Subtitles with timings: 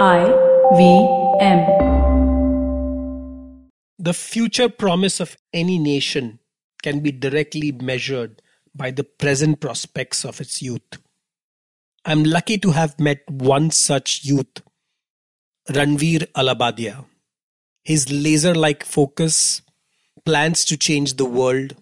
[0.00, 0.26] I
[0.76, 0.80] V
[1.40, 1.58] M.
[3.98, 6.38] The future promise of any nation
[6.84, 8.40] can be directly measured
[8.76, 10.98] by the present prospects of its youth.
[12.04, 14.62] I'm lucky to have met one such youth,
[15.68, 17.04] Ranveer Allahbadia.
[17.82, 19.62] His laser like focus,
[20.24, 21.74] plans to change the world,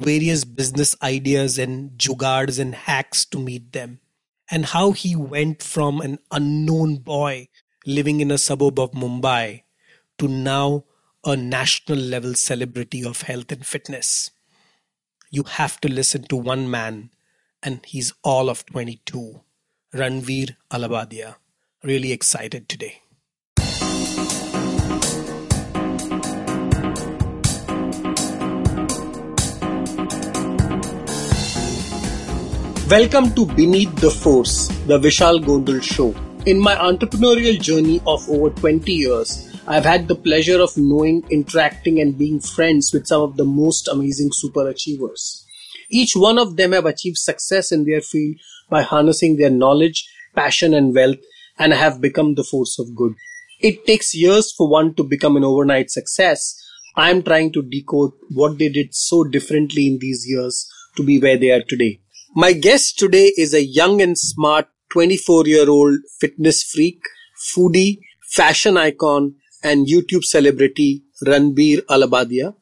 [0.00, 4.00] various business ideas and jugaads and hacks to meet them,
[4.54, 7.48] and how he went from an unknown boy
[7.84, 9.64] living in a suburb of Mumbai
[10.16, 10.84] to now
[11.24, 14.30] a national level celebrity of health and fitness.
[15.28, 17.10] You have to listen to one man,
[17.64, 19.40] and he's all of 22,
[19.92, 21.34] Ranveer Allahbadia.
[21.82, 23.02] Really excited today.
[32.90, 36.14] Welcome to Beneath the Force, the Vishal Gondal Show.
[36.44, 41.98] In my entrepreneurial journey of over 20 years, I've had the pleasure of knowing, interacting,
[42.02, 45.46] and being friends with some of the most amazing super achievers.
[45.88, 48.36] Each one of them have achieved success in their field
[48.68, 51.24] by harnessing their knowledge, passion, and wealth,
[51.58, 53.14] and have become the force of good.
[53.60, 56.62] It takes years for one to become an overnight success.
[56.96, 61.38] I'm trying to decode what they did so differently in these years to be where
[61.38, 62.02] they are today.
[62.36, 67.00] My guest today is a young and smart 24 year old fitness freak,
[67.54, 68.00] foodie,
[68.32, 72.56] fashion icon, and YouTube celebrity Ranveer Allahbadia.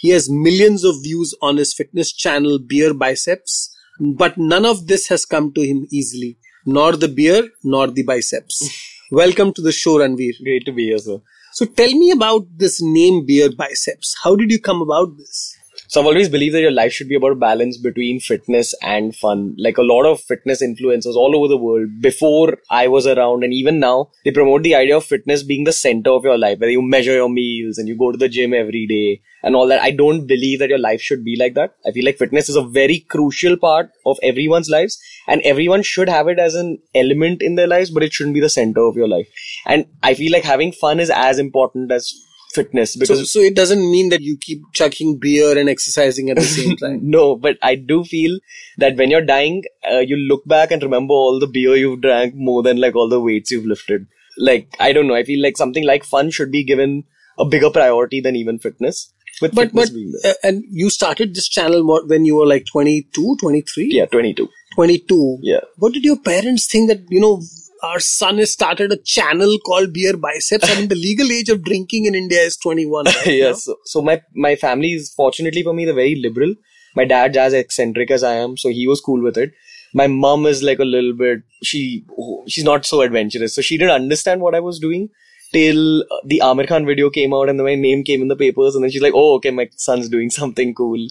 [0.00, 5.08] He has millions of views on his fitness channel Beer Biceps, but none of this
[5.08, 8.66] has come to him easily, nor the beer nor the biceps.
[9.10, 10.42] Welcome to the show, Ranveer.
[10.42, 11.20] Great to be here, sir.
[11.52, 14.16] So tell me about this name Beer Biceps.
[14.24, 15.57] How did you come about this?
[15.90, 19.54] So I've always believed that your life should be about balance between fitness and fun.
[19.56, 23.54] Like a lot of fitness influencers all over the world, before I was around and
[23.54, 26.68] even now, they promote the idea of fitness being the center of your life, where
[26.68, 29.80] you measure your meals and you go to the gym every day and all that.
[29.80, 31.74] I don't believe that your life should be like that.
[31.86, 36.10] I feel like fitness is a very crucial part of everyone's lives and everyone should
[36.10, 38.96] have it as an element in their lives, but it shouldn't be the center of
[38.96, 39.28] your life.
[39.64, 42.12] And I feel like having fun is as important as
[42.54, 46.36] fitness because So, so it doesn't mean that you keep chugging beer and exercising at
[46.36, 47.00] the same time.
[47.02, 48.38] no, but I do feel
[48.78, 52.34] that when you're dying, uh, you look back and remember all the beer you've drank
[52.34, 54.06] more than like all the weights you've lifted.
[54.38, 55.14] Like, I don't know.
[55.14, 57.04] I feel like something like fun should be given
[57.38, 59.12] a bigger priority than even fitness.
[59.40, 60.32] With But fitness but being there.
[60.32, 63.88] uh, and you started this channel when you were like 22, 23?
[63.92, 64.48] yeah, 22.
[64.74, 65.38] 22.
[65.42, 65.60] Yeah.
[65.76, 67.40] What did your parents think that, you know,
[67.82, 70.70] our son has started a channel called Beer Biceps?
[70.70, 73.04] I mean, the legal age of drinking in India is 21.
[73.04, 73.64] Right yes.
[73.64, 76.54] So, so my, my family is fortunately for me, they're very liberal.
[76.96, 79.52] My dad's as eccentric as I am, so he was cool with it.
[79.94, 82.04] My mom is like a little bit, she,
[82.46, 83.54] she's not so adventurous.
[83.54, 85.08] So she didn't understand what I was doing
[85.52, 88.36] till uh, the Aamir Khan video came out and then my name came in the
[88.36, 91.06] papers and then she's like, oh, okay, my son's doing something cool.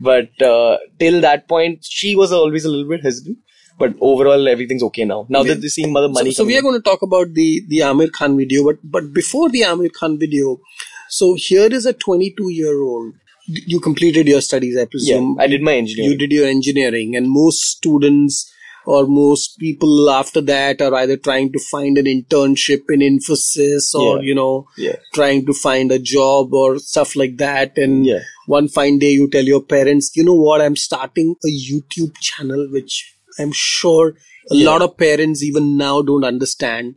[0.00, 3.38] But, uh, till that point, she was always a little bit hesitant.
[3.78, 5.26] But overall, everything's okay now.
[5.28, 6.32] Now that they see mother So, money.
[6.32, 9.48] so we are going to talk about the, the Aamir Khan video, but, but before
[9.48, 10.60] the Aamir Khan video,
[11.08, 13.14] so here is a 22 year old.
[13.46, 15.36] You completed your studies, I presume.
[15.38, 16.10] yeah, I did my engineering.
[16.12, 18.52] you did your engineering and most students
[18.84, 24.16] or most people after that are either trying to find an internship in Infosys or
[24.16, 24.22] Yeah.
[24.28, 24.96] you know Yeah.
[25.14, 28.20] trying to find a job or stuff like that and Yeah.
[28.46, 32.66] one fine day you tell your parents you know what I'm starting a YouTube channel
[32.70, 34.14] which I'm sure
[34.50, 34.66] a Yeah.
[34.70, 36.96] lot of parents even now don't understand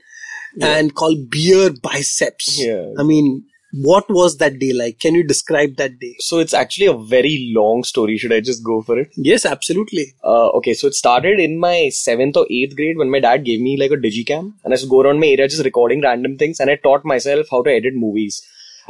[0.62, 2.86] and called beer biceps Yeah.
[3.00, 3.46] I mean
[3.90, 7.54] what was that day like can you describe that day So it's actually a very
[7.58, 8.18] long story.
[8.18, 9.14] Should I just go for it?
[9.16, 13.22] yes absolutely Uh, okay, so it started in my seventh or eighth grade when my
[13.28, 15.64] dad gave me like a digicam and I used to go around my area just
[15.70, 18.42] recording random things and I taught myself how to edit movies.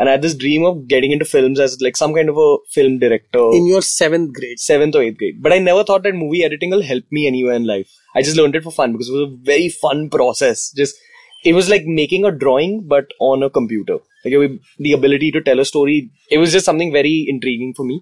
[0.02, 2.58] And I had this dream of getting into films as like some kind of a
[2.76, 3.44] film director.
[3.58, 5.44] in your seventh grade seventh or eighth grade.
[5.44, 7.92] But I never thought that movie editing will help me anywhere in life.
[8.16, 10.72] I just learned it for fun because it was a very fun process.
[10.72, 10.96] Just
[11.44, 14.00] it was like making a drawing but on a computer.
[14.26, 14.34] Like
[14.80, 16.10] the ability to tell a story.
[16.32, 18.02] It was just something very intriguing for me.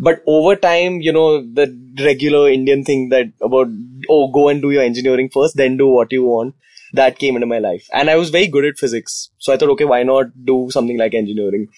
[0.00, 1.66] But over time, you know, the
[2.00, 3.68] regular Indian thing that about
[4.08, 6.56] oh go and do your engineering first, then do what you want.
[6.94, 7.86] That came into my life.
[7.92, 9.30] And I was very good at physics.
[9.38, 11.68] So I thought, okay, why not do something like engineering?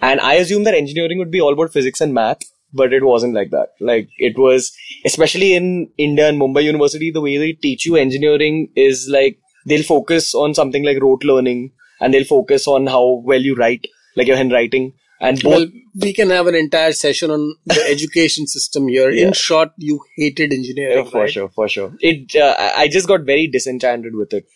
[0.00, 2.40] And I assumed that engineering would be all about physics and math,
[2.72, 3.68] but it wasn't like that.
[3.80, 4.72] Like it was,
[5.04, 9.82] especially in India and Mumbai University, the way they teach you engineering is like they'll
[9.82, 13.86] focus on something like rote learning and they'll focus on how well you write,
[14.16, 14.92] like your handwriting.
[15.20, 15.66] And both, Well,
[16.00, 19.10] we can have an entire session on the education system here.
[19.10, 19.28] Yeah.
[19.28, 21.04] In short, you hated engineering.
[21.04, 21.30] Yeah, for right?
[21.32, 21.92] sure, for sure.
[22.00, 24.46] It, uh, I just got very disenchanted with it.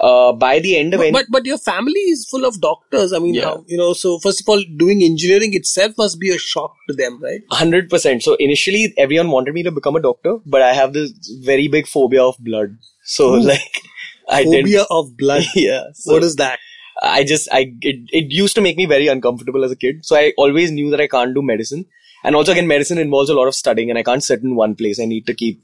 [0.00, 3.12] Uh, by the end of But, en- but but your family is full of doctors.
[3.12, 3.44] I mean, Yeah.
[3.44, 3.92] how, you know.
[3.92, 7.40] So first of all, doing engineering itself must be a shock to them, right?
[7.52, 8.22] Hundred percent.
[8.22, 11.12] So initially, everyone wanted me to become a doctor, but I have this
[11.44, 12.76] very big phobia of blood.
[13.04, 13.80] So like,
[14.28, 14.64] I didn't.
[14.64, 15.44] Phobia of blood.
[15.54, 15.84] Yeah.
[15.94, 16.58] So what is that?
[17.00, 20.04] I just I it, it used to make me very uncomfortable as a kid.
[20.04, 21.86] So I always knew that I can't do medicine.
[22.24, 24.74] And also again, medicine involves a lot of studying, and I can't sit in one
[24.76, 25.00] place.
[25.00, 25.62] I need to keep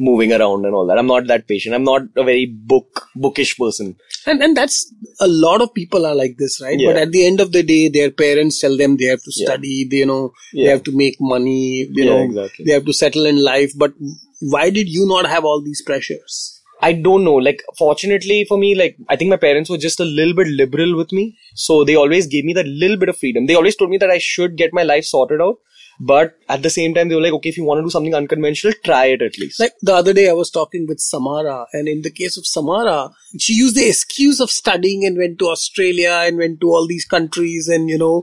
[0.00, 0.96] moving around and all that.
[0.96, 1.74] I'm not that patient.
[1.74, 3.96] I'm not a very book bookish person.
[4.26, 6.78] And and that's a lot of people are like this, right?
[6.78, 6.92] Yeah.
[6.92, 9.46] But at the end of the day, their parents tell them they have to Yeah.
[9.48, 9.86] study.
[9.90, 11.86] They you know they have to make money.
[11.90, 12.64] You Yeah, know exactly.
[12.64, 13.72] they have to settle in life.
[13.76, 13.92] But
[14.40, 16.57] why did you not have all these pressures?
[16.80, 17.34] I don't know.
[17.34, 20.96] Like, fortunately for me, like, I think my parents were just a little bit liberal
[20.96, 21.36] with me.
[21.54, 23.46] So they always gave me that little bit of freedom.
[23.46, 25.58] They always told me that I should get my life sorted out.
[26.00, 28.14] But at the same time, they were like, okay, if you want to do something
[28.14, 29.58] unconventional, try it at least.
[29.58, 33.10] Like the other day, I was talking with Samara, and in the case of Samara,
[33.38, 37.04] she used the excuse of studying and went to Australia and went to all these
[37.04, 37.68] countries.
[37.68, 38.22] And you know,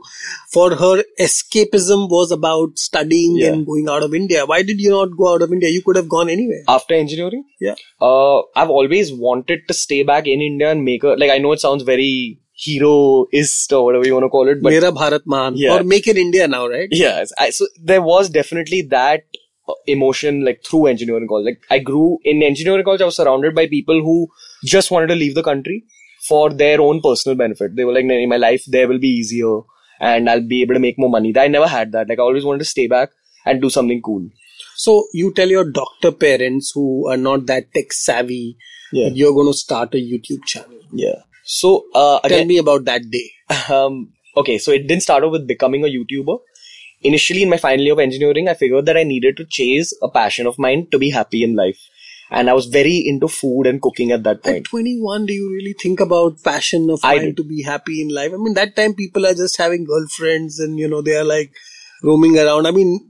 [0.54, 3.50] for her, escapism was about studying Yeah.
[3.54, 4.46] and going out of India.
[4.46, 5.70] Why did you not go out of India?
[5.70, 6.64] You could have gone anywhere.
[6.68, 7.76] After engineering, Yeah.
[8.02, 11.52] uh, I've always wanted to stay back in India and make a, like, I know
[11.52, 15.54] it sounds very heroist or whatever you want to call it, but Mera Bharat Mahan.
[15.58, 15.76] Yeah.
[15.80, 16.88] Or make in India now, right?
[16.92, 19.24] Yes, I, so there was definitely that
[19.68, 21.46] uh, emotion like through engineering college.
[21.46, 24.28] Like I grew in engineering college, I was surrounded by people who
[24.64, 25.84] just wanted to leave the country
[26.28, 27.76] for their own personal benefit.
[27.76, 29.60] They were like, "In my life there will be easier
[30.00, 31.34] and I'll be able to make more money.
[31.38, 32.10] I never had that.
[32.10, 33.10] Like I always wanted to stay back
[33.46, 34.28] and do something cool.
[34.76, 38.58] So you tell your doctor parents who are not that tech savvy
[38.92, 39.10] Yeah.
[39.10, 40.80] that you're going to start a YouTube channel.
[40.92, 41.22] Yeah.
[41.46, 43.32] So uh, Tell me about that day.
[43.70, 46.40] um, okay, so it didn't start off with becoming a YouTuber.
[47.02, 50.10] Initially, in my final year of engineering, I figured that I needed to chase a
[50.10, 51.80] passion of mine to be happy in life.
[52.32, 54.58] And I was very into food and cooking at that point.
[54.58, 58.10] At 21, do you really think about passion of I mine to be happy in
[58.10, 58.32] life?
[58.34, 61.54] I mean, that time people are just having girlfriends and, you know, they are like
[62.02, 62.66] roaming around.
[62.66, 63.08] I mean,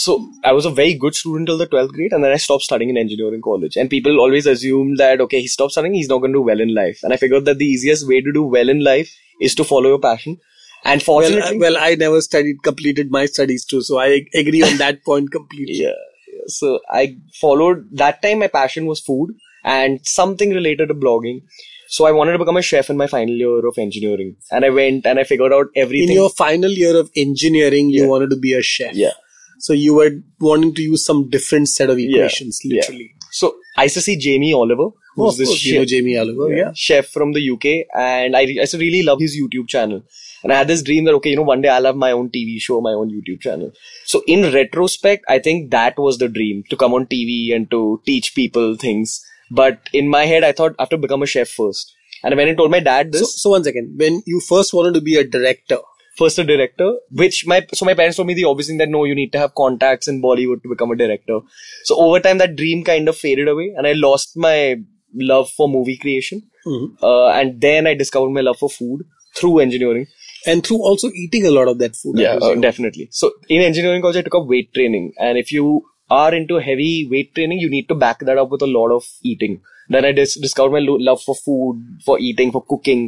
[0.00, 0.12] So
[0.42, 2.90] I was a very good student till the 12th grade and then I stopped studying
[2.90, 3.76] in engineering college.
[3.76, 6.60] And people always assume that, okay, he stopped studying, he's not going to do well
[6.60, 7.00] in life.
[7.02, 9.90] And I figured that the easiest way to do well in life is to follow
[9.90, 10.38] your passion.
[10.84, 13.82] And well, fortunately, I, well, I never studied, completed my studies too.
[13.82, 15.82] So I agree on that point completely.
[15.82, 15.88] yeah.
[16.32, 16.44] yeah.
[16.46, 21.42] So I followed that time my passion was food and something related to blogging.
[21.88, 24.36] So I wanted to become a chef in my final year of engineering.
[24.50, 26.08] And I went and I figured out everything.
[26.08, 28.94] In your final year of engineering, you wanted to be a chef.
[28.94, 29.12] yeah.
[29.60, 30.10] So you were
[30.40, 32.76] wanting to use some different set of equations, Yeah.
[32.76, 33.10] literally.
[33.32, 35.88] So I used to see Jamie Oliver, Oh, who's of this course, you know chef,
[35.88, 36.72] Jamie Oliver, yeah.
[36.74, 40.02] chef from the UK, and I, I used to really love his YouTube channel.
[40.42, 42.30] And I had this dream that okay, you know, one day I'll have my own
[42.30, 43.72] TV show, my own YouTube channel.
[44.06, 48.00] So in retrospect, I think that was the dream to come on TV and to
[48.06, 49.22] teach people things.
[49.50, 51.94] But in my head, I thought I have to become a chef first.
[52.22, 54.94] And when I told my dad So, this, so one second, when you first wanted
[54.94, 55.78] to be a director,
[56.18, 59.04] first a director, which my so my parents told me the obvious thing that no,
[59.04, 61.40] you need to have contacts in Bollywood to become a director.
[61.84, 64.76] So over time, that dream kind of faded away, and I lost my
[65.14, 66.42] love for movie creation.
[66.66, 66.88] Mhm.
[67.02, 69.02] Uh, and then I discovered my love for food
[69.36, 70.06] through engineering.
[70.50, 72.18] and through also eating a lot of that food.
[72.18, 73.08] Yeah, uh, definitely.
[73.16, 75.82] So in engineering college, I took up weight training, and if you
[76.18, 79.04] are into heavy weight training, you need to back that up with a lot of
[79.32, 79.60] eating.
[79.96, 83.02] Then I dis- discovered my lo- love for food, for eating, for cooking,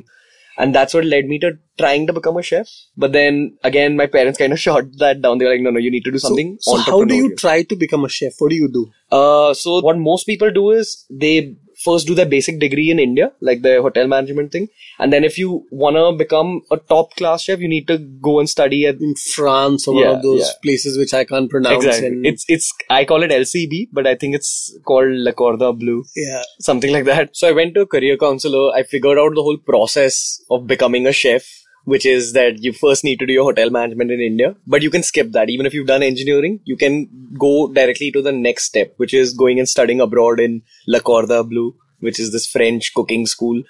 [0.59, 2.69] and that's what led me to trying to become a chef.
[2.97, 5.39] But then again, my parents kind of shot that down.
[5.39, 7.63] They were like, "No, no, you need to do something." so how do you try
[7.63, 8.35] to become a chef?
[8.39, 8.87] What do you do?
[9.11, 13.33] Uh, so what most people do is they first do their basic degree in India,
[13.41, 17.61] like the hotel management thing, and then if you wanna become a top class chef,
[17.61, 20.53] you need to go and study at In France or one of those yeah.
[20.63, 21.85] places which I can't pronounce.
[21.85, 22.09] exactly.
[22.09, 26.05] And, It's it's I call it LCB, but I think it's called La Cordon Bleu,
[26.17, 26.43] yeah.
[26.61, 27.37] something like that.
[27.37, 28.73] So I went to a career counselor.
[28.75, 31.45] I figured out the whole process of becoming a chef.
[31.85, 34.91] Which is that you first need to do your hotel management in India, but you
[34.91, 35.51] can skip that.
[35.51, 37.09] Even if you've done engineering, you can
[37.39, 41.49] go directly to the next step, which is going and studying abroad in La Cordon
[41.49, 43.63] Bleu, which is this French cooking school.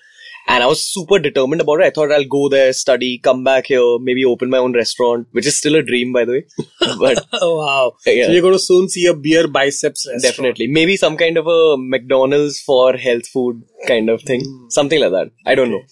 [0.48, 1.86] And I was super determined about it.
[1.86, 5.46] I thought I'll go there, study, come back here, maybe open my own restaurant, which
[5.46, 6.46] is still a dream, by the way.
[6.98, 7.92] but Oh wow!
[8.04, 8.26] Yeah.
[8.26, 10.22] So you're going to soon see a beer biceps restaurant.
[10.22, 14.68] definitely, maybe some kind of a McDonald's for health food kind of thing, hmm.
[14.68, 15.30] something like that.
[15.46, 15.82] I don't know.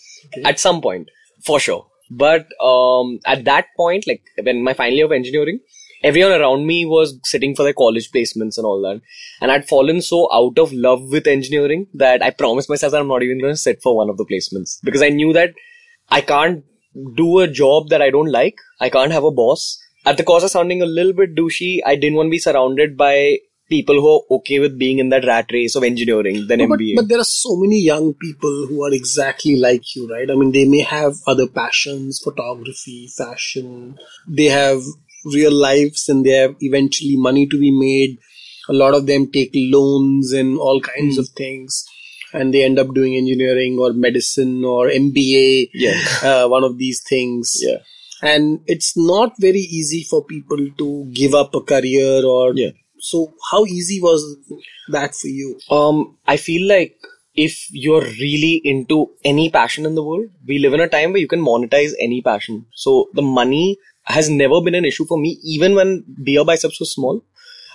[0.44, 1.10] At some point,
[1.44, 1.86] for sure.
[2.10, 5.60] But um, at that point, like when my final year of engineering,
[6.02, 9.00] everyone around me was sitting for their college placements and all that,
[9.40, 13.08] and I'd fallen so out of love with engineering that I promised myself that I'm
[13.08, 15.54] not even going to sit for one of the placements because I knew that
[16.08, 16.64] I can't
[17.14, 18.56] do a job that I don't like.
[18.80, 19.78] I can't have a boss.
[20.06, 22.96] At the cost of sounding a little bit douchey, I didn't want to be surrounded
[22.96, 23.38] by
[23.70, 26.80] people who are okay with being in that rat race of engineering than No, but,
[26.80, 26.96] MBA.
[26.96, 30.30] but there are so many young people who are exactly like you, right?
[30.30, 33.96] I mean, they may have other passions, photography, fashion.
[34.28, 34.82] They have
[35.24, 38.18] real lives and they have eventually money to be made.
[38.68, 41.20] A lot of them take loans and all kinds Hmm.
[41.20, 41.84] of things.
[42.32, 46.00] And they end up doing engineering or medicine or MBA, Yeah.
[46.22, 47.54] uh, one of these things.
[47.60, 47.78] yeah.
[48.22, 52.52] And it's not very easy for people to give up a career or.
[52.54, 52.70] Yeah.
[53.00, 54.24] So, how easy was
[54.88, 55.58] that for you?
[55.70, 56.96] Um, I feel like
[57.34, 61.20] if you're really into any passion in the world, we live in a time where
[61.20, 62.66] you can monetize any passion.
[62.74, 66.92] So the money has never been an issue for me, even when Beer Biceps was
[66.92, 67.22] small.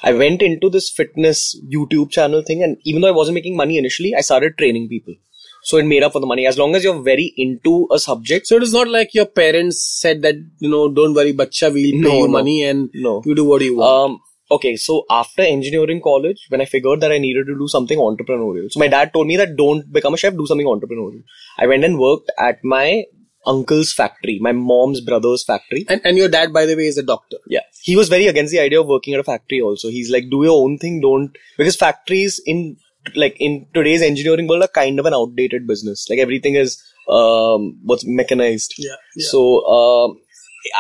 [0.03, 3.77] I went into this fitness YouTube channel thing, and even though I wasn't making money
[3.77, 5.15] initially, I started training people.
[5.63, 6.46] So it made up for the money.
[6.46, 9.84] As long as you're very into a subject, So it is not like your parents
[9.84, 12.34] said that, you know, don't worry, bacha, we'll pay No, you no.
[12.34, 13.24] money and No.
[13.25, 14.12] you do what you want.
[14.12, 14.20] Um,
[14.52, 18.72] okay, so after engineering college, when I figured that I needed to do something entrepreneurial,
[18.72, 21.24] so my dad told me that don't become a chef, do something entrepreneurial.
[21.58, 23.06] I went and worked at my
[23.48, 25.86] uncle's factory, my mom's brother's factory.
[25.90, 27.38] and, and your dad, by the way, is a doctor.
[27.48, 29.62] Yeah, he was very against the idea of working at a factory.
[29.62, 32.78] Also, he's like, do your own thing, don't because factories in
[33.16, 36.08] like in today's engineering world are kind of an outdated business.
[36.10, 38.74] Like everything is um what's mechanized.
[38.78, 39.28] Yeah, yeah.
[39.30, 40.18] So um,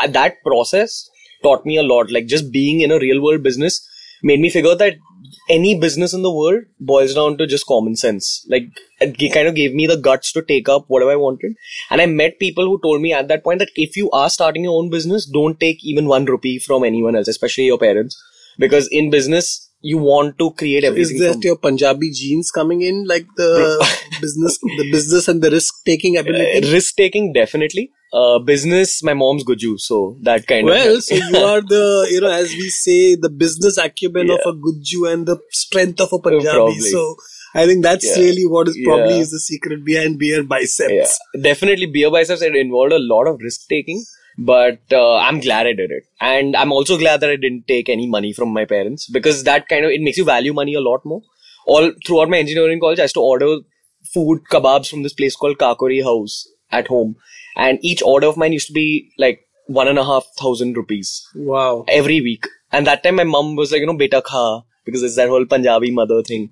[0.01, 1.09] uh, that process
[1.45, 2.11] taught me a lot.
[2.11, 3.81] Like just being in a real world business
[4.23, 4.95] made me figure that
[5.49, 8.45] any business in the world boils down to just common sense.
[8.49, 8.63] Like
[8.99, 11.55] it kind of gave me the guts to take up whatever I wanted.
[11.89, 14.63] And I met people who told me at that point that if you are starting
[14.63, 18.21] your own business, don't take even one rupee from anyone else, especially your parents,
[18.57, 21.19] because in business you want to create Is everything.
[21.23, 23.49] that from- your Punjabi genes coming in, like the
[24.21, 26.71] business, the business and the risk taking ability?
[26.77, 27.85] risk taking definitely.
[28.13, 29.95] Uh, business, my mom's Guju, so
[30.27, 30.91] that kind Well, of.
[30.93, 34.53] Well, so you are the, you know, as we say, the business acumen of a
[34.67, 36.53] Gujju and the strength of a Punjabi.
[36.59, 36.89] Probably.
[36.91, 37.01] So
[37.53, 38.23] I think that's Yeah.
[38.23, 39.25] really what is probably Yeah.
[39.25, 40.93] is the secret behind beer biceps.
[41.33, 44.05] Yeah, definitely beer biceps it involved a lot of risk taking,
[44.37, 47.89] but uh, I'm glad I did it, and I'm also glad that I didn't take
[47.89, 50.81] any money from my parents because that kind of it makes you value money a
[50.81, 51.21] lot more.
[51.67, 53.57] All throughout my engineering college, I used to order
[54.13, 57.15] food kebabs from this place called Kakori House at home,
[57.55, 61.27] and each order of mine used to be like one and a half thousand rupees
[61.35, 61.85] Wow.
[61.87, 62.45] every week.
[62.71, 65.45] And that time my mom was like, you know, beta kha, because it's that whole
[65.45, 66.51] Punjabi mother thing.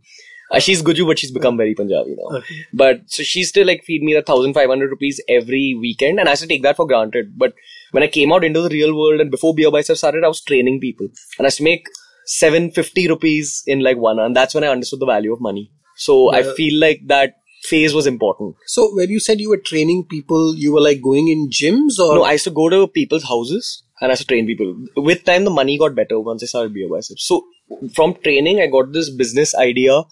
[0.54, 2.38] Uh, she's Guju, but she's become very Punjabi now.
[2.38, 2.56] Okay.
[2.82, 6.30] But so she still like feed me the thousand five hundred rupees every weekend, and
[6.30, 7.38] I used to take that for granted.
[7.38, 7.54] But
[7.92, 10.42] when I came out into the real world and before Beer Biceps started, I was
[10.42, 11.08] training people,
[11.38, 11.88] and I used to make
[12.26, 15.42] seven fifty rupees in like one hour, and that's when I understood the value of
[15.42, 15.72] money.
[15.96, 18.56] So I feel like that phase was important.
[18.68, 22.16] So when you said you were training people, you were like going in gyms or
[22.16, 24.76] No, I used to go to people's houses and I used to train people.
[24.98, 27.26] With time, the money got better once I started Beer Biceps.
[27.26, 27.46] So
[27.96, 30.04] from training, I got this business idea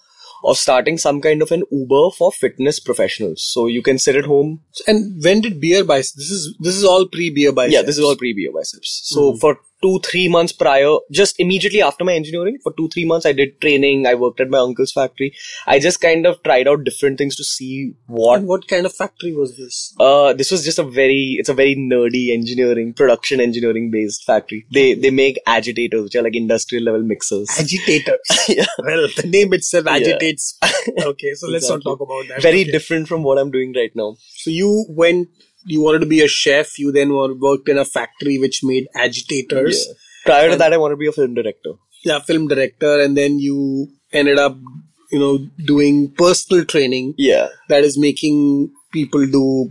[0.44, 3.42] of starting some kind of an Uber for fitness professionals.
[3.42, 4.60] So you can sit at home.
[4.86, 6.14] and when did beer biceps?
[6.14, 7.74] This is this is all pre beer biceps.
[7.74, 9.02] Yeah, this is all pre Beer Biceps.
[9.04, 9.38] So hmm.
[9.38, 13.32] for two, three months prior, just immediately after my engineering, for two, three months, I
[13.32, 14.06] did training.
[14.06, 15.34] I worked at my uncle's factory.
[15.66, 18.94] I just kind of tried out different things to see what And what kind of
[18.94, 19.94] factory was this?
[19.98, 24.66] Uh, this was just a very, it's a very nerdy engineering, production engineering based factory.
[24.72, 27.48] They, they make agitators, which are like industrial level mixers.
[27.58, 28.20] Agitators.
[28.48, 28.66] yeah.
[28.78, 30.58] well, the name itself agitates.
[31.02, 32.42] okay, so let's not talk about that.
[32.42, 32.70] Very Okay.
[32.70, 34.16] different from what I'm doing right now.
[34.36, 35.28] So you went,
[35.64, 36.78] you wanted to be a chef.
[36.78, 39.86] You then worked in a factory which made agitators.
[39.86, 39.94] Yeah.
[40.24, 41.72] Prior to that, I wanted to be a film director.
[42.04, 44.56] Yeah, film director, and then you ended up,
[45.10, 47.48] you know, doing personal training Yeah.
[47.68, 49.70] that is making people do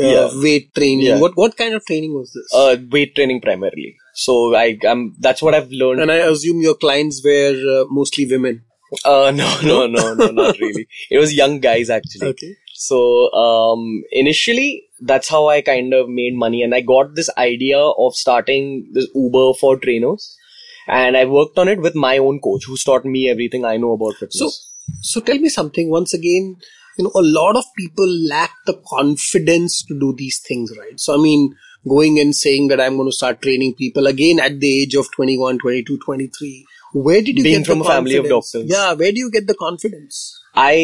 [0.00, 0.28] uh, Yeah.
[0.42, 1.06] weight training.
[1.06, 1.18] Yeah.
[1.18, 2.48] What what kind of training was this?
[2.54, 3.96] Uh, weight training primarily.
[4.14, 6.00] So I, I'm, that's what I've learned.
[6.00, 8.62] and I assume your clients were uh, mostly women.
[9.04, 10.86] Uh, no, no, no, no, not really.
[11.10, 12.28] It was young guys actually.
[12.28, 12.54] Okay.
[12.74, 17.78] So um, initially, that's how I kind of made money, and I got this idea
[17.78, 20.36] of starting this Uber for trainers,
[20.86, 23.92] and I worked on it with my own coach, who's taught me everything I know
[23.92, 24.38] about fitness.
[24.38, 24.50] So,
[25.00, 25.90] so tell me something.
[25.90, 26.56] Once again,
[26.98, 30.98] you know, a lot of people lack the confidence to do these things, right?
[30.98, 31.54] So, I mean,
[31.88, 35.10] going and saying that I'm going to start training people again at the age of
[35.16, 36.66] 21, 22, 23.
[36.94, 38.64] Where did you Being get from the a family of doctors.
[38.66, 40.38] Yeah, where do you get the confidence?
[40.61, 40.77] I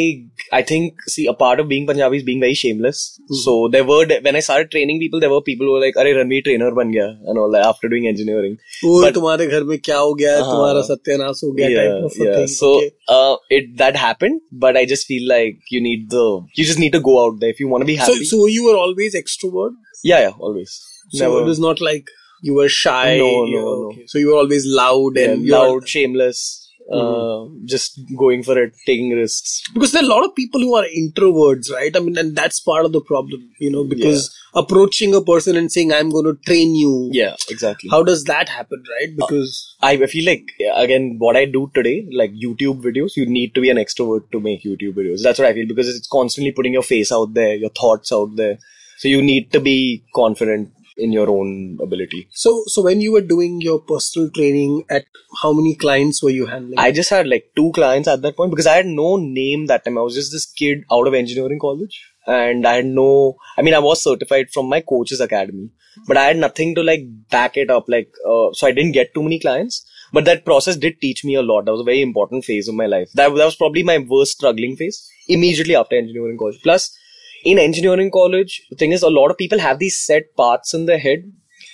[0.57, 2.99] I think see a part of being Punjabi is being very shameless.
[3.21, 3.37] Hmm.
[3.43, 6.11] So there were when I started training people, there were people who were like, "अरे
[6.17, 8.57] Ranveer trainer बन गया," and all that after doing engineering.
[8.89, 10.41] Oh, But- तुम्हारे घर में क्या हो गया है?
[10.41, 10.51] हाँ.
[10.51, 12.37] तुम्हारा सत्यानाश हो गया yeah, type of a yeah.
[12.37, 12.51] thing.
[12.55, 12.91] So okay.
[13.17, 16.25] uh, it that happened, but I just feel like you need the
[16.61, 18.29] you just need to go out there if you want to be so, happy.
[18.33, 19.79] so you were always extrovert?
[20.03, 20.81] yeah, yeah, always.
[21.11, 21.41] So Never.
[21.41, 22.09] it was not like
[22.41, 23.17] you were shy.
[23.17, 23.89] No, you no, know, no.
[23.91, 24.03] okay.
[24.13, 26.41] So you were always loud Yeah, and you were- loud, shameless.
[26.90, 29.62] uh, just going for it, taking risks.
[29.74, 31.94] because there are a lot of people who are introverts, right?
[31.94, 35.70] I mean, and that's part of the problem, you know, because approaching a person and
[35.70, 37.10] saying, I'm going to train you.
[37.12, 37.90] Yeah, exactly.
[37.90, 39.14] How does that happen, right?
[39.16, 43.54] Because I I feel like again what I do today, like YouTube videos, you need
[43.54, 45.22] to be an extrovert to make YouTube videos.
[45.22, 48.36] That's what I feel because it's constantly putting your face out there, your thoughts out
[48.36, 48.58] there.
[48.98, 52.28] So you need to be confident in your own ability.
[52.32, 55.04] so, so when you were doing your personal training, at
[55.42, 56.78] how many clients were you handling?
[56.78, 59.84] I just had like two clients at that point because I had no name that
[59.84, 59.98] time.
[59.98, 63.74] I was just this kid out of engineering college and I had no, I mean,
[63.74, 65.70] I was certified from my coach's academy,
[66.06, 67.84] but I had nothing to like back it up.
[67.88, 71.34] Like, uh, so I didn't get too many clients, but that process did teach me
[71.34, 71.64] a lot.
[71.64, 73.10] That was a very important phase of my life.
[73.14, 76.60] That, that was probably my worst struggling phase immediately after engineering college.
[76.62, 76.96] Plus,
[77.44, 80.86] in engineering college, the thing is, a lot of people have these set paths in
[80.86, 81.30] their head.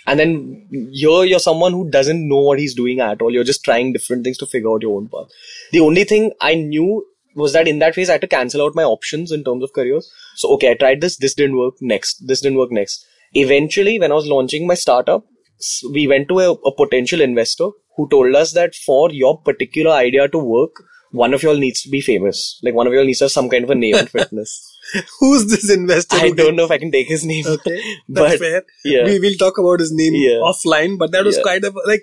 [0.07, 3.33] And then here you're someone who doesn't know what he's doing at all.
[3.33, 5.29] You're just trying different things to figure out your own path.
[5.73, 8.75] The only thing I knew was that in that phase I had to cancel out
[8.75, 10.13] my options in terms of careers.
[10.37, 13.07] So okay, I tried this, this didn't work next, this didn't work next.
[13.33, 15.25] Eventually, when I was launching my startup,
[15.93, 20.29] we went to a, a potential investor who told us that for your particular idea
[20.29, 20.73] to work,
[21.11, 22.61] one of y'all needs to be famous.
[22.63, 24.74] Like one of y'all needs to have some kind of a name in fitness.
[25.21, 26.17] Who's this investor?
[26.17, 27.45] I don't know if I can take his name.
[27.47, 28.63] Okay, that's but fair.
[28.85, 29.05] yeah.
[29.05, 30.41] We will talk about his name Yeah.
[30.51, 31.43] offline, but that was Yeah.
[31.45, 32.03] kind of like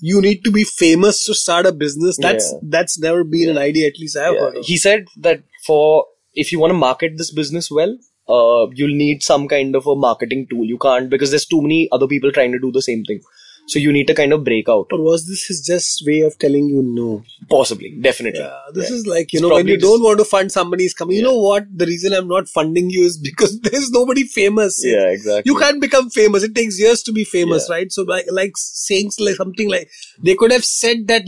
[0.00, 2.16] you need to be famous to start a business.
[2.20, 4.40] That's that's never been an idea, at least I've Yeah.
[4.40, 4.64] heard of.
[4.66, 7.94] He said that for if you want to market this business well,
[8.28, 10.64] uh, you'll need some kind of a marketing tool.
[10.64, 13.20] You can't because there's too many other people trying to do the same thing.
[13.66, 14.88] So you need to kind of break out.
[14.92, 17.22] Or was this his just way of telling you no?
[17.48, 18.40] Possibly, definitely.
[18.40, 18.96] Yeah, this Yeah.
[18.96, 21.16] is like you It's know when you just- don't want to fund somebody's coming.
[21.16, 21.66] You know what?
[21.74, 24.80] The reason I'm not funding you is because there's nobody famous.
[24.84, 25.50] Yeah, exactly.
[25.50, 26.42] You can't become famous.
[26.42, 27.76] It takes years to be famous, Yeah.
[27.76, 27.92] right?
[27.92, 29.88] So like like saying like something like
[30.22, 31.22] they could have said that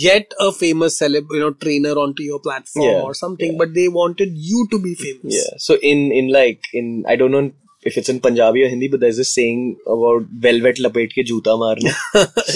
[0.00, 3.58] get a famous celeb, you know, trainer onto your platform Yeah, or something, yeah.
[3.58, 5.34] but they wanted you to be famous.
[5.40, 5.56] Yeah.
[5.58, 7.50] So in in like in I don't know
[7.82, 11.58] if it's in Punjabi or Hindi, but there's this saying about velvet lapet ke joota
[11.58, 11.92] marna.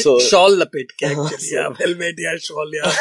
[0.05, 1.53] so shawl lapet ke actually.
[1.53, 2.93] Yeah, velvet, yeah, shawl, yeah.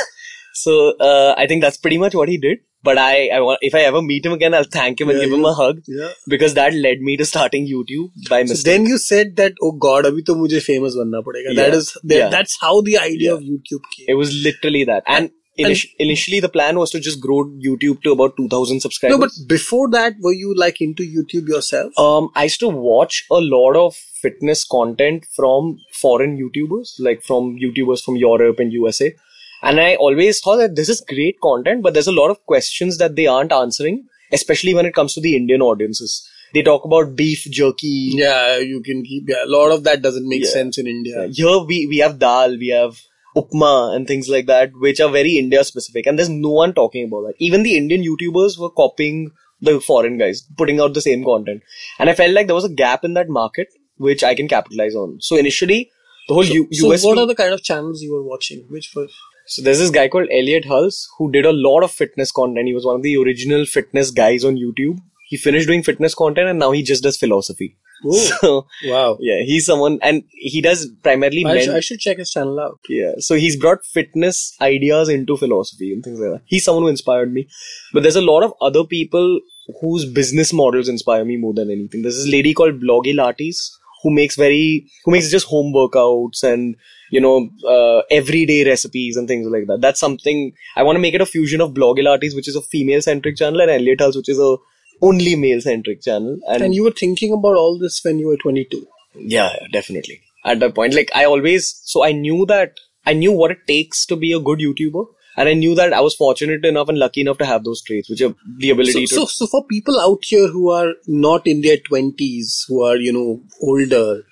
[0.53, 2.59] so uh, I think that's pretty much what he did.
[2.88, 5.25] But I, I want if I ever meet him again, I'll thank him and Yeah,
[5.25, 6.09] give him a hug yeah.
[6.27, 8.57] because that led me to starting YouTube by mistake.
[8.57, 11.55] So then you said that, oh God, अभी तो मुझे famous बनना पड़ेगा.
[11.62, 12.29] That is, that, Yeah.
[12.33, 13.38] that's how the idea Yeah.
[13.38, 14.05] of YouTube came.
[14.09, 15.03] It was literally that.
[15.07, 19.17] And, initi- initially, the plan was to just grow YouTube to about 2,000 subscribers.
[19.17, 21.91] No, but before that, were you like into YouTube yourself?
[21.97, 27.57] um, I used to watch a lot of fitness content from foreign YouTubers, like from
[27.57, 29.13] YouTubers from Europe and USA.
[29.61, 32.97] And I always thought that this is great content, but there's a lot of questions
[32.97, 36.27] that they aren't answering, especially when it comes to the Indian audiences.
[36.53, 38.11] They talk about beef jerky.
[38.13, 39.23] yeah, you can keep.
[39.27, 40.49] Yeah, a lot of that doesn't make Yeah.
[40.51, 41.27] sense in India.
[41.31, 42.99] Here we, we have dal, we have
[43.36, 46.06] upma and things like that, which are very India specific.
[46.06, 47.34] And there's no one talking about that.
[47.39, 51.63] Even the Indian YouTubers were copying the foreign guys, putting out the same content.
[52.00, 53.67] And I felt like there was a gap in that market,
[53.98, 55.19] which I can capitalize on.
[55.22, 55.89] So initially,
[56.28, 57.04] the whole U- So, US.
[57.04, 58.65] what are the kind of channels you were watching?
[58.69, 59.12] Which was?
[59.46, 62.67] So there's this guy called Elliott Hulse who did a lot of fitness content.
[62.67, 65.00] He was one of the original fitness guys on YouTube.
[65.28, 67.76] He finished doing fitness content and now he just does philosophy.
[68.11, 69.17] So wow.
[69.19, 71.65] yeah, he's someone and he does primarily I, men.
[71.65, 72.79] sh- I should check his channel out.
[72.89, 76.41] Yeah, so he's brought fitness ideas into philosophy and things like that.
[76.45, 77.47] He's someone who inspired me.
[77.93, 79.39] But there's a lot of other people
[79.81, 82.01] whose business models inspire me more than anything.
[82.01, 83.69] There's this lady called Blogilates
[84.01, 86.75] who makes very, who makes just home workouts and,
[87.09, 89.79] you know, uh, everyday recipes and things like that.
[89.79, 93.01] That's something, I want to make it a fusion of Blogilates, which is a female
[93.01, 94.57] centric channel, and Elliott Hulse, which is a
[95.01, 96.38] only male centric channel.
[96.47, 98.86] And, And you were thinking about all this when you were 22.
[99.15, 100.21] yeah, yeah, definitely.
[100.45, 102.73] At that point, like I always, so I knew that
[103.06, 105.06] I knew what it takes to be a good YouTuber,
[105.38, 108.10] and I knew that I was fortunate enough and lucky enough to have those traits,
[108.10, 109.15] which are the So, ability to.
[109.15, 113.12] so, so for people out here who are not in their 20s, who are, you
[113.13, 114.23] know, older,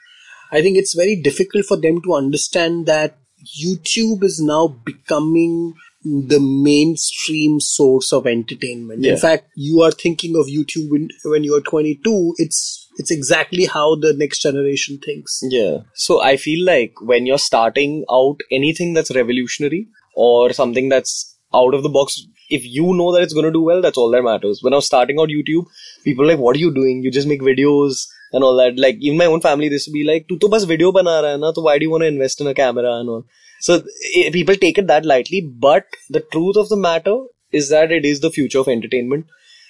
[0.52, 3.18] I think it's very difficult for them to understand that
[3.62, 9.04] YouTube is now becoming the mainstream source of entertainment.
[9.04, 9.14] Yeah.
[9.14, 12.36] In fact, you are thinking of YouTube when, when you are 22.
[12.38, 15.40] It's, it's exactly how the next generation thinks.
[15.44, 15.80] yeah.
[15.94, 21.74] So I feel like when you're starting out anything that's revolutionary or something that's out
[21.74, 24.24] of the box, if you know that it's going to do well, that's all that
[24.24, 24.60] matters.
[24.62, 25.66] When I was starting out YouTube,
[26.04, 27.04] people were like, what are you doing?
[27.04, 28.78] You just make videos and all that.
[28.78, 31.32] Like, in my own family, this would be like, tu to bas video bana raha
[31.32, 33.26] hai na, so why do you want to invest in a camera and all?
[33.62, 33.82] So
[34.16, 37.18] eh, people take it that lightly, but the truth of the matter
[37.52, 39.26] is that it is the future of entertainment.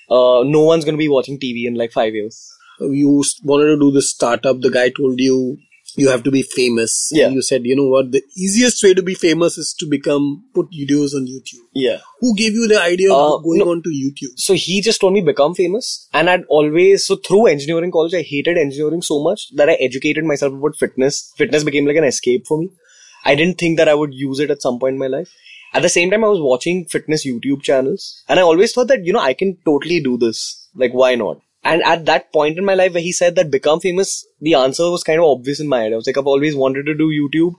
[0.09, 2.47] Uh, no one's going to be watching TV in like five years.
[2.79, 4.59] You wanted to do this startup.
[4.61, 5.57] The guy told you,
[5.97, 7.09] you have to be famous.
[7.11, 7.25] Yeah.
[7.25, 10.45] And you said, you know what, the easiest way to be famous is to become
[10.53, 11.63] put videos on YouTube.
[11.73, 11.97] Yeah.
[12.21, 13.71] Who gave you the idea Uh, of going no.
[13.71, 14.33] on to YouTube?
[14.37, 18.21] So he just told me become famous, and I'd always so through engineering college, I
[18.21, 21.33] hated engineering so much that I educated myself about fitness.
[21.37, 22.69] Fitness became like an escape for me.
[23.25, 25.31] I didn't think that I would use it at some point in my life.
[25.73, 29.05] At the same time, I was watching fitness YouTube channels, and I always thought that
[29.05, 30.67] you know I can totally do this.
[30.75, 31.39] Like, why not?
[31.63, 34.89] And at that point in my life where he said that become famous, the answer
[34.89, 35.93] was kind of obvious in my head.
[35.93, 37.53] I was like, I've always wanted to do YouTube,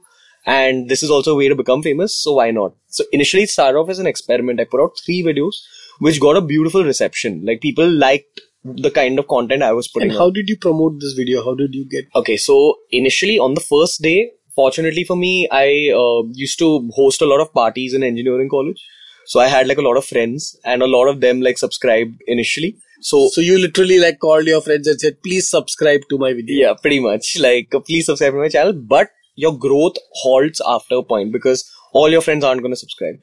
[0.44, 2.74] and this is also a way to become famous, so why not?
[2.88, 4.60] So initially, it started off as an experiment.
[4.60, 5.54] I put out three videos,
[6.00, 7.44] which got a beautiful reception.
[7.44, 10.22] Like people liked the kind of content I was putting And out.
[10.24, 11.44] how did you promote this video?
[11.44, 12.04] How did you get?
[12.14, 17.22] Okay, so initially on the first day, fortunately for me, I uh, used to host
[17.22, 18.82] a lot of parties in engineering college.
[19.26, 22.20] So I had like a lot of friends, and a lot of them like subscribed
[22.26, 22.76] initially.
[23.00, 26.68] So So you literally like called your friends and said, please subscribe to my video.
[26.68, 30.96] yeah, pretty much like uh, please subscribe to my channel, but your growth halts after
[30.96, 33.16] a point because all your friends aren't going to subscribe.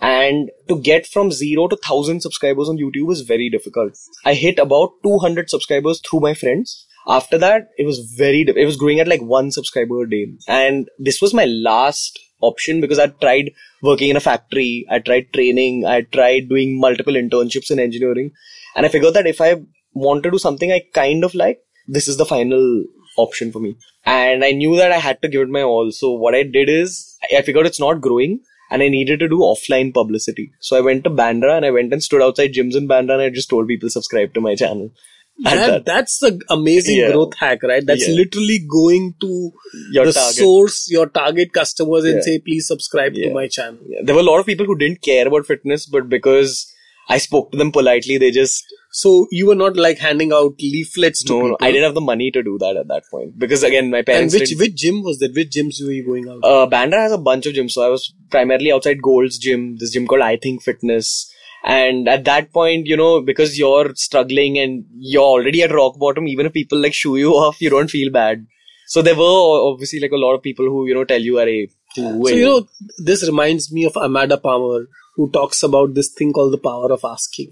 [0.00, 3.96] And to get from zero to thousand subscribers on YouTube is very difficult.
[4.24, 6.85] I hit about 200 subscribers through my friends.
[7.06, 10.26] After that, it was very, it was growing at like one subscriber a day.
[10.48, 14.86] And this was my last option because I tried working in a factory.
[14.90, 15.86] I tried training.
[15.86, 18.32] I tried doing multiple internships in engineering.
[18.74, 19.56] And I figured that if I
[19.94, 22.84] want to do something I kind of like, this is the final
[23.16, 23.76] option for me.
[24.04, 25.92] And I knew that I had to give it my all.
[25.92, 28.40] So what I did is I figured it's not growing
[28.70, 30.52] and I needed to do offline publicity.
[30.60, 33.22] So I went to Bandra and I went and stood outside gyms in Bandra and
[33.22, 34.90] I just told people subscribe to my channel.
[35.44, 37.10] And That, that- that's the amazing Yeah.
[37.12, 37.84] growth hack, right?
[37.84, 38.14] That's Yeah.
[38.14, 39.50] literally going to
[39.92, 40.34] Your the target.
[40.36, 42.20] source, your target customers, and Yeah.
[42.22, 43.78] say, please subscribe to my channel.
[44.02, 46.66] There were a lot of people who didn't care about fitness, but because
[47.08, 48.64] I spoke to them politely, they just
[48.98, 51.48] So you were not like handing out leaflets to no, people.
[51.50, 53.98] no, I didn't have the money to do that at that point because again, my
[53.98, 55.34] And parents which didn't- which gym was that?
[55.34, 56.40] Which gyms were you going out?
[56.42, 57.72] uh, Bandra has a bunch of gyms.
[57.72, 61.30] So I was primarily outside Gold's gym, this gym called I Think Fitness.
[61.66, 66.28] And at that point, you know, because you're struggling and you're already at rock bottom,
[66.28, 68.46] even if people like shoo you off, you don't feel bad.
[68.86, 71.46] So there were obviously like a lot of people who, you know, tell you, are
[71.46, 76.32] Arey, so you know, this reminds me of Amanda Palmer, who talks about this thing
[76.32, 77.50] called the power of asking.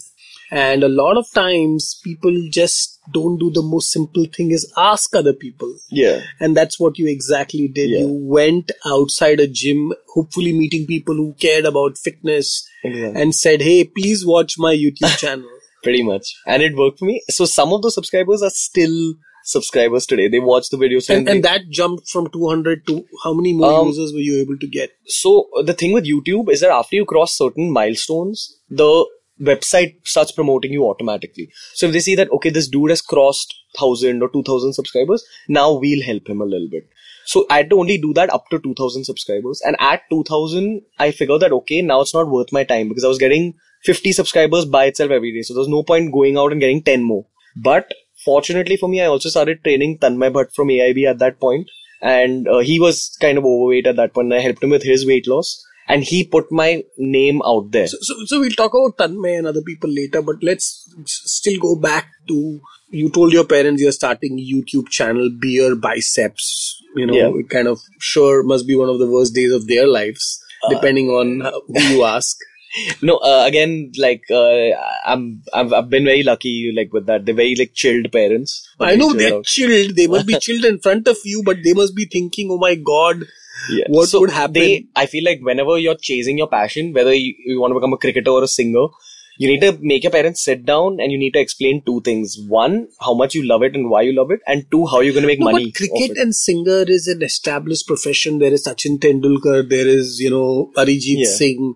[0.51, 5.15] And a lot of times, people just don't do the most simple thing is ask
[5.17, 5.75] other people.
[5.91, 7.91] yeah, And that's what you exactly did.
[7.91, 8.01] Yeah.
[8.01, 13.21] You went outside a gym, hopefully meeting people who cared about fitness exactly.
[13.23, 15.49] and said, Hey, please watch my YouTube channel.
[15.83, 16.35] pretty much.
[16.47, 17.23] And it worked for me.
[17.31, 19.15] So some of those subscribers are still
[19.47, 20.29] subscribers today.
[20.29, 23.89] They watch the videos and, and that jumped from 200 to how many more Um,
[23.89, 24.91] users were you able to get?
[25.07, 29.07] so uh, the thing with YouTube is that after you cross certain milestones, the
[29.43, 31.51] website starts promoting you automatically.
[31.75, 35.25] So if they see that okay, this dude has crossed thousand or two thousand subscribers,
[35.49, 36.85] now we'll help him a little bit.
[37.27, 40.25] So I had to only do that up to two thousand subscribers, and at two
[40.25, 43.55] thousand, I figured that okay, now it's not worth my time because I was getting
[43.85, 45.43] fifty subscribers by itself every day.
[45.43, 47.27] So there's no point going out and getting ten more.
[47.57, 47.93] But
[48.25, 52.49] fortunately for me, I also started training Tanmay Bhat from AIB at that point, and
[52.49, 54.33] uh, he was kind of overweight at that point.
[54.33, 57.87] I helped him with his weight loss, and he put my name out there.
[57.87, 61.77] So, so, so we'll talk about Tanmay and other people later, but let's still go
[61.77, 62.61] back to
[62.91, 66.81] you told your parents you're starting YouTube channel Beer Biceps.
[66.95, 67.31] You know, Yeah.
[67.41, 71.09] it kind of sure must be one of the worst days of their lives, depending
[71.11, 72.37] on who you ask.
[73.03, 74.71] No, uh, again, like uh,
[75.07, 77.25] I'm, I've, I've been very lucky, like with that.
[77.25, 78.69] They're very like chilled parents.
[78.81, 79.45] I know they're out.
[79.45, 79.95] chilled.
[79.95, 82.75] They must be chilled in front of you, but they must be thinking, "Oh my
[82.75, 83.23] God,
[83.71, 83.85] Yeah.
[83.89, 87.35] what So would happen?" They, I feel like whenever you're chasing your passion, whether you,
[87.47, 88.87] you want to become a cricketer or a singer,
[89.39, 92.37] you need to make your parents sit down and you need to explain two things:
[92.49, 95.13] one, how much you love it and why you love it, and two, how you're
[95.13, 95.67] going to make No, money.
[95.67, 98.39] but cricket and singer is an established profession.
[98.39, 99.69] There is Sachin Tendulkar.
[99.69, 101.33] There is, you know, Arijit Yeah.
[101.39, 101.75] Singh.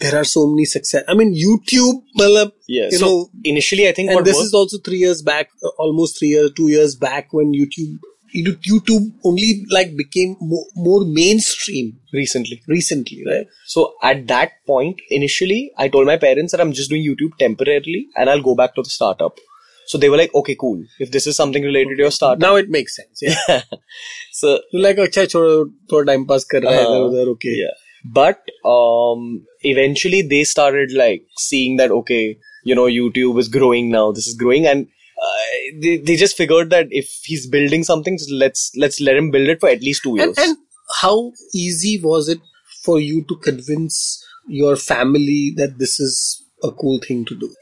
[0.00, 1.04] There are so many success.
[1.06, 2.88] I mean, YouTube, malab, yeah.
[2.90, 5.68] you so know, initially, I think and this worked- is also three years back, uh,
[5.78, 7.98] almost three years, two years back when YouTube, you-
[8.44, 12.62] YouTube only like became more, more mainstream recently.
[12.68, 13.46] Recently, right?
[13.66, 18.08] So at that point, initially, I told my parents that I'm just doing YouTube temporarily,
[18.16, 19.38] and I'll go back to the startup.
[19.86, 20.82] So they were like, okay, cool.
[20.98, 22.40] If this is something related to your startup.
[22.40, 23.20] Now it makes sense.
[23.22, 23.62] Yeah.
[24.32, 24.60] so.
[24.72, 27.54] You're like, okay, chodo, thoda time pass kar raha hai, udhar, okay.
[27.54, 27.76] Yeah.
[28.04, 34.10] But, um, eventually they started like seeing that, okay, you know, YouTube is growing now.
[34.10, 34.66] This is growing.
[34.66, 34.88] And
[35.22, 39.30] uh, they, they just figured that if he's building something, just let's, let's let him
[39.30, 40.36] build it for at least two years.
[40.38, 40.58] And, and
[41.00, 42.38] how easy was it
[42.84, 47.54] for you to convince your family that this is a cool thing to do?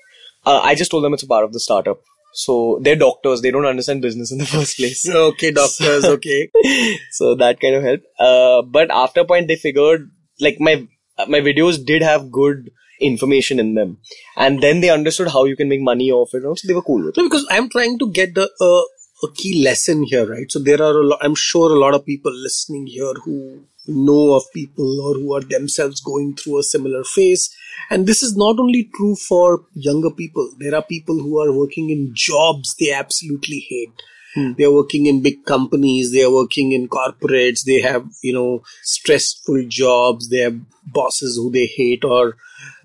[0.47, 2.01] uh, I just told them it's a part of the startup.
[2.33, 3.43] So they're doctors.
[3.43, 5.09] They don't understand business in the first place.
[5.09, 6.05] Okay, doctors.
[6.05, 6.51] Okay.
[7.13, 8.07] so that kind of helped.
[8.19, 10.87] Uh, but after a point, they figured like my
[11.29, 13.99] my videos did have good information in them,
[14.37, 16.43] and then they understood how you can make money off it.
[16.43, 17.23] So they were cool with it.
[17.23, 20.51] Because I'm trying to get the uh, a key lesson here, right?
[20.51, 21.19] So there are a lot.
[21.23, 25.43] I'm sure a lot of people listening here who know of people or who are
[25.43, 27.55] themselves going through a similar phase.
[27.91, 30.51] And this is not only true for younger people.
[30.59, 33.93] There are people who are working in jobs they absolutely hate.
[34.35, 34.53] Hmm.
[34.57, 36.13] They are working in big companies.
[36.13, 37.65] They are working in corporates.
[37.65, 40.29] They have, you know, stressful jobs.
[40.29, 42.37] They have bosses who they hate or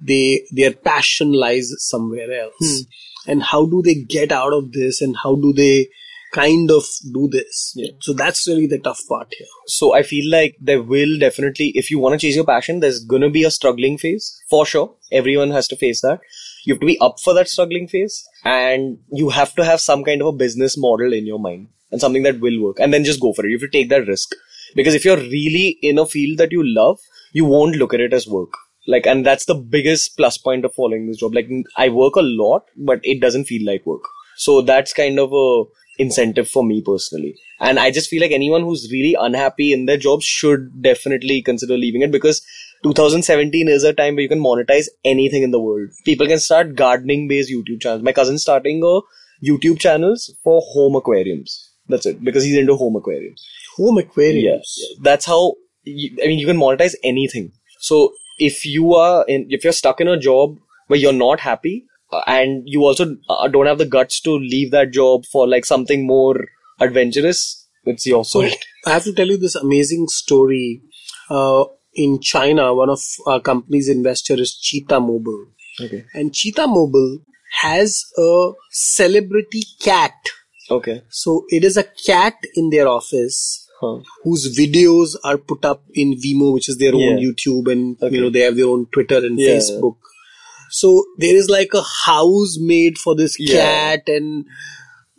[0.01, 2.85] they, their passion lies somewhere else.
[3.25, 3.31] Hmm.
[3.31, 5.89] And how do they get out of this and how do they
[6.33, 7.75] kind of do this?
[8.01, 9.47] So that's really the tough part here.
[9.67, 13.03] So I feel like there will definitely, if you want to chase your passion, there's
[13.03, 14.95] gonna be a struggling phase for sure.
[15.11, 16.21] Everyone has to face that.
[16.65, 20.03] You have to be up for that struggling phase, and you have to have some
[20.03, 23.03] kind of a business model in your mind and something that will work, and then
[23.03, 23.49] just go for it.
[23.49, 24.29] You have to take that risk
[24.75, 26.99] because if you're really in a field that you love,
[27.31, 28.53] you won't look at it as work.
[28.87, 31.35] Like, and that's the biggest plus point of following this job.
[31.35, 34.03] Like, I work a lot, but it doesn't feel like work.
[34.37, 35.63] So that's kind of a
[35.99, 37.35] incentive for me personally.
[37.59, 41.77] And I just feel like anyone who's really unhappy in their job should definitely consider
[41.77, 42.41] leaving it because
[42.83, 45.89] 2017 is a time where you can monetize anything in the world.
[46.05, 48.03] People can start gardening based YouTube channels.
[48.03, 49.01] My cousin's starting a
[49.45, 51.71] YouTube channels for home aquariums.
[51.87, 53.45] That's it because he's into home aquariums.
[53.77, 54.75] Home aquariums.
[54.77, 54.99] Yes.
[55.01, 57.51] That's how, you, I mean, you can monetize anything.
[57.79, 61.85] So if you are in, if you're stuck in a job where you're not happy
[62.11, 65.65] uh, and you also uh, don't have the guts to leave that job for like
[65.65, 66.45] something more
[66.79, 68.57] adventurous, it's your So fault.
[68.85, 70.81] I have to tell you this amazing story.
[71.29, 75.47] Uh, in China, one of our company's investor is Cheetah Mobile.
[75.81, 76.05] Okay.
[76.13, 77.19] And Cheetah Mobile
[77.61, 80.13] has a celebrity cat.
[80.69, 81.01] Okay.
[81.09, 83.99] So it is a cat in their office Huh.
[84.23, 88.13] whose videos are put up in Vimeo, which is their own YouTube, and Okay.
[88.15, 89.51] you know they have their own Twitter and Yeah.
[89.55, 89.95] Facebook.
[90.69, 93.55] So there is like a house made for this Yeah.
[93.55, 94.45] cat, and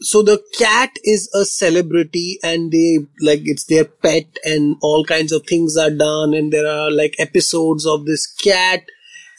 [0.00, 5.32] so the cat is a celebrity, and they like it's their pet, and all kinds
[5.32, 8.82] of things are done, and there are like episodes of this cat,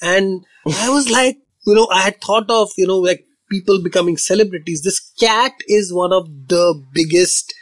[0.01, 4.17] and I was like, you know, I had thought of you know like people becoming
[4.17, 4.83] celebrities.
[4.83, 7.53] This cat is one of the biggest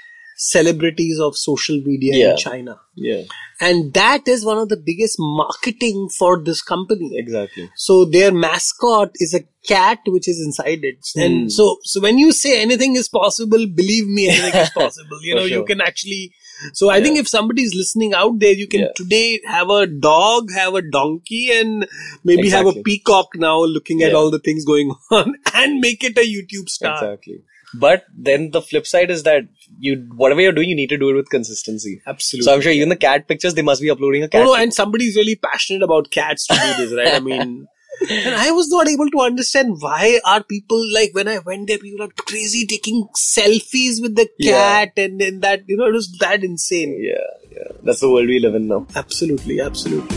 [0.41, 2.31] celebrities of social media Yeah.
[2.31, 2.79] in China.
[2.95, 3.23] Yeah.
[3.59, 7.09] And that is one of the biggest marketing for this company.
[7.17, 7.69] Exactly.
[7.75, 10.99] So their mascot is a cat which is inside it.
[11.13, 11.21] Hmm.
[11.21, 15.19] And so, so when you say anything is possible, believe me, anything is possible.
[15.21, 16.31] You know, you can actually,
[16.73, 18.93] so I think if somebody is listening out there, you can Yeah.
[18.95, 21.85] today have a dog, have a donkey and
[22.23, 26.17] maybe have a peacock now looking at all the things going on and make it
[26.17, 26.93] a YouTube star.
[26.95, 27.41] Exactly.
[27.73, 29.43] But then the flip side is that
[29.77, 32.01] you, whatever you're doing, you need to do it with consistency.
[32.07, 32.45] Absolutely.
[32.45, 34.41] So I'm sure even the cat pictures, they must be uploading a cat.
[34.41, 37.13] Oh, no, and somebody's really passionate about cats to do this, right?
[37.15, 37.67] I mean,
[38.09, 41.77] and I was not able to understand why are people like when I went there,
[41.77, 44.85] people are crazy taking selfies with the Yeah.
[44.85, 46.97] cat, and then that you know it was that insane.
[47.01, 47.15] yeah,
[47.51, 47.71] yeah.
[47.83, 48.87] That's the world we live in now.
[48.95, 50.15] Absolutely, absolutely.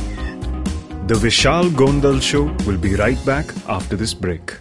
[1.08, 4.52] The Vishal Gondal Show will be right back after this break.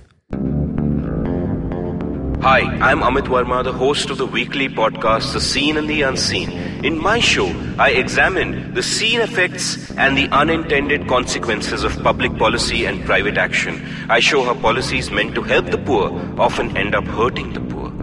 [2.41, 6.49] Hi, I'm Amit Varma, the host of the weekly podcast The Seen and the Unseen.
[6.83, 7.45] In my show,
[7.77, 13.87] I examine the seen effects and the unintended consequences of public policy and private action.
[14.09, 16.09] I show how policies meant to help the poor
[16.41, 17.93] often end up hurting the poor.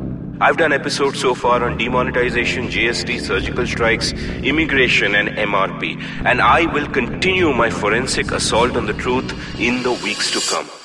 [0.41, 6.67] I've done episodes so far on demonetization, GST, surgical strikes, immigration, and MRP, and I
[6.67, 10.78] will continue my forensic assault on the truth in the weeks to come.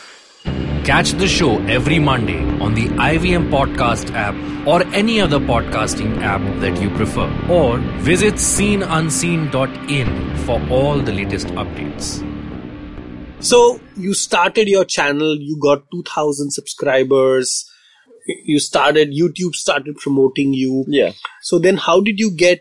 [0.83, 4.35] Catch the show every Monday on the IVM Podcast app
[4.67, 7.31] or any other podcasting app that you prefer.
[7.49, 12.21] Or visit seenunseen.in for all the latest updates.
[13.41, 17.63] So you started your channel, you got two thousand subscribers.
[18.43, 20.83] You started YouTube started promoting you.
[20.89, 21.13] Yeah.
[21.43, 22.59] So then how did you get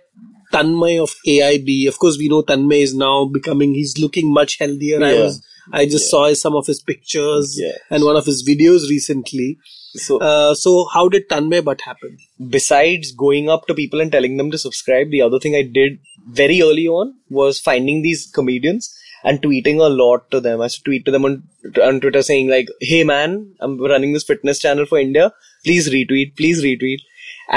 [0.53, 1.89] Tanmay of AIB?
[1.89, 5.03] Of course, we know Tanmay is now becoming, he's looking much healthier.
[5.03, 7.77] I was, I just saw some of his pictures Yeah.
[7.91, 9.59] and one of his videos recently.
[10.07, 12.17] So Uh, so how did Tanmay but happen?
[12.57, 15.99] besides going up to people and telling them to subscribe, the other thing I did
[16.43, 18.93] very early on was finding these comedians
[19.25, 20.61] and tweeting a lot to them.
[20.61, 21.43] I used to tweet to them on,
[21.89, 25.33] on Twitter saying like, "Hey man, I'm running this fitness channel for India.
[25.65, 27.03] Please retweet, please retweet."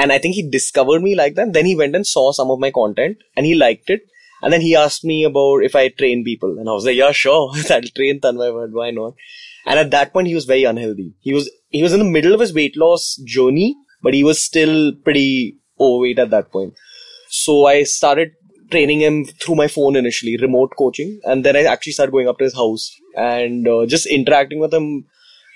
[0.01, 1.53] And I think he discovered me like that.
[1.53, 4.01] Then he went and saw some of my content and he liked it.
[4.45, 7.11] And then he asked me about if I train people, and I was like, "Yeah,
[7.11, 9.15] sure, I'll train Tanmay, but why not?"
[9.65, 11.15] And at that point, he was very unhealthy.
[11.19, 14.43] He was he was in the middle of his weight loss journey, but he was
[14.43, 16.75] still pretty overweight at that point.
[17.29, 18.33] So I started
[18.69, 22.37] training him through my phone initially, remote coaching, and then I actually started going up
[22.37, 25.05] to his house and uh, just interacting with him.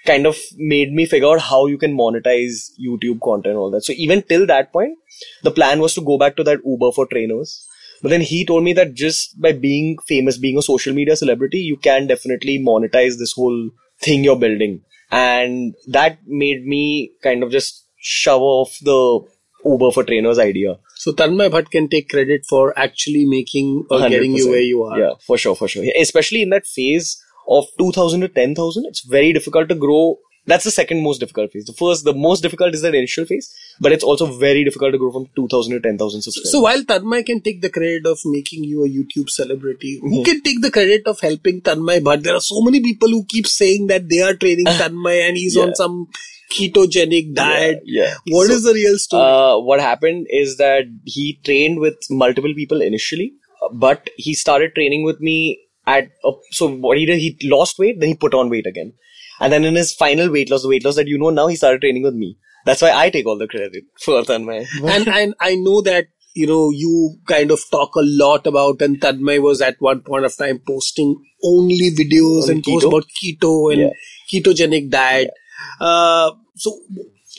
[0.07, 3.83] Kind of made me figure out how you can monetize YouTube content and all that.
[3.83, 4.97] So even till that point,
[5.43, 7.67] the plan was to go back to that Uber for trainers.
[8.01, 11.59] But then he told me that just by being famous, being a social media celebrity,
[11.59, 13.69] you can definitely monetize this whole
[14.01, 14.81] thing you're building.
[15.11, 19.19] And that made me kind of just shove off the
[19.65, 20.77] Uber for trainers idea.
[20.95, 24.49] So Tanmay Bhat can take credit for actually making or getting you 100%.
[24.49, 24.99] where you are.
[24.99, 25.83] Yeah, for sure, for sure.
[25.99, 30.17] Especially in that phase of 2000 to 10,000, it's very difficult to grow.
[30.51, 31.65] That's the second most difficult phase.
[31.69, 33.47] The first, the most difficult is that initial phase,
[33.85, 36.51] but it's also very difficult to grow from 2000 to 10,000 subscribers.
[36.51, 40.13] So while Tanmay can take the credit of making you a YouTube celebrity, Mm-hmm.
[40.15, 43.23] who can take the credit of helping Tanmay But There are so many people who
[43.35, 46.07] keep saying that they are training Tanmay and he's on some
[46.51, 47.81] ketogenic diet.
[47.85, 48.15] yeah.
[48.27, 49.23] What So, is the real story?
[49.23, 53.33] Uh, what happened is that he trained with multiple people initially,
[53.73, 56.09] but he started training with me at.
[56.25, 58.93] A, so what he did, he lost weight, then he put on weight again,
[59.39, 61.55] and then in his final weight loss, the weight loss that you know now, he
[61.55, 62.37] started training with me.
[62.65, 64.65] That's why I take all the credit for Tanmay.
[64.83, 68.99] and, and I know that you know you kind of talk a lot about and
[69.01, 73.71] Tanmay was at one point of time posting only videos On and posts about keto
[73.73, 73.89] and Yeah.
[74.31, 75.31] ketogenic diet.
[75.79, 76.77] Uh, so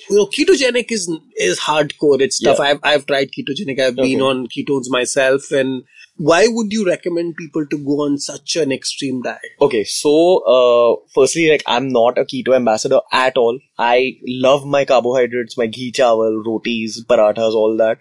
[0.08, 2.20] you know ketogenic is is hardcore.
[2.20, 2.58] It's tough.
[2.58, 2.64] Yeah.
[2.64, 3.78] I've I've tried ketogenic.
[3.80, 5.50] I've been on ketones myself.
[5.52, 5.84] And
[6.28, 9.52] why would you recommend people to go on such an extreme diet?
[9.58, 10.10] Okay, so
[10.54, 13.58] uh, firstly, like I'm not a keto ambassador at all.
[13.78, 18.00] I love my carbohydrates, my ghee chawal, rotis, parathas, all that.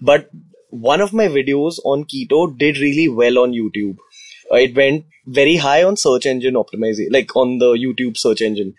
[0.00, 0.30] But
[0.70, 3.96] one of my videos on keto did really well on YouTube.
[4.52, 8.74] Uh, it went very high on search engine optimization, like on the YouTube search engine.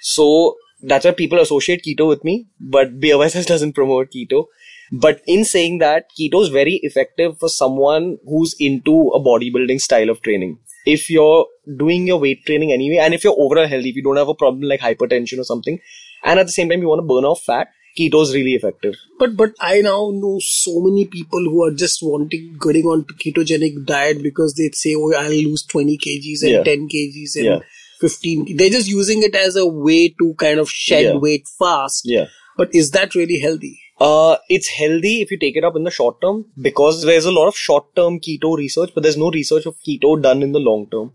[0.00, 4.46] So that's why people associate keto with me, but BOSS doesn't promote keto.
[4.92, 10.10] But in saying that, keto is very effective for someone who's into a bodybuilding style
[10.10, 10.58] of training.
[10.84, 11.46] If you're
[11.78, 14.34] doing your weight training anyway, and if you're overall healthy, if you don't have a
[14.34, 15.78] problem like hypertension or something,
[16.24, 18.94] and at the same time you want to burn off fat, keto is really effective.
[19.18, 23.84] But but I now know so many people who are just wanting getting on ketogenic
[23.86, 26.62] diet because they say, "Oh, I'll lose twenty kgs and Yeah.
[26.64, 27.58] ten kgs and Yeah.
[28.00, 31.16] fifteen." They're just using it as a way to kind of shed Yeah.
[31.16, 32.02] weight fast.
[32.04, 32.26] Yeah.
[32.56, 33.78] But is that really healthy?
[34.04, 37.36] Uh, it's healthy if you take it up in the short term because there's a
[37.38, 40.58] lot of short term keto research, but there's no research of keto done in the
[40.68, 41.12] long term.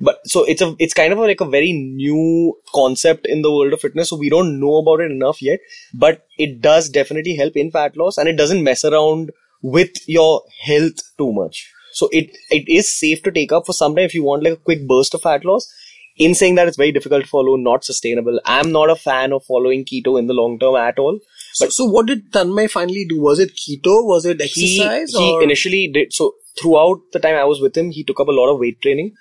[0.00, 3.74] But so it's a it's kind of like a very new concept in the world
[3.74, 5.60] of fitness, so we don't know about it enough yet.
[5.92, 9.30] But it does definitely help in fat loss, and it doesn't mess around
[9.62, 11.70] with your health too much.
[11.92, 14.54] So it it is safe to take up for some time if you want like
[14.54, 15.70] a quick burst of fat loss.
[16.16, 18.40] In saying that, it's very difficult to follow, not sustainable.
[18.44, 21.18] I'm not a fan of following keto in the long term at all.
[21.54, 23.20] So, so what did Tanmay finally do?
[23.20, 24.04] Was it keto?
[24.06, 25.12] Was it exercise?
[25.12, 25.42] he or?
[25.42, 28.52] initially did so throughout the time I was with him, he took up a lot
[28.52, 29.14] of weight training.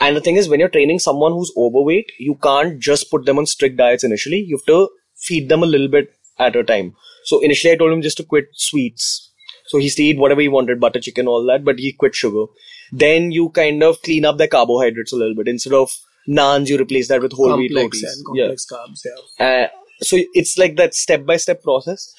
[0.00, 3.38] And the thing is, when you're training someone who's overweight, you can't just put them
[3.38, 4.38] on strict diets initially.
[4.38, 6.94] You have to feed them a little bit at a time.
[7.24, 9.30] So initially, I told him just to quit sweets.
[9.66, 12.14] So he used to eat whatever he wanted, butter chicken, all that, but he quit
[12.14, 12.46] sugar.
[12.90, 15.48] Then you kind of clean up the carbohydrates a little bit.
[15.48, 15.90] Instead of
[16.28, 18.16] naans, you replace that with whole wheat complex rotis.
[18.16, 19.00] and complex carbs.
[19.38, 19.46] Yeah.
[19.46, 19.68] Uh,
[20.04, 22.12] so it's like that step by step process.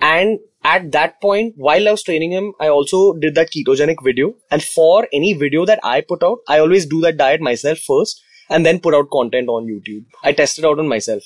[0.00, 4.34] And at that point, while I was training him, I also did that ketogenic video.
[4.50, 8.22] And for any video that I put out, I always do that diet myself first
[8.50, 10.04] and then put out content on YouTube.
[10.22, 11.22] I tested out on myself.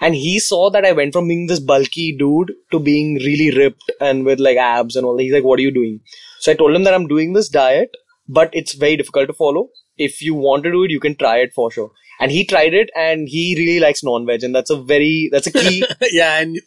[0.00, 3.90] And he saw that I went from being this bulky dude to being really ripped
[4.00, 5.18] and with like abs and all.
[5.18, 6.00] He's like, what are you doing?
[6.40, 7.90] So I told him that I'm doing this diet,
[8.28, 9.68] but it's very difficult to follow.
[9.96, 11.90] If you want to do it, you can try it for sure.
[12.22, 15.52] And he tried it and he really likes non-veg and that's a very, that's a
[15.52, 15.84] key.
[16.12, 16.60] yeah, and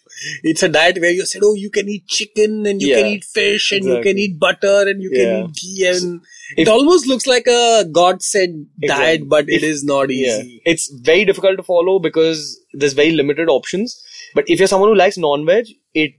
[0.44, 3.24] it's a diet where you said, oh, you can eat chicken and you can eat
[3.24, 6.22] fish and you can eat butter and you can eat ghee and
[6.58, 9.06] it if- almost looks like a godsend Exactly.
[9.06, 10.40] diet, but it If- is not Yeah.
[10.42, 10.62] easy.
[10.66, 14.02] It's very difficult to follow because there's very limited options.
[14.36, 16.12] But if you're someone who likes non-veg, it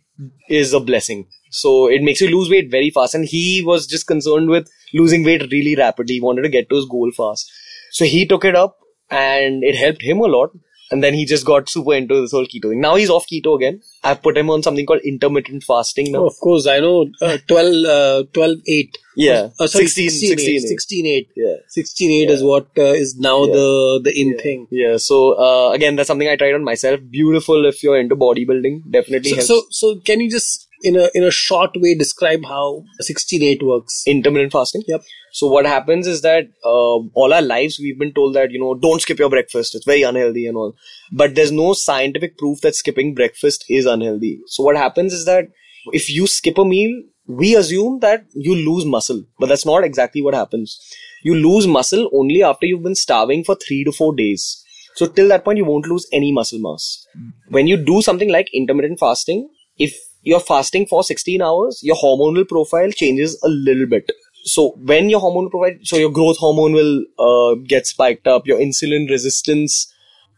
[0.49, 1.27] is a blessing.
[1.51, 3.14] So it makes you lose weight very fast.
[3.14, 6.14] And he was just concerned with losing weight really rapidly.
[6.14, 7.51] He wanted to get to his goal fast.
[7.92, 8.79] So he took it up
[9.11, 10.50] and it helped him a lot.
[10.88, 12.81] And then he just got super into this whole keto thing.
[12.81, 13.81] Now he's off keto again.
[14.04, 16.21] I've put him on something called intermittent fasting now.
[16.21, 18.98] Oh, of course, I know uh, 12, uh, 12 8.
[19.17, 19.48] Yeah.
[19.59, 20.69] Uh, sorry, 16, 16, 16, 8.
[20.69, 21.29] 16 8.
[21.35, 21.54] Yeah.
[21.67, 22.46] 16 8 is Yeah.
[22.46, 23.52] what uh, is now Yeah.
[23.54, 24.69] the the in thing.
[24.71, 24.96] Yeah.
[24.98, 27.00] So, uh, again, that's something I tried on myself.
[27.11, 28.88] Beautiful if you're into bodybuilding.
[28.88, 29.48] Definitely So, helps.
[29.48, 34.02] so, so can you just in a in a short way describe how 16-8 works?
[34.06, 34.83] intermittent fasting.
[34.87, 35.02] Yep.
[35.33, 38.74] So what happens is that uh, all our lives we've been told that you know
[38.74, 39.74] don't skip your breakfast.
[39.74, 40.74] It's very unhealthy and all.
[41.12, 44.40] But there's no scientific proof that skipping breakfast is unhealthy.
[44.46, 45.48] So what happens is that
[45.92, 50.22] if you skip a meal, we assume that you lose muscle, but that's not exactly
[50.22, 50.79] what happens.
[51.22, 54.62] You lose muscle only after you've been starving for three to four days.
[54.94, 57.06] So till that point, you won't lose any muscle mass.
[57.48, 59.94] When you do something like intermittent fasting, if
[60.27, 64.10] you're fasting for 16 hours, your hormonal profile changes a little bit.
[64.44, 68.58] So when your hormonal profile, so your growth hormone will uh, get spiked up, your
[68.58, 69.92] insulin resistance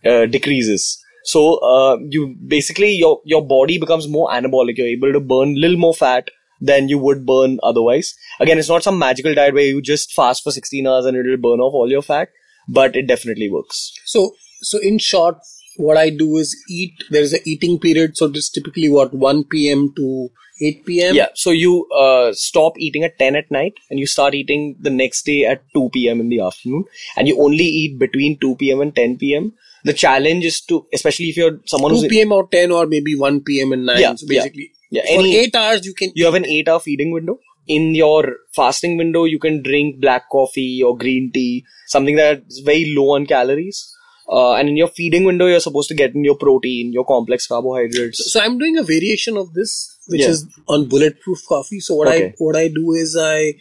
[0.05, 1.03] uh, decreases.
[1.24, 4.76] So uh, you basically your your body becomes more anabolic.
[4.76, 6.28] You're able to burn a little more fat
[6.61, 8.14] than you would burn otherwise.
[8.41, 11.36] Again, it's not some magical diet where you just fast for 16 hours and it'll
[11.36, 12.28] burn off all your fat,
[12.68, 13.93] but it definitely works.
[14.05, 14.32] So,
[14.62, 15.36] so in short,
[15.79, 17.05] what I do is eat.
[17.11, 18.16] There is a eating period.
[18.16, 19.93] So this typically what 1 p.m.
[19.97, 20.29] to
[20.61, 21.14] 8 p.m.
[21.14, 21.29] Yeah.
[21.35, 25.24] So you uh, stop eating at 10 at night and you start eating the next
[25.24, 26.20] day at 2 p.m.
[26.20, 26.85] in the afternoon
[27.16, 28.81] and you only eat between 2 p.m.
[28.81, 29.53] and 10 p.m.
[29.85, 32.33] The challenge is to, especially if you're someone 2 who's p.m.
[32.33, 33.72] or 10 or maybe 1 p.m.
[33.72, 34.01] and 9.
[34.01, 35.03] Yeah, so basically, yeah.
[35.03, 37.39] for Any- 8 hours you can you have an eight hour feeding window.
[37.68, 42.95] In your fasting window, you can drink black coffee or green tea, something that's very
[42.97, 43.95] low on calories.
[44.31, 47.47] Uh, and in your feeding window, you're supposed to get in your protein, your complex
[47.47, 48.31] carbohydrates.
[48.33, 50.31] So I'm doing a variation of this, which Yeah.
[50.31, 51.81] is on bulletproof coffee.
[51.81, 53.55] So what I what I do is I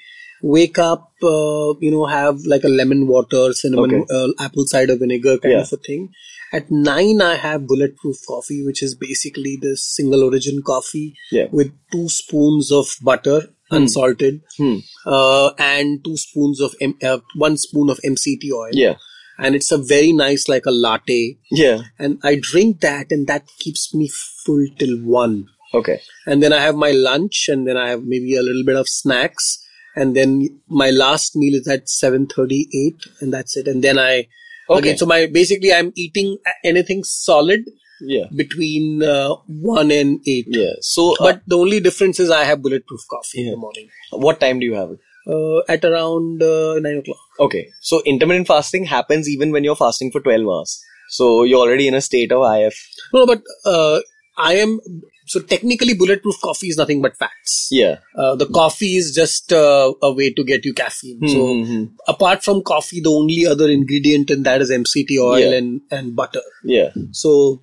[0.44, 4.14] wake up, uh, you know, have like a lemon water, cinnamon, Okay.
[4.14, 5.62] uh, apple cider vinegar kind Yeah.
[5.62, 6.10] of a thing.
[6.54, 11.48] At nine, I have bulletproof coffee, which is basically this single origin coffee Yeah.
[11.52, 13.40] with two spoons of butter,
[13.72, 14.78] unsalted, Hmm.
[15.06, 18.70] uh, and two spoons of M- uh, one spoon of MCT oil.
[18.74, 18.96] Yeah.
[19.38, 21.38] And it's a very nice like a latte.
[21.52, 21.82] Yeah.
[22.00, 24.10] And I drink that, and that keeps me
[24.46, 26.00] full till one Okay.
[26.26, 28.88] and then I have my lunch, and then I have maybe a little bit of
[28.88, 29.64] snacks,
[29.96, 33.68] and then my last meal is at seven thirty-eight, and that's it.
[33.68, 34.28] And then I
[34.70, 34.80] Okay.
[34.80, 37.62] again, so my basically I'm eating anything solid
[38.02, 38.26] Yeah.
[38.36, 40.46] between uh, one and eight.
[40.50, 40.74] Yeah.
[40.82, 44.40] So, uh, But the only difference is I have bulletproof coffee in the morning what
[44.40, 45.00] time do you have it?
[45.28, 47.20] Uh, at around uh, nine o'clock.
[47.40, 47.70] Okay.
[47.82, 50.84] So intermittent fasting happens even when you're fasting for 12 hours.
[51.10, 52.76] So you're already in a state of IF.
[53.14, 54.00] No, but uh,
[54.38, 54.80] I am
[55.26, 57.68] so technically bulletproof coffee is nothing but fats.
[57.70, 57.98] Yeah.
[58.16, 61.28] Uh, the coffee is just uh, a way to get you caffeine.
[61.28, 61.84] So Hmm.
[62.08, 65.58] apart from coffee, the only other ingredient in that is MCT oil Yeah.
[65.58, 66.42] and, and butter.
[66.64, 66.92] Yeah.
[67.12, 67.62] So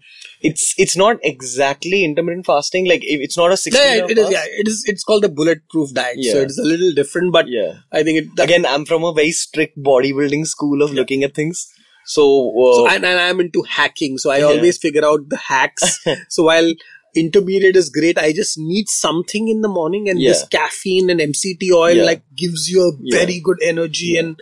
[0.49, 2.87] It's it's not exactly intermittent fasting.
[2.87, 4.31] Like it's not a 16 yeah, it is.
[4.31, 4.85] Yeah, it is.
[4.87, 6.23] It's called the bulletproof diet.
[6.23, 7.75] So it's a little different, but Yeah.
[7.91, 8.43] I think it.
[8.45, 11.67] Again, I'm from a very strict bodybuilding school of looking at things.
[12.07, 12.25] So,
[12.63, 14.45] uh, so and, and I'm into hacking, so I Yeah.
[14.57, 15.99] always figure out the hacks.
[16.29, 16.75] so while
[17.17, 21.71] intermediate is great, I just need something in the morning, and this caffeine and MCT
[21.73, 22.05] oil Yeah.
[22.05, 23.19] like gives you a Yeah.
[23.21, 24.37] very good energy and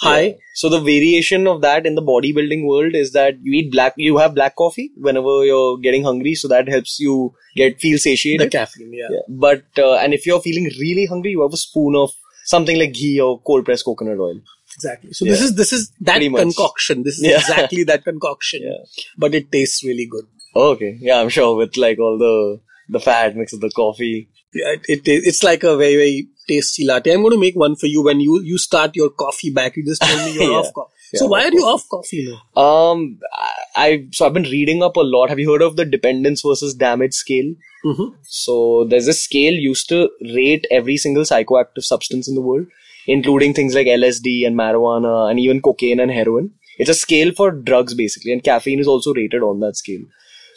[0.00, 0.36] high.
[0.54, 4.18] So the variation of that in the bodybuilding world is that you eat black, you
[4.18, 8.46] have black coffee whenever you're getting hungry, so that helps you get feel satiated.
[8.46, 9.08] The caffeine, yeah.
[9.10, 9.20] Yeah.
[9.28, 12.12] But uh, and if you're feeling really hungry, you have a spoon of
[12.44, 14.40] something like ghee or cold pressed coconut oil.
[14.74, 15.12] Exactly.
[15.12, 17.02] So this is this is that concoction.
[17.02, 17.38] This is Yeah.
[17.38, 18.62] exactly that concoction.
[18.70, 18.84] Yeah.
[19.16, 20.26] But it tastes really good.
[20.56, 24.28] okay, yeah, I'm sure with like all the the fat with the coffee.
[24.54, 27.12] Yeah, it, it it's like a very very tasty latte.
[27.12, 29.76] I'm going to make one for you when you you start your coffee back.
[29.76, 30.58] You just told me you're Yeah.
[30.58, 30.92] off coffee.
[31.14, 32.62] So why are you off coffee now?
[32.62, 35.28] Um, I, I so I've been reading up a lot.
[35.30, 37.54] Have you heard of the dependence versus damage scale?
[37.84, 38.14] Mhm.
[38.24, 42.66] So there's a scale used to rate every single psychoactive substance in the world,
[43.06, 46.50] including things like LSD and marijuana and even cocaine and heroin.
[46.78, 50.02] It's a scale for drugs basically, and caffeine is also rated on that scale.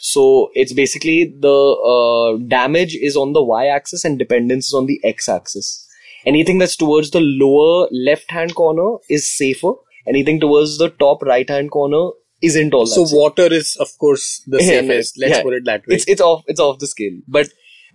[0.04, 5.00] So it's basically the uh, damage is on the y-axis and dependence is on the
[5.04, 5.86] x-axis.
[6.26, 9.74] Anything that's towards the lower left-hand corner is safer.
[10.08, 13.16] Anything towards the top right-hand corner isn't all that So safe.
[13.16, 15.20] water is of course the safest.
[15.20, 15.42] Let's yeah.
[15.44, 15.94] put it that way.
[15.94, 17.20] It's it's off it's off the scale.
[17.28, 17.50] But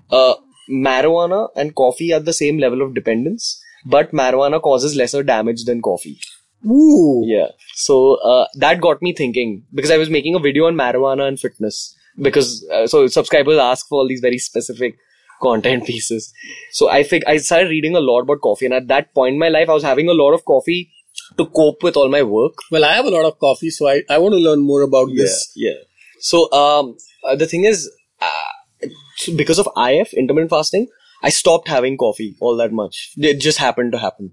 [0.10, 0.36] uh,
[0.72, 5.82] marijuana and coffee are the same level of dependence, but marijuana causes lesser damage than
[5.82, 6.18] coffee.
[6.66, 7.24] Ooh.
[7.26, 7.48] Yeah.
[7.76, 11.38] So uh, that got me thinking because I was making a video on marijuana and
[11.38, 14.98] fitness because uh, so subscribers ask for all these very specific
[15.42, 16.34] content pieces.
[16.72, 19.40] So I think I started reading a lot about coffee, and at that point in
[19.40, 20.92] my life, I was having a lot of coffee
[21.38, 22.54] to cope with all my work.
[22.72, 25.10] Well, I have a lot of coffee, so I, I want to learn more about
[25.16, 25.52] this.
[25.56, 25.74] Yeah.
[26.20, 27.90] So um, uh, the thing is,
[28.22, 28.88] uh,
[29.36, 30.88] because of IF intermittent fasting,
[31.24, 33.12] I stopped having coffee all that much.
[33.18, 34.32] It just happened to happen.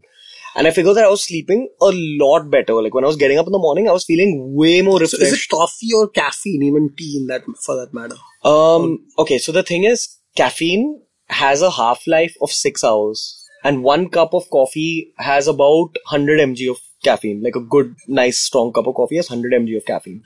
[0.56, 2.74] And I figured that I was sleeping a lot better.
[2.74, 5.16] Like when I was getting up in the morning, I was feeling way more So
[5.16, 5.22] refreshed.
[5.22, 8.16] is it coffee or caffeine, even tea in that for that matter?
[8.44, 8.98] Um.
[9.18, 9.38] Okay.
[9.38, 14.34] So the thing is, caffeine has a half life of six hours, and one cup
[14.34, 17.42] of coffee has about 100 mg of caffeine.
[17.42, 20.22] Like a good, nice, strong cup of coffee has 100 mg of caffeine.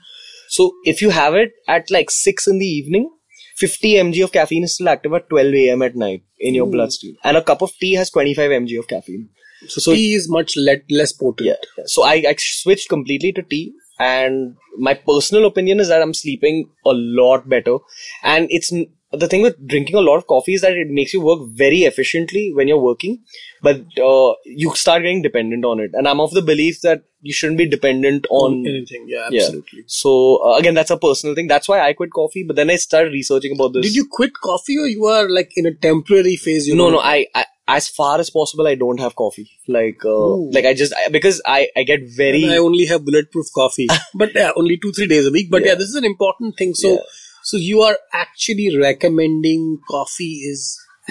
[0.49, 3.09] So if you have it at like six in the evening,
[3.57, 5.81] 50 mg of caffeine is still active at 12 a.m.
[5.81, 9.29] at night in your bloodstream, and a cup of tea has 25 mg of caffeine.
[9.67, 11.47] So, tea is much le- less potent.
[11.49, 11.83] Yeah.
[11.85, 13.73] So I, I switched completely to tea.
[13.99, 17.79] And my personal opinion is that I'm sleeping a lot better.
[18.23, 18.71] And it's
[19.11, 21.79] the thing with drinking a lot of coffee is that it makes you work very
[21.79, 23.19] efficiently when you're working,
[23.61, 25.91] but uh, you start getting dependent on it.
[25.93, 29.05] And I'm of the belief that you shouldn't be dependent on Anything.
[29.09, 29.41] Yeah, Yeah.
[29.41, 29.83] absolutely.
[29.87, 31.47] So uh, again, that's a personal thing.
[31.47, 32.43] That's why I quit coffee.
[32.43, 33.83] But then I started researching about this.
[33.85, 36.67] Did you quit coffee or you are like in a temporary phase?
[36.67, 36.97] You No, know?
[36.97, 36.99] no.
[37.01, 37.45] I, I
[37.77, 39.47] as far as possible, I don't have coffee.
[39.77, 43.47] Like, uh, like I just I, because I I get very I only have bulletproof
[43.57, 43.87] coffee,
[44.23, 45.49] but yeah, only two three days a week.
[45.55, 45.75] But yeah, Yeah.
[45.83, 46.73] this is an important thing.
[46.83, 47.09] So, Yeah.
[47.43, 50.65] so you are actually recommending coffee is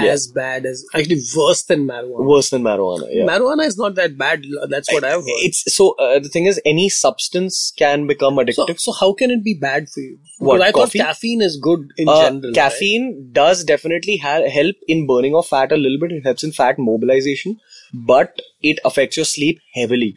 [0.04, 0.12] Yeah.
[0.12, 2.24] as bad as actually worse than marijuana.
[2.32, 3.06] worse than marijuana.
[3.10, 3.24] Yeah.
[3.26, 4.44] Marijuana is not that bad.
[4.68, 5.42] That's what I've heard.
[5.48, 8.78] It's so uh, the thing is, any substance can become addictive.
[8.80, 10.18] so how can it be bad for you?
[10.38, 10.98] What, Because I coffee?
[10.98, 12.42] thought caffeine is good in Uh, general.
[12.50, 12.54] right?
[12.54, 16.12] caffeine does definitely ha- help in burning of fat a little bit.
[16.12, 17.58] It helps in fat mobilization,
[17.92, 20.14] but it affects your sleep heavily.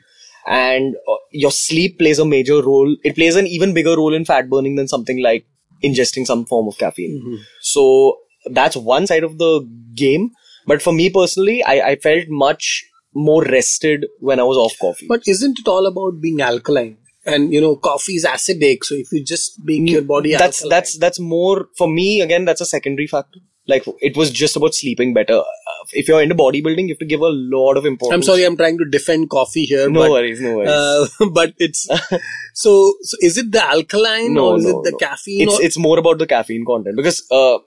[0.47, 2.95] And uh, your sleep plays a major role.
[3.03, 5.45] It plays an even bigger role in fat burning than something like
[5.83, 7.19] ingesting some form of caffeine.
[7.23, 7.35] Mm-hmm.
[7.61, 10.31] So that's one side of the game.
[10.67, 15.07] But for me personally, I, I felt much more rested when I was off coffee.
[15.07, 16.97] But isn't it all about being alkaline?
[17.25, 20.69] And you know, coffee is acidic, so if you just make your body that's alkaline,
[20.77, 24.73] that's that's more for me again that's a secondary factor like it was just about
[24.73, 28.15] sleeping better Uh, if you're into bodybuilding you have to give a lot of importance
[28.15, 29.89] I'm sorry, I'm trying to defend coffee here.
[29.89, 31.87] no but, worries no worries Uh, but it's
[32.53, 32.93] so.
[33.03, 34.97] So is it the alkaline no or is no, it the no.
[34.97, 35.41] caffeine?
[35.47, 37.57] it's or, it's more about the caffeine content because uh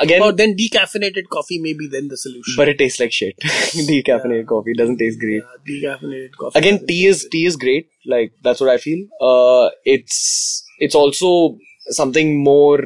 [0.00, 2.54] again or then decaffeinated coffee may be then the solution.
[2.56, 3.36] but it tastes like shit.
[3.42, 5.42] Decaffeinated coffee doesn't taste great.
[5.66, 6.58] Yeah, decaffeinated coffee.
[6.58, 9.06] again tea is tea is great like that's what i feel.
[9.20, 12.78] Uh it's it's also something more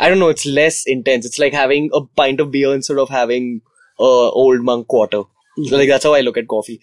[0.00, 1.24] i don't know it's less intense.
[1.26, 3.62] It's like having a pint of beer instead of having
[3.98, 5.22] uh old monk water
[5.68, 6.74] So, like that's how i look at coffee.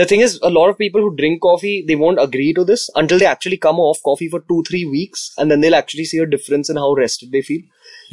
[0.00, 2.88] The thing is a lot of people who drink coffee they won't agree to this
[3.00, 6.18] until they actually come off coffee for two three weeks and then they'll actually see
[6.18, 7.64] a difference in how rested they feel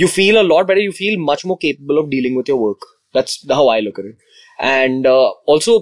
[0.04, 2.88] you feel a lot better you feel much more capable of dealing with your work
[3.14, 4.18] that's how i look at it
[4.60, 5.74] and uh, also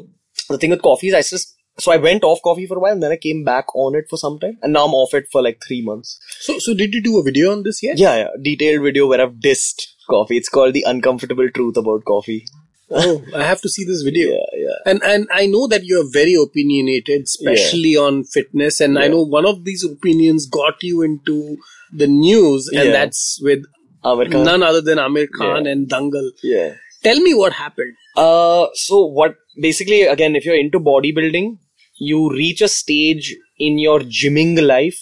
[0.50, 2.94] the thing with coffee is I just so I went off coffee for a while
[2.94, 5.26] and then I came back on it for some time and now I'm off it
[5.32, 6.20] for like three months.
[6.40, 7.98] So, so did you do a video on this yet?
[7.98, 8.28] Yeah, yeah.
[8.42, 10.38] Detailed video where I've dissed coffee.
[10.38, 12.46] It's called the uncomfortable truth about coffee.
[12.92, 14.30] Oh, I have to see this video.
[14.36, 14.92] Yeah, yeah.
[14.92, 18.80] And and I know that you are very opinionated, especially on fitness.
[18.80, 21.58] And I know one of these opinions got you into
[21.92, 22.92] the news, and Yeah.
[22.92, 23.66] that's with.
[24.06, 25.72] None other than Aamir Khan Yeah.
[25.72, 26.30] and Dangal.
[26.44, 26.74] Yeah.
[27.04, 27.94] Tell me what happened.
[28.16, 31.58] Uh, so what basically again, if you're into bodybuilding,
[31.98, 35.02] you reach a stage in your gymming life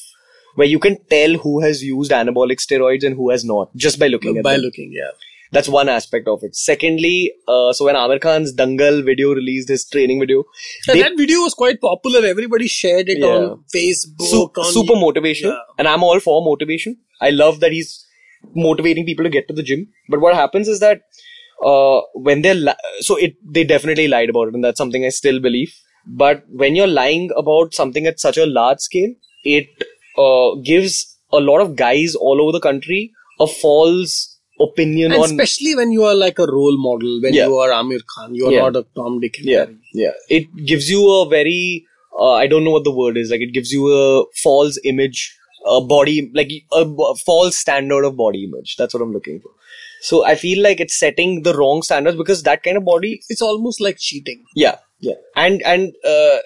[0.56, 4.08] where you can tell who has used anabolic steroids and who has not just by
[4.08, 4.62] looking at By them.
[4.62, 5.10] looking, yeah.
[5.52, 6.56] That's one aspect of it.
[6.56, 10.44] Secondly, uh, so when Aamir Khan's Dangal video released, his training video,
[10.88, 12.26] And they- that video was quite popular.
[12.26, 13.28] Everybody shared it Yeah.
[13.28, 14.28] on Facebook.
[14.32, 15.60] Su- on super motivation, Yeah.
[15.78, 16.98] and I'm all for motivation.
[17.22, 18.03] I love that he's
[18.56, 19.88] motivating people to get to the gym.
[20.10, 21.02] But what happens is that
[21.66, 25.10] uh, when they're li- so it they definitely lied about it, and that's something I
[25.10, 25.74] still believe.
[26.06, 29.14] But when you're lying about something at such a large scale,
[29.46, 29.68] it
[30.18, 35.32] uh, gives a lot of guys all over the country a false opinion And on
[35.32, 37.48] especially when you are like a role model, when Yeah.
[37.48, 38.62] you are Aamir Khan, you are Yeah.
[38.62, 39.78] not a Tom, Dick, and yeah Harry.
[39.94, 41.86] yeah it gives you a very
[42.20, 45.36] uh, i don't know what the word is like it gives you a false image
[45.66, 49.52] a body like a false standard of body image that's what i'm looking for
[50.02, 53.42] so i feel like it's setting the wrong standards because that kind of body It's
[53.42, 54.44] almost like cheating.
[54.56, 56.38] yeah yeah and and uh,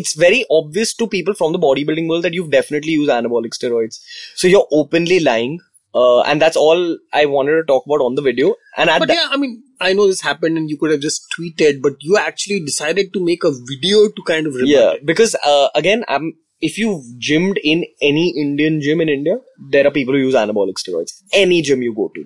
[0.00, 4.00] it's very obvious to people from the bodybuilding world that you've definitely used anabolic steroids
[4.34, 5.58] so you're openly lying
[5.94, 8.54] uh, and that's all I wanted to talk about on the video.
[8.76, 11.22] And at But yeah, I mean, I know this happened and you could have just
[11.34, 15.06] tweeted, but you actually decided to make a video to kind of Yeah, it.
[15.06, 16.34] because uh, again, um,
[16.68, 19.36] if you've gymmed in any Indian gym in India,
[19.74, 21.12] there are people who use anabolic steroids.
[21.44, 22.24] Any gym you go to,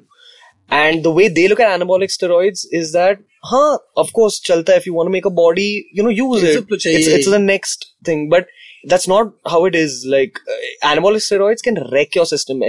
[0.70, 4.76] and the way they look at anabolic steroids is that, huh, of course, chalta.
[4.76, 6.54] If you want to make a body, you know, use it.
[6.96, 8.46] It's, it's the next thing, but
[8.84, 10.06] that's not how it is.
[10.08, 12.62] Like uh, anabolic steroids can wreck your system.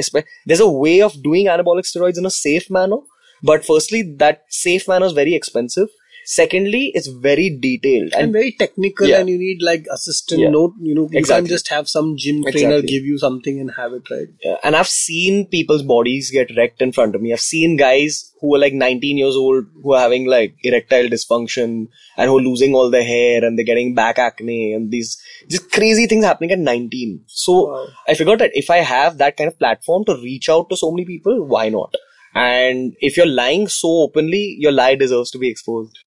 [0.45, 2.97] There's a way of doing anabolic steroids in a safe manner,
[3.43, 5.89] but firstly, that safe manner is very expensive.
[6.33, 9.19] Secondly, it's very detailed and and very technical Yeah.
[9.21, 10.51] and you need like assistant Yeah.
[10.55, 11.41] note you know you Exactly.
[11.41, 12.91] can't just have some gym trainer Exactly.
[12.91, 16.81] give you something and have it right Yeah, and I've seen people's bodies get wrecked
[16.85, 17.33] in front of me.
[17.33, 21.73] I've seen guys who are like 19 years old who are having like erectile dysfunction
[22.17, 25.11] and who are losing all their hair and they're getting back acne and these
[25.55, 27.17] just crazy things happening at 19.
[27.27, 27.87] So Wow.
[28.07, 30.91] I figured that if I have that kind of platform to reach out to so
[30.95, 31.99] many people, why not?
[32.33, 35.99] And if you're lying so openly, your lie deserves to be exposed.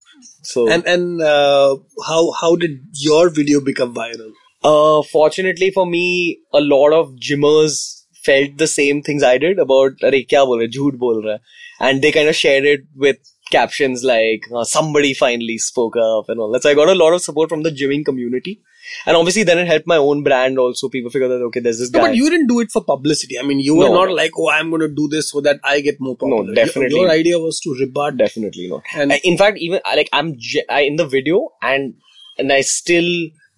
[0.43, 4.33] So and and uh, how how did your video become viral?
[4.63, 9.93] Uh, fortunately for me, a lot of gymmers felt the same things I did about
[10.03, 11.39] "Arey kya bol raha, jhoot bol raha,"
[11.81, 13.19] and they kind of shared it with
[13.51, 16.63] captions like oh, "Somebody finally spoke up" and all that.
[16.63, 18.61] So I got a lot of support from the gymming community
[19.07, 20.89] and obviously then it helped my own brand also.
[20.89, 22.07] People figured that okay, there's this no, guy.
[22.09, 24.15] but you didn't do it for publicity i mean you were No, not no.
[24.15, 27.01] like oh i'm going to do this so that i get more popular Your- definitely.
[27.01, 28.83] your, idea was to rebut Definitely not.
[28.95, 30.37] And- in fact, even like I'm
[30.69, 31.95] I, in the video, and
[32.39, 33.11] and I still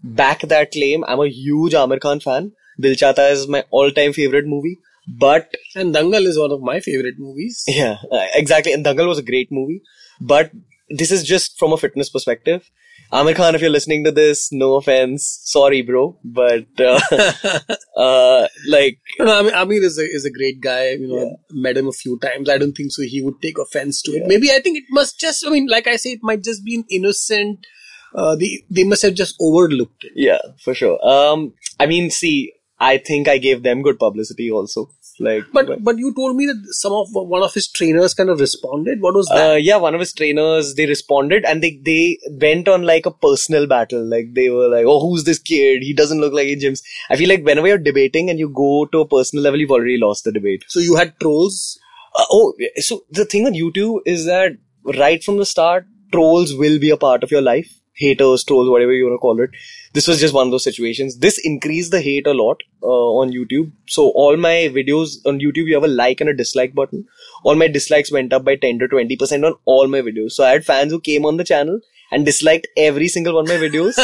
[0.03, 1.05] back that claim.
[1.07, 2.53] I'm a huge Aamir Khan fan.
[2.79, 4.79] Dil Chahta is my all-time favorite movie.
[5.09, 7.99] But and dangal is one of my favorite movies yeah,
[8.35, 8.73] exactly.
[8.73, 9.83] And Dangal was a great movie.
[10.21, 10.51] But
[10.91, 12.69] this is just from a fitness perspective.
[13.13, 17.01] Aamir Khan, if you're listening to this, no offense, sorry, bro, but uh,
[17.97, 20.91] uh, like No, no, Aamir, Aamir is a is a great guy.
[20.91, 22.51] You know, met him a few times.
[22.51, 23.03] I don't think so.
[23.03, 24.27] He would take offense to it.
[24.27, 25.47] Maybe I think it must just.
[25.47, 27.67] I mean, like I say, it might just be an innocent.
[28.15, 30.13] Uh, they they must have just overlooked it.
[30.15, 30.99] yeah, for sure.
[31.07, 34.91] Um, I mean, see, I think I gave them good publicity also.
[35.19, 38.39] Like, But but you told me that some of one of his trainers kind of
[38.41, 39.01] responded.
[39.01, 39.51] What was that?
[39.51, 43.11] Uh, yeah, one of his trainers, they responded and they, they went on like a
[43.11, 44.05] personal battle.
[44.05, 45.83] Like they were like, oh, who's this kid?
[45.83, 46.83] He doesn't look like he gyms.
[47.09, 49.99] I feel like whenever you're debating and you go to a personal level, you've already
[49.99, 50.65] lost the debate.
[50.69, 51.79] so you had trolls.
[52.15, 54.53] Uh, oh, so the thing on YouTube is that
[54.85, 57.73] right from the start, trolls will be a part of your life.
[57.97, 59.51] Haters, trolls, whatever you want to call it.
[59.93, 61.19] This was just one of those situations.
[61.19, 63.73] This increased the hate a lot uh, on YouTube.
[63.87, 67.07] So all my videos on YouTube, you have a like and a dislike button.
[67.43, 70.33] All my dislikes went up by 10 to 20% on all my videos.
[70.33, 71.81] So I had fans who came on the channel
[72.11, 73.97] and disliked every single one of my videos.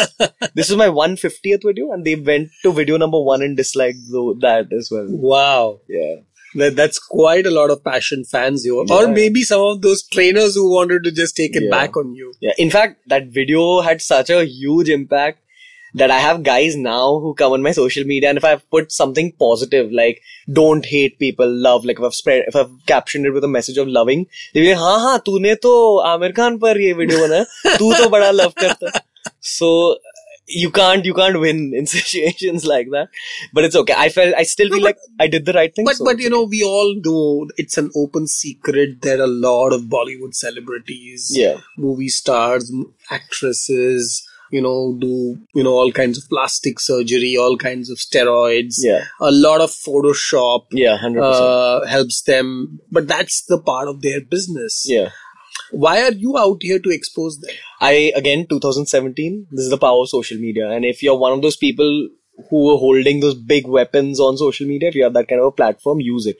[0.54, 3.98] this was my 150th video and they went to video number one and disliked
[4.40, 5.06] that as well.
[5.08, 6.16] Wow, Yeah.
[6.55, 8.77] that, that's quite a lot of passion fans you.
[8.79, 9.07] Or Yeah.
[9.07, 11.69] maybe some of those trainers who wanted to just take it Yeah.
[11.71, 12.31] back on you.
[12.41, 15.39] Yeah, in fact, that video had such a huge impact
[15.93, 18.91] that I have guys now who come on my social media and if I've put
[18.91, 20.19] something positive like
[20.51, 23.77] don't hate people, love, like if I've spread, if I've captioned it with a message
[23.77, 25.71] of loving, they be like, हाँ हाँ तूने तो
[26.11, 29.01] आमिर खान पर ये video बनाया तू तो बड़ा love करता है."
[29.41, 29.69] so
[30.60, 33.08] you can't you can't win in situations like that
[33.52, 35.74] but it's okay I felt I still No, feel but- like I did the right
[35.74, 39.26] thing But so but you know we all know it's an open secret that a
[39.26, 41.58] lot of Bollywood celebrities, Yeah.
[41.76, 42.70] movie stars,
[43.10, 48.74] actresses, you know, do you know all kinds of plastic surgery, all kinds of steroids.
[48.78, 49.04] Yeah.
[49.20, 50.66] a lot of Photoshop.
[50.72, 54.84] yeah 100% Uh, helps them, but that's the part of their business.
[54.86, 55.08] yeah
[55.72, 57.50] Why are you out here to expose them?
[57.80, 59.46] I again 2017.
[59.50, 62.08] This is the power of social media, and if you're one of those people
[62.50, 65.46] who are holding those big weapons on social media, if you have that kind of
[65.46, 66.36] a platform, use it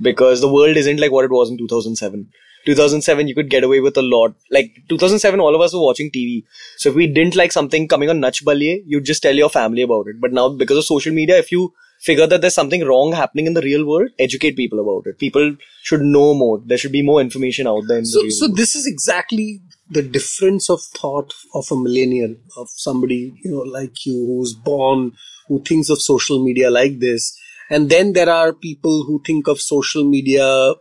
[0.00, 2.28] because the world isn't like what it was in 2007.
[2.66, 4.34] 2007, you could get away with a lot.
[4.50, 6.42] Like 2007, all of us were watching TV.
[6.76, 9.82] So if we didn't like something coming on Nach Baliye, you'd just tell your family
[9.82, 10.20] about it.
[10.20, 13.54] But now, because of social media, if you figure that there's something wrong happening in
[13.54, 15.18] the real world, educate people about it.
[15.18, 16.60] People should know more.
[16.64, 18.56] There should be more information out there in the So, real so world.
[18.58, 24.04] this is exactly the difference of thought of a millennial, of somebody you know like
[24.04, 25.12] you who's born,
[25.48, 27.36] who thinks of social media like this,
[27.70, 30.74] and then there are people who think of social media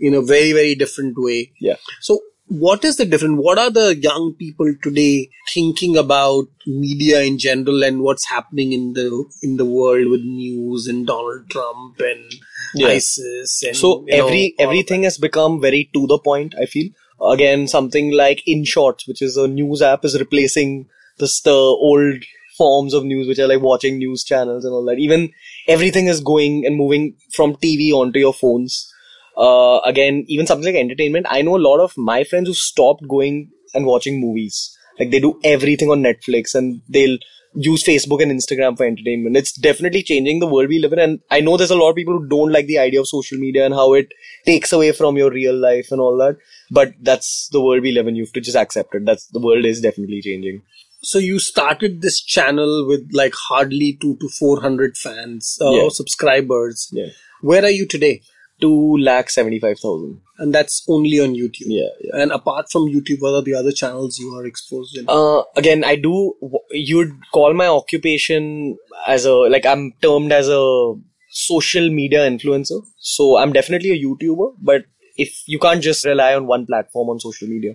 [0.00, 1.52] in a very very different way.
[1.60, 1.76] Yeah.
[2.00, 2.20] So,
[2.52, 3.40] what is the difference?
[3.40, 8.92] What are the young people today thinking about media in general, and what's happening in
[8.92, 12.34] the in the world with news and Donald Trump and
[12.74, 12.88] Yeah.
[12.88, 16.54] ISIS and So you know, every everything has become very to the point.
[16.60, 16.90] I feel
[17.30, 20.86] again something like Inshorts, which is a news app, is replacing
[21.18, 21.56] the the
[21.90, 22.22] old
[22.58, 24.98] forms of news, which are like watching news channels and all that.
[24.98, 25.30] Even
[25.66, 28.91] everything is going and moving from TV onto your phones.
[29.36, 31.26] Uh, again, even something like entertainment.
[31.28, 34.76] I know a lot of my friends who stopped going and watching movies.
[34.98, 37.16] Like they do everything on Netflix and they'll
[37.54, 39.36] use Facebook and Instagram for entertainment.
[39.36, 40.98] It's definitely changing the world we live in.
[40.98, 43.38] And I know there's a lot of people who don't like the idea of social
[43.38, 44.08] media and how it
[44.46, 46.36] takes away from your real life and all that.
[46.70, 48.16] But that's the world we live in.
[48.16, 49.04] You have to just accept it.
[49.06, 50.62] That's the world is definitely changing.
[51.02, 55.88] So you started this channel with like hardly two to four hundred fans, uh, Yeah.
[55.90, 56.88] subscribers.
[56.92, 57.06] Yeah.
[57.40, 58.22] Where are you today?
[58.62, 60.20] Two lakh seventy five thousand.
[60.38, 61.66] And that's only on YouTube.
[61.66, 62.22] Yeah, yeah.
[62.22, 65.04] And apart from YouTube, what are the other channels you are exposed in?
[65.08, 66.34] Uh, again, I do.
[66.70, 70.94] You'd call my occupation as a like I'm termed as a
[71.30, 72.80] social media influencer.
[72.98, 74.84] So I'm definitely a YouTuber, but
[75.16, 77.74] if you can't just rely on one platform on social media.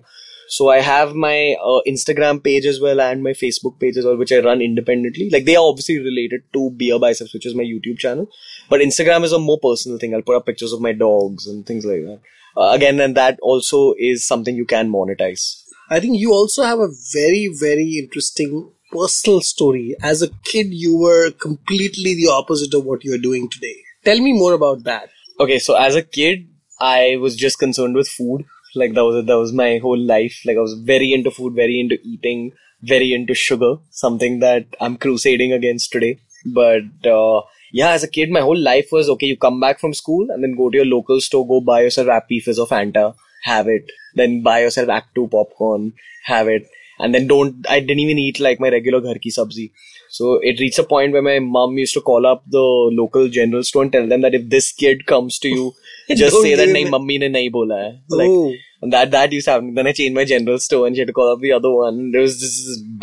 [0.50, 4.16] So I have my uh, Instagram page as well and my Facebook page as well,
[4.16, 5.30] which I run independently.
[5.30, 8.30] Like they are obviously related to Beer Biceps, which is my YouTube channel.
[8.70, 10.14] But Instagram is a more personal thing.
[10.14, 12.20] I'll put up pictures of my dogs and things like that.
[12.56, 15.64] Uh, again, and that also is something you can monetize.
[15.89, 19.95] I think you also have a very, very interesting personal story.
[20.02, 23.76] As a kid, you were completely the opposite of what you are doing today.
[24.04, 25.10] Tell me more about that.
[25.39, 26.48] Okay, so as a kid,
[26.80, 28.45] I was just concerned with food.
[28.82, 30.40] Like that was that was my whole life.
[30.46, 32.52] Like I was very into food, very into eating,
[32.82, 33.76] very into sugar.
[33.90, 36.20] Something that I'm crusading against today.
[36.46, 39.28] But uh, yeah, as a kid, my whole life was okay.
[39.28, 42.08] You come back from school and then go to your local store, go buy yourself
[42.08, 43.92] Appy Fizz or Fanta, have it.
[44.16, 45.94] Then buy yourself Act Two popcorn,
[46.26, 46.68] have it.
[47.00, 47.66] And then don't.
[47.70, 49.72] I didn't even eat like my regular ghar ki sabzi.
[50.18, 52.61] So it reached a point where my mom used to call up the
[53.01, 55.65] local general store and tell them that if this kid comes to you,
[56.22, 57.91] just say that nahi mummy ne nahi bola hai.
[58.22, 58.53] Like Oh.
[58.82, 59.74] and that that used to happen.
[59.80, 61.99] Then I changed my general store and she had to call up the other one.
[62.15, 62.57] There was this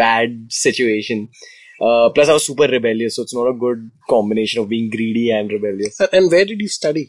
[0.05, 1.29] bad situation.
[1.81, 5.25] Uh, plus I was super rebellious, so it's not a good combination of being greedy
[5.39, 5.99] and rebellious.
[6.05, 7.07] And- And where did you study?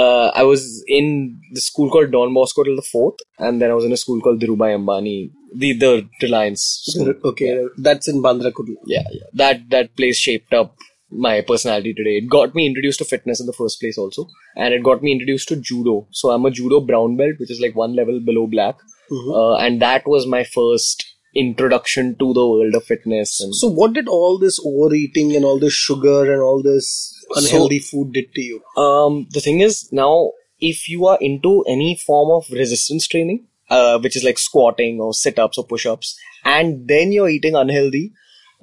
[0.00, 0.64] Uh, I was
[0.96, 1.08] in
[1.52, 4.20] the school called Don Bosco till the fourth, and then I was in a school
[4.26, 5.16] called Dhirubhai Ambani,
[5.54, 6.82] the the Reliance.
[6.86, 7.14] School.
[7.24, 8.76] Okay, that's in Bandra Kurla.
[8.86, 9.24] Yeah, yeah.
[9.34, 10.74] That that place shaped up
[11.10, 12.16] my personality today.
[12.22, 14.26] It got me introduced to fitness in the first place also,
[14.56, 16.06] and it got me introduced to judo.
[16.10, 18.76] So I'm a judo brown belt, which is like one level below black,
[19.10, 23.40] uh, and that was my first introduction to the world of fitness.
[23.40, 26.88] And So, what did all this overeating and all this sugar and all this
[27.36, 28.60] unhealthy food did to you?
[28.76, 33.46] um, the thing is now, if you are into any form of resistance training,
[33.76, 36.14] uh, which is like squatting or sit-ups or push-ups,
[36.56, 38.04] and then you're eating unhealthy,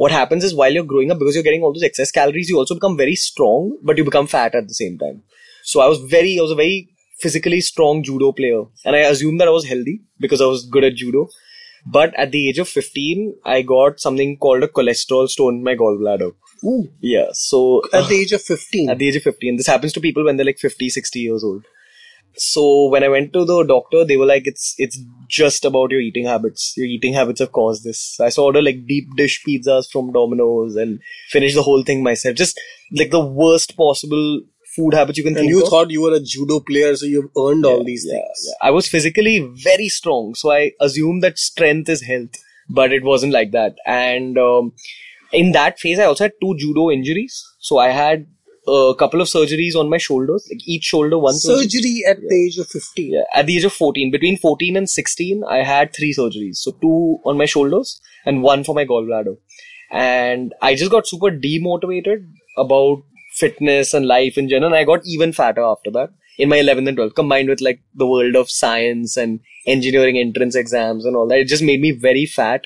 [0.03, 2.57] what happens is while you're growing up, because you're getting all those excess calories, you
[2.57, 5.24] also become very strong, but you become fat at the same time.
[5.64, 6.78] So I was very, I was a very
[7.24, 10.86] physically strong judo player, and I assumed that I was healthy because I was good
[10.91, 11.28] at judo.
[11.86, 15.76] But at the age of 15, I got something called a cholesterol stone in my
[15.76, 16.32] gallbladder.
[16.66, 18.89] Ooh, Yeah, so at the age of 15.
[18.89, 19.55] at the age of 15.
[19.57, 21.64] This happens to people when they're like 50, 60 years old.
[22.36, 25.99] So when I went to the doctor, they were like, it's, it's just about your
[26.01, 26.73] eating habits.
[26.77, 28.19] Your eating habits have caused this.
[28.19, 30.99] I saw order like deep dish pizzas from Domino's and
[31.30, 32.36] finish the whole thing myself.
[32.36, 32.59] Just
[32.91, 34.41] like the worst possible
[34.75, 35.69] food habits you can and you of.
[35.69, 38.45] thought you were a judo player, so you've earned all these Yeah, things.
[38.47, 38.67] yeah.
[38.67, 42.30] I was physically very strong, so I assumed that strength is health,
[42.69, 43.75] but it wasn't like that.
[43.86, 44.73] And um,
[45.34, 47.43] in that phase, I also had two judo injuries.
[47.59, 48.27] So I had
[48.70, 51.70] a couple of surgeries on my shoulders, like each shoulder one surgery.
[51.70, 53.13] Surgery at the age of 15.
[53.13, 56.57] Yeah, at the age of 14, between 14 and 16, I had three surgeries.
[56.57, 59.38] So two on my shoulders and one for my gallbladder.
[59.91, 63.03] And I just got super demotivated about
[63.34, 64.74] fitness and life in general.
[64.74, 67.82] And I got even fatter after that in my 11th and 12th, combined with like
[67.93, 71.39] the world of science and engineering entrance exams and all that.
[71.39, 72.61] It just made me very fat.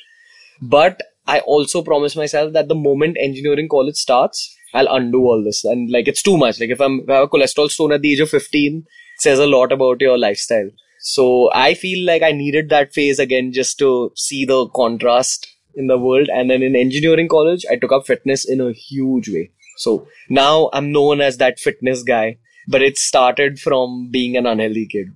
[0.62, 5.64] But I also promised myself that the moment engineering college starts, I'll undo all this.
[5.64, 6.60] And like, it's too much.
[6.60, 8.86] Like, if I'm, if I have a cholesterol stone at the age of 15,
[9.20, 10.70] says a lot about your lifestyle.
[11.00, 15.88] So I feel like I needed that phase again just to see the contrast in
[15.88, 16.30] the world.
[16.34, 19.52] And then in engineering college, I took up fitness in a huge way.
[19.78, 24.88] So now I'm known as that fitness guy, but it started from being an unhealthy
[24.88, 25.08] kid.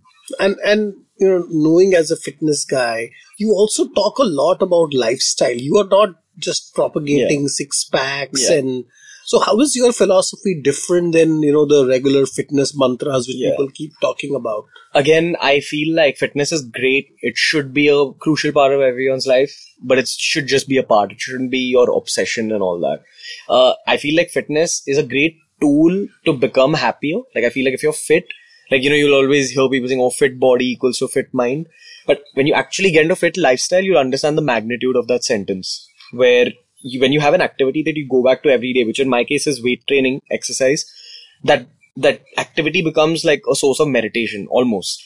[0.45, 3.09] and and you know knowing as a fitness guy
[3.43, 6.09] you also talk a lot about lifestyle you are not
[6.47, 8.57] just propagating six packs Yeah.
[8.57, 8.83] and
[9.31, 13.51] so how is your philosophy different than you know the regular fitness mantras which Yeah.
[13.51, 14.65] people keep talking about
[14.99, 17.09] again, I feel like fitness is great.
[17.21, 19.53] It should be a crucial part of everyone's life,
[19.91, 21.11] but it should just be a part.
[21.11, 23.03] It shouldn't be your obsession and all that.
[23.57, 27.19] Uh, I feel like fitness is a great tool to become happier.
[27.35, 28.25] Like, I feel like if you're fit,
[28.71, 31.67] like, you know, you'll always hear people saying, oh, fit body equals to fit mind.
[32.07, 35.87] But when you actually get into fit lifestyle, you'll understand the magnitude of that sentence.
[36.11, 36.47] Where
[36.79, 39.09] you, when you have an activity that you go back to every day, which in
[39.09, 40.85] my case is weight training, exercise,
[41.43, 45.03] that that activity becomes like a source of meditation almost.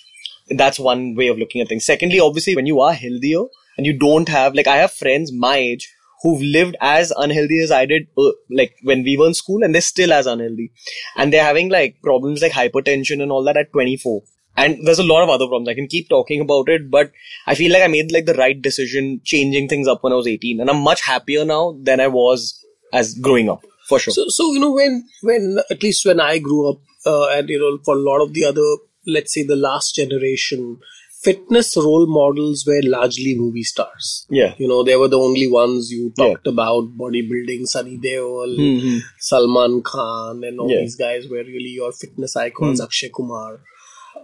[0.49, 1.85] That's one way of looking at things.
[1.85, 3.43] Secondly obviously when you are healthier
[3.77, 7.71] and you don't have like i have friends my age who've lived as unhealthy as
[7.71, 10.71] i did uh, like when we were in school and they're still as unhealthy.
[11.15, 14.21] And they're having like problems like hypertension and all that at 24
[14.57, 17.11] and there's a lot of other problems i can keep talking about it but
[17.47, 20.27] i feel like i made like the right decision changing things up when i was
[20.27, 24.25] 18 and i'm much happier now than i was as growing up for sure so
[24.27, 27.79] so you know when when at least when i grew up uh, and you know,
[27.83, 28.61] for a lot of the other,
[29.07, 30.77] let's say the last generation,
[31.23, 34.27] fitness role models were largely movie stars.
[34.29, 34.53] Yeah.
[34.59, 38.97] You know, they were the only ones you talked about bodybuilding, Sunny Deol, Mm-hmm.
[39.19, 40.81] Salman Khan, and all Yeah.
[40.81, 43.61] these guys were really your fitness icons, Akshay Kumar.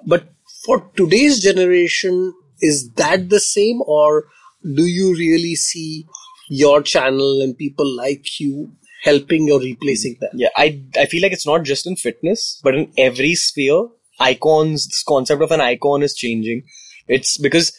[0.06, 0.28] But
[0.66, 4.26] for today's generation, is that the same, or
[4.64, 6.06] do you really see
[6.50, 8.72] your channel and people like you
[9.04, 10.32] helping or replacing that?
[10.34, 13.88] Yeah, I I feel like it's not just in fitness, but in every sphere.
[14.20, 16.64] Icons, this concept of an icon is changing.
[17.08, 17.78] It's because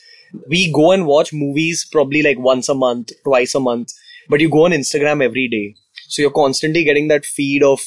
[0.49, 3.89] we go and watch movies probably like once a month, twice a month,
[4.29, 5.75] but you go on Instagram every day.
[6.09, 7.81] So you're constantly getting that feed of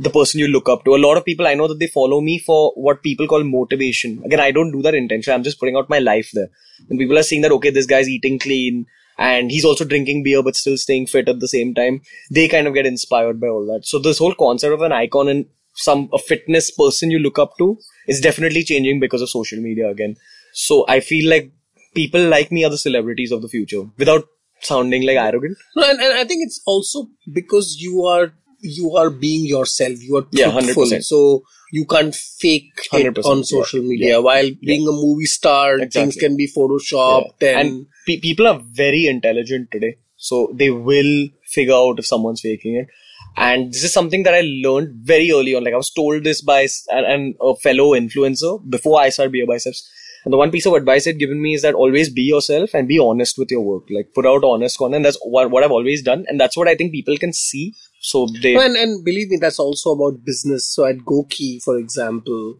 [0.00, 0.94] the person you look up to.
[0.94, 4.22] A lot of people I know that they follow me for what people call motivation.
[4.24, 5.34] Again, I don't do that intentionally.
[5.34, 6.48] I'm just putting out my life there.
[6.88, 8.86] And people are seeing that, okay, this guy's eating clean
[9.18, 12.00] and he's also drinking beer but still staying fit at the same time.
[12.30, 13.84] They kind of get inspired by all that.
[13.84, 17.58] So this whole concept of an icon and some a fitness person you look up
[17.58, 17.78] to
[18.08, 20.16] is definitely changing because of social media again.
[20.54, 21.52] So I feel like
[21.94, 24.24] people like me are the celebrities of the future without
[24.62, 25.58] sounding like arrogant.
[25.76, 30.02] No, and, and I think it's also because you are you are being yourself.
[30.02, 31.04] You are Yeah, truthful, 100%.
[31.04, 31.42] so
[31.72, 34.08] you can't fake it 100%, on yeah, social media.
[34.08, 37.58] yeah, While being a movie star, things can be photoshopped Yeah.
[37.60, 39.96] and, and pe- people are very intelligent today.
[40.16, 42.88] So they will figure out if someone's faking it.
[43.36, 45.62] And this is something that i learned very early on.
[45.64, 49.46] Like i was told this by an, an, a fellow influencer before i started beer
[49.46, 49.88] biceps.
[50.24, 52.86] And the one piece of advice it given me is that always be yourself and
[52.88, 53.84] be honest with your work.
[53.88, 55.04] Like put out honest content.
[55.04, 56.24] That's what, what i've always done.
[56.28, 59.58] And that's what i think people can see so they and and believe me, that's
[59.58, 60.66] also about business.
[60.74, 62.54] So at GOQii, for example,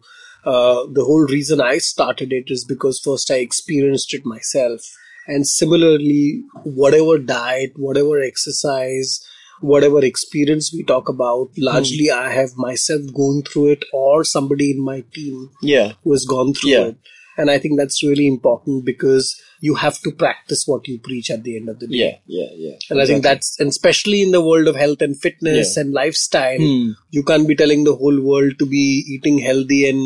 [0.45, 4.81] uh, the whole reason I started it is because first I experienced it myself,
[5.27, 9.19] and similarly, whatever diet, whatever exercise,
[9.61, 12.19] whatever experience we talk about, largely Hmm.
[12.19, 16.53] I have myself going through it, or somebody in my team yeah who has gone
[16.53, 16.85] through Yeah.
[16.93, 16.97] it.
[17.41, 19.29] And I think that's really important because
[19.67, 21.97] you have to practice what you preach at the end of the day.
[22.01, 25.19] yeah yeah yeah And I think that's, and especially in the world of health and
[25.25, 25.81] fitness Yeah.
[25.83, 26.91] and lifestyle, Hmm.
[27.17, 28.83] you can't be telling the whole world to be
[29.15, 30.03] eating healthy and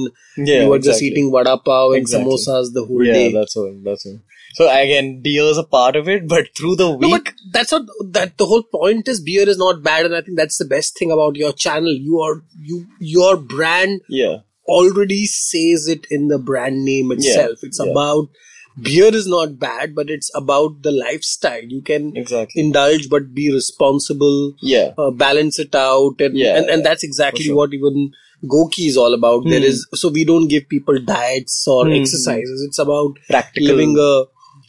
[0.52, 2.32] Yeah, you are just eating vada pav and Exactly.
[2.32, 3.28] samosas the whole yeah day.
[3.28, 4.18] Yeah, that's all that's all
[4.58, 7.72] so again beer is a part of it but through the week no, but that's
[7.78, 7.86] what
[8.18, 9.22] that the whole point is.
[9.30, 11.96] Beer is not bad, and I think that's the best thing about your channel.
[12.10, 12.36] You are
[12.72, 12.78] you
[13.16, 14.36] your brand yeah
[14.68, 17.60] already says it in the brand name itself.
[17.64, 17.92] It's yeah.
[17.92, 18.30] about
[18.82, 21.64] beer is not bad, but it's about the lifestyle.
[21.64, 22.62] You can Exactly.
[22.62, 24.54] indulge but be responsible.
[24.62, 24.94] Yeah.
[24.98, 27.56] uh, balance it out, and Yeah, and, and yeah, that's exactly sure.
[27.56, 28.12] what even
[28.44, 29.46] GOQii is all about.
[29.46, 29.66] There Hmm.
[29.66, 32.64] is so we don't give people diets or exercises.
[32.68, 33.68] It's about Practical.
[33.70, 34.24] living a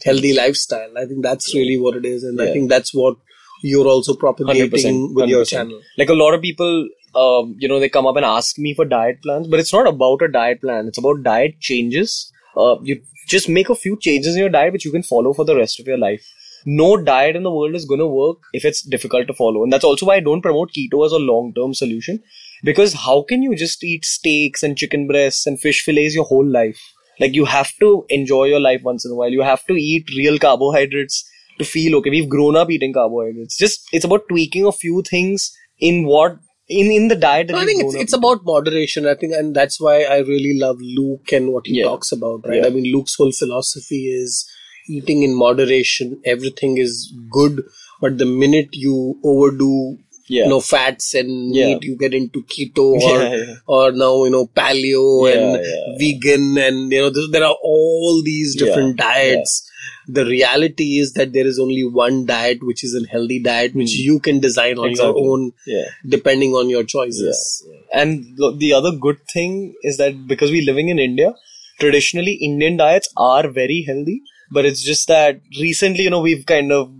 [0.04, 0.96] healthy lifestyle.
[0.96, 3.16] I think that's really what it is, and I think that's what
[3.62, 5.80] you're also propagating 100%, with your channel.
[5.98, 8.84] Like a lot of people, um, you know, they come up and ask me for
[8.84, 10.86] diet plans, but it's not about a diet plan.
[10.86, 12.30] It's about diet changes.
[12.56, 15.44] Uh, you just make a few changes in your diet which you can follow for
[15.44, 16.24] the rest of your life.
[16.66, 19.62] No diet in the world is going to work if it's difficult to follow.
[19.62, 22.22] And that's also why I don't promote keto as a long term solution.
[22.64, 26.46] Because how can you just eat steaks and chicken breasts and fish fillets your whole
[26.46, 26.80] life?
[27.20, 29.30] Like you have to enjoy your life once in a while.
[29.30, 31.24] You have to eat real carbohydrates
[31.58, 32.10] to feel okay.
[32.10, 33.56] We've grown up eating carbohydrates.
[33.56, 36.38] Just it's about tweaking a few things in what
[36.68, 37.50] in in the diet.
[37.50, 39.06] No, I think it's it's about moderation.
[39.06, 41.84] I think, and that's why I really love Luke and what he Yeah.
[41.84, 42.46] talks about.
[42.46, 42.60] Right?
[42.62, 42.66] Yeah.
[42.66, 44.48] I mean, Luke's whole philosophy is
[44.88, 46.20] eating in moderation.
[46.24, 47.62] Everything is good,
[48.00, 49.98] but the minute you overdo,
[50.28, 50.44] Yeah.
[50.44, 53.20] you know, fats and meat, you get into keto or
[53.66, 55.64] or now you know paleo and
[56.00, 59.70] vegan, and you know there, are all these different diets.
[60.08, 63.94] The reality is that there is only one diet, which is a healthy diet, which
[63.94, 64.02] hmm.
[64.08, 64.90] you can design on.
[64.90, 65.22] Exactly.
[65.22, 65.84] your own, Yeah.
[66.06, 67.66] depending on your choices.
[67.92, 71.34] And the other good thing is that because we're living in India,
[71.80, 76.72] traditionally Indian diets are very healthy, but it's just that recently, you know, we've kind
[76.72, 76.92] of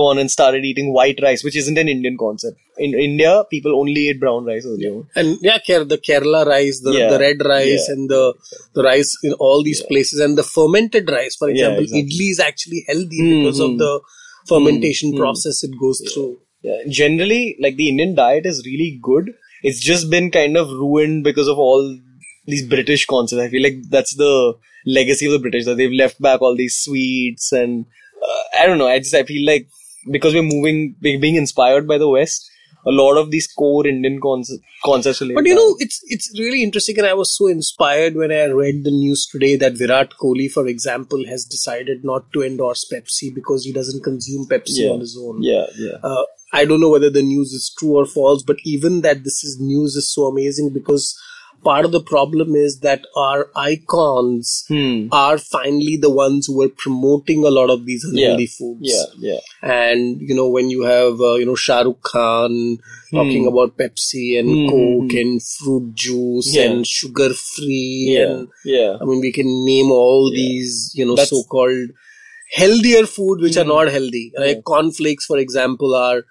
[0.00, 2.56] gone and started eating white rice, which isn't an Indian concept.
[2.86, 4.94] In India, people only ate brown rice earlier.
[5.22, 5.58] and yeah,
[5.92, 7.08] the Kerala rice, the, Yeah.
[7.12, 7.94] the red rice, Yeah.
[7.94, 8.22] and the
[8.78, 12.04] the rice in all these places, and the fermented rice, for Yeah, example, exactly.
[12.04, 13.78] idli is actually healthy Mm, because of mm.
[13.84, 13.92] the
[14.52, 16.30] fermentation process it goes through.
[16.68, 19.26] Yeah, generally, like the Indian diet is really good.
[19.62, 21.84] It's just been kind of ruined because of all
[22.46, 23.42] these British concepts.
[23.42, 24.54] I feel like that's the
[24.86, 27.84] legacy of the British that they've left back all these sweets and
[28.28, 28.88] uh, I don't know.
[28.88, 29.66] I just I feel like
[30.10, 32.50] because we're moving, we're being inspired by the West.
[32.86, 35.18] A lot of these core Indian concepts concepts.
[35.18, 38.84] But you know, it's it's really interesting, and I was so inspired when I read
[38.84, 43.64] the news today that Virat Kohli, for example, has decided not to endorse Pepsi because
[43.64, 45.42] he doesn't consume Pepsi yeah, on his own.
[45.42, 46.22] yeah, yeah, Uh,
[46.52, 49.58] I don't know whether the news is true or false, but even that this is
[49.60, 51.18] news is so amazing because
[51.64, 55.08] part of the problem is that our icons Hmm.
[55.12, 58.80] are finally the ones who are promoting a lot of these unhealthy foods.
[58.92, 59.40] Yeah, yeah.
[59.62, 62.78] And you know when you have uh, you know Shah Rukh Khan
[63.14, 63.52] talking Hmm.
[63.52, 66.64] about Pepsi and Coke and fruit juice Yeah.
[66.70, 68.96] and sugar free Yeah, and yeah.
[69.00, 71.24] I mean we can name all these you know Hmm.
[71.34, 71.90] so-called
[72.56, 74.26] healthier food which are not healthy.
[74.38, 76.22] Like cornflakes, for example, are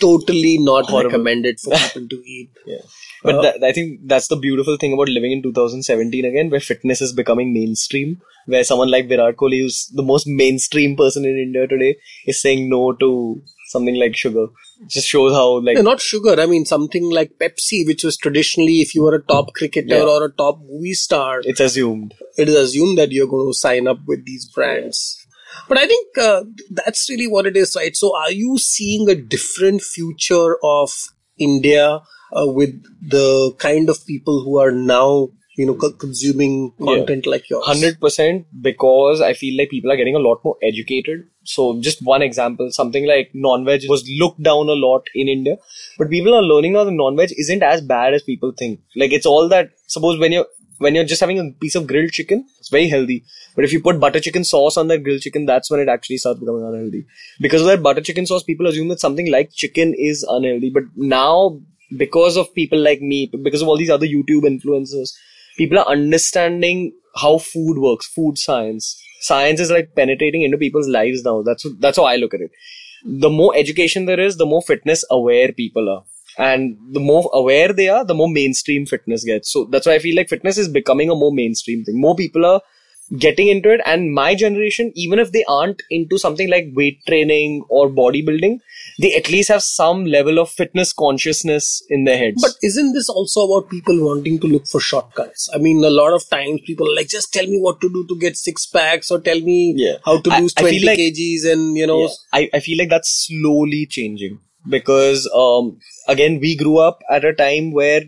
[0.00, 1.10] totally not Horrible.
[1.10, 2.50] recommended for people to eat.
[2.66, 2.82] Yeah.
[3.22, 7.00] But that, I think that's the beautiful thing about living in 2017 again, where fitness
[7.02, 8.20] is becoming mainstream.
[8.46, 11.96] Where someone like Virat Kohli, who's the most mainstream person in India today,
[12.26, 14.46] is saying no to something like sugar.
[14.80, 16.40] It just shows how like not sugar.
[16.40, 20.02] I mean, something like Pepsi, which was traditionally, if you were a top cricketer Yeah.
[20.04, 22.14] or a top movie star, it's assumed.
[22.38, 25.18] it is assumed that you're going to sign up with these brands.
[25.68, 27.94] But I think uh, that's really what it is, right?
[27.94, 30.90] So, are you seeing a different future of
[31.38, 32.00] India
[32.32, 37.48] uh, with the kind of people who are now, you know, co- consuming content like
[37.50, 37.64] yours?
[37.66, 41.26] Hundred percent because I feel like people are getting a lot more educated.
[41.44, 45.56] So just one example, something like non-veg was looked down a lot in India,
[45.98, 48.80] but people are learning now that non-veg isn't as bad as people think.
[48.94, 49.70] Like it's all that.
[49.86, 50.46] Suppose when you're
[50.80, 53.22] when you're just having a piece of grilled chicken, it's very healthy.
[53.54, 56.16] But if you put butter chicken sauce on that grilled chicken, that's when it actually
[56.16, 57.04] starts becoming unhealthy.
[57.38, 60.70] Because of that butter chicken sauce, people assume that something like chicken is unhealthy.
[60.70, 61.60] But now,
[61.96, 65.10] because of people like me, because of all these other YouTube influencers,
[65.56, 69.00] people are understanding how food works, food science.
[69.20, 71.42] Science is like penetrating into people's lives now.
[71.42, 72.50] That's that's how I look at it.
[73.04, 76.04] The more education there is, the more fitness aware people are.
[76.38, 79.52] And the more aware they are, the more mainstream fitness gets.
[79.52, 82.00] So that's why I feel like fitness is becoming a more mainstream thing.
[82.00, 82.62] More people are
[83.18, 83.80] getting into it.
[83.84, 88.58] And my generation, even if they aren't into something like weight training or bodybuilding,
[89.00, 92.40] they at least have some level of fitness consciousness in their heads.
[92.42, 95.48] But isn't this also about people wanting to look for shortcuts?
[95.54, 98.06] I mean, a lot of times people are like, just tell me what to do
[98.08, 99.96] to get six packs or tell me Yeah.
[100.04, 102.08] how to I- lose I feel 20 like- kgs and, you know, Yeah.
[102.32, 107.32] I, I feel like that's slowly changing because um again we grew up at a
[107.32, 108.02] time where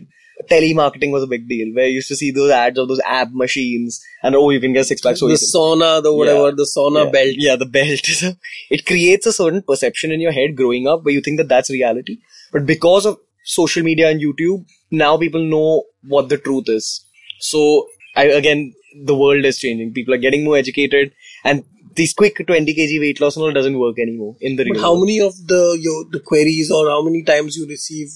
[0.49, 3.29] telemarketing was a big deal where you used to see those ads of those ab
[3.33, 5.45] machines and oh you can get six packs so oh, the easy.
[5.57, 6.55] sauna, the whatever, Yeah.
[6.55, 7.11] the sauna yeah.
[7.11, 7.35] belt.
[7.37, 8.35] Yeah, the belt.
[8.69, 11.69] it creates a certain perception in your head growing up where you think that that's
[11.69, 12.17] reality.
[12.51, 17.05] But because of social media and YouTube, now people know what the truth is.
[17.39, 18.73] So, I, again,
[19.03, 19.93] the world is changing.
[19.93, 21.13] People are getting more educated
[21.43, 21.63] and
[21.95, 24.81] these quick 20 kg weight loss and all doesn't work anymore in the real But
[24.81, 25.01] how world.
[25.01, 28.07] many of the your the queries or how many times you receive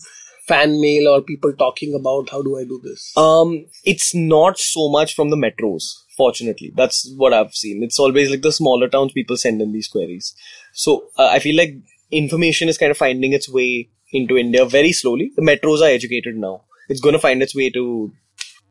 [0.47, 3.11] fan mail or people talking about how do I do this?
[3.17, 5.83] Um, it's not so much from the metros,
[6.15, 6.71] fortunately.
[6.75, 7.83] That's what I've seen.
[7.83, 10.33] It's always like the smaller towns people send in these queries.
[10.73, 11.75] So uh, I feel like
[12.11, 15.31] information is kind of finding its way into India very slowly.
[15.35, 16.63] The metros are educated now.
[16.89, 18.13] It's going to find its way to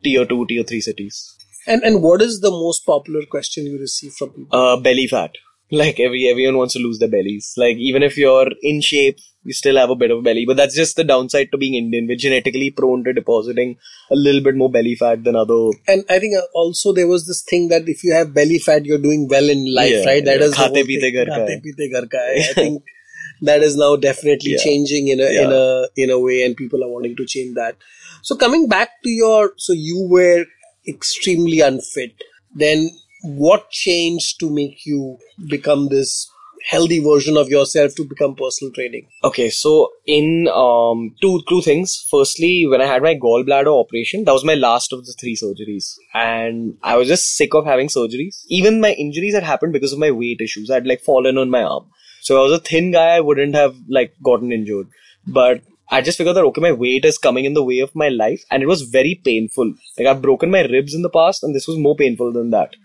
[0.03, 1.35] tier two, tier three cities.
[1.67, 4.57] And and what is the most popular question you receive from people?
[4.57, 5.31] Uh, belly fat.
[5.79, 7.53] Like every everyone wants to lose their bellies.
[7.57, 10.45] Like even if you're in shape, you still have a bit of belly.
[10.45, 12.07] But that's just the downside to being Indian.
[12.07, 13.77] We're genetically prone to depositing
[14.09, 17.27] a little bit more belly fat than other And I think uh, also there was
[17.27, 20.23] this thing that if you have belly fat, you're doing well in life, Yeah, right?
[20.23, 20.45] That yeah.
[20.45, 21.13] is Khate thing.
[21.17, 21.59] ghar ka hai.
[21.63, 22.37] peete ghar ka hai.
[22.49, 22.83] I think
[23.41, 24.63] that is now definitely Yeah.
[24.63, 25.65] changing in a in a
[26.05, 27.75] in a way, and people are wanting to change that.
[28.23, 30.45] So coming back to your, so you were
[30.87, 32.13] extremely unfit.
[32.55, 32.89] Then
[33.23, 36.29] what changed to make you become this
[36.69, 39.07] healthy version of yourself to become personal training?
[39.23, 42.05] Okay, so in um two two things.
[42.09, 45.95] Firstly, when I had my gallbladder operation, that was my last of the three surgeries,
[46.13, 48.43] and I was just sick of having surgeries.
[48.49, 50.69] Even my injuries had happened because of my weight issues.
[50.69, 51.85] I'd like fallen on my arm,
[52.21, 53.15] so I was a thin guy.
[53.15, 54.87] I wouldn't have like gotten injured,
[55.25, 58.09] but I just figured that okay, my weight is coming in the way of my
[58.09, 59.73] life, and it was very painful.
[59.97, 62.75] Like I've broken my ribs in the past, and this was more painful than that.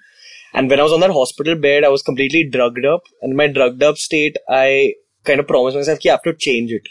[0.55, 3.03] And when I was on that hospital bed, I was completely drugged up.
[3.23, 4.95] And my drugged up state, I
[5.25, 6.83] kind of promised myself, "Ki, I have to change it.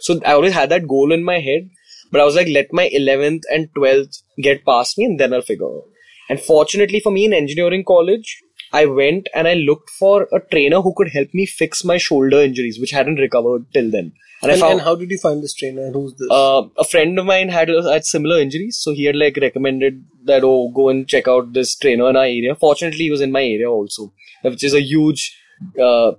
[0.00, 1.68] So I always had that goal in my head.
[2.10, 5.42] But I was like, let my 11th and 12th get past me and then I'll
[5.42, 5.84] figure out.
[6.28, 8.42] And fortunately for me in engineering college,
[8.72, 12.40] I went and I looked for a trainer who could help me fix my shoulder
[12.40, 14.12] injuries, which hadn't recovered till then.
[14.42, 15.90] And, I And, found and how did you find this trainer?
[15.90, 16.28] Who's this?
[16.30, 20.44] uh, a friend of mine had had similar injuries, so he had like recommended that
[20.44, 22.54] oh go and check out this trainer in our area.
[22.54, 24.12] Fortunately, he was in my area also,
[24.42, 25.36] which is a huge
[25.82, 26.12] uh,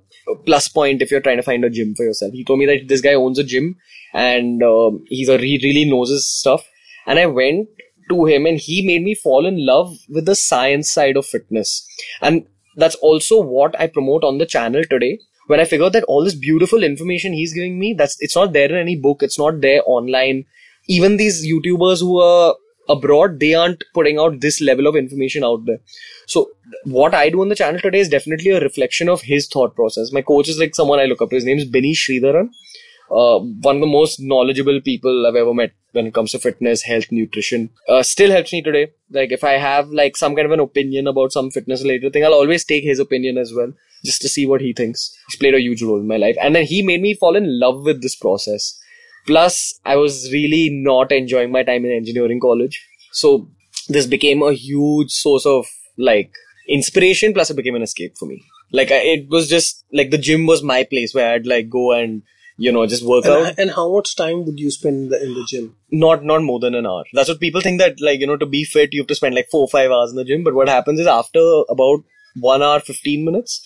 [0.46, 2.34] plus point if you're trying to find a gym for yourself.
[2.34, 3.78] He told me that this guy owns a gym
[4.14, 6.68] and um, he's a he really knows his stuff.
[7.08, 7.70] And I went
[8.10, 11.88] to him and he made me fall in love with the science side of fitness.
[12.22, 12.46] And
[12.76, 15.20] that's also what I promote on the channel today.
[15.48, 18.70] When I figured that all this beautiful information he's giving me, that's it's not there
[18.70, 20.46] in any book, it's not there online.
[20.88, 22.56] Even these YouTubers who are
[22.88, 25.80] abroad, they aren't putting out this level of information out there.
[26.28, 26.50] So
[26.86, 30.12] what I do on the channel today is definitely a reflection of his thought process.
[30.12, 31.36] My coach is like someone I look up to.
[31.36, 32.50] His name is Benny Sridharan.
[33.12, 36.84] Uh, one of the most knowledgeable people I've ever met when it comes to fitness,
[36.84, 37.70] health, nutrition.
[37.88, 38.92] Uh, still helps me today.
[39.10, 42.24] Like if I have like some kind of an opinion about some fitness related thing,
[42.24, 43.74] I'll always take his opinion as well,
[44.06, 45.16] just to see what he thinks.
[45.28, 46.38] He's played a huge role in my life.
[46.42, 48.80] And then he made me fall in love with this process.
[49.26, 52.86] Plus, I was really not enjoying my time in engineering college.
[53.12, 53.50] So
[53.88, 55.66] this became a huge source of
[55.98, 56.32] like
[56.68, 57.34] inspiration.
[57.34, 58.44] Plus, it became an escape for me.
[58.72, 62.22] Like it was just like the gym was my place where I'd like go and
[62.66, 63.48] you know just work out.
[63.48, 65.66] And, and how much time would you spend in the, in the gym?
[66.06, 67.04] Not not more than an hour.
[67.14, 69.36] That's what people think that like you know to be fit you have to spend
[69.42, 70.44] like four or five hours in the gym.
[70.44, 71.44] But what happens is after
[71.78, 72.04] about
[72.52, 73.60] one hour fifteen minutes.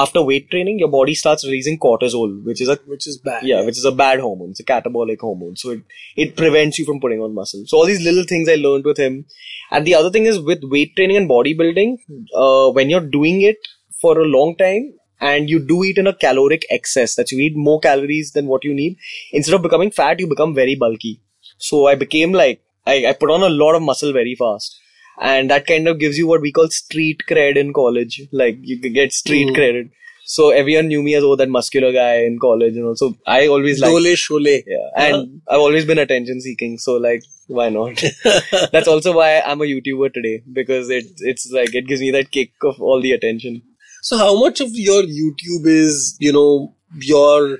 [0.00, 3.42] After weight training, your body starts releasing cortisol, which is a Which is bad.
[3.42, 4.50] yeah, which is a bad hormone.
[4.50, 5.56] It's a catabolic hormone.
[5.62, 5.80] So it,
[6.16, 7.64] it prevents you from putting on muscle.
[7.66, 9.24] So all these little things I learned with him.
[9.72, 11.96] And the other thing is with weight training and bodybuilding,
[12.44, 13.56] uh, when you're doing it
[14.00, 17.56] for a long time and you do it in a caloric excess, that you eat
[17.56, 18.96] more calories than what you need,
[19.32, 21.20] instead of becoming fat, you become very bulky.
[21.58, 24.78] So I became like, I, I put on a lot of muscle very fast.
[25.20, 28.22] And that kind of gives you what we call street cred in college.
[28.32, 29.54] Like you get street hmm.
[29.54, 29.90] credit.
[30.24, 32.94] So everyone knew me as oh that muscular guy in college, you know.
[32.94, 34.62] So I always like Dole Shole.
[34.64, 38.00] yeah, and I've always been attention seeking, so like, why not?
[38.70, 42.30] That's also why I'm a YouTuber today because it it's like it gives me that
[42.30, 43.62] kick of all the attention.
[44.02, 47.58] So how much of your YouTube is, you know, your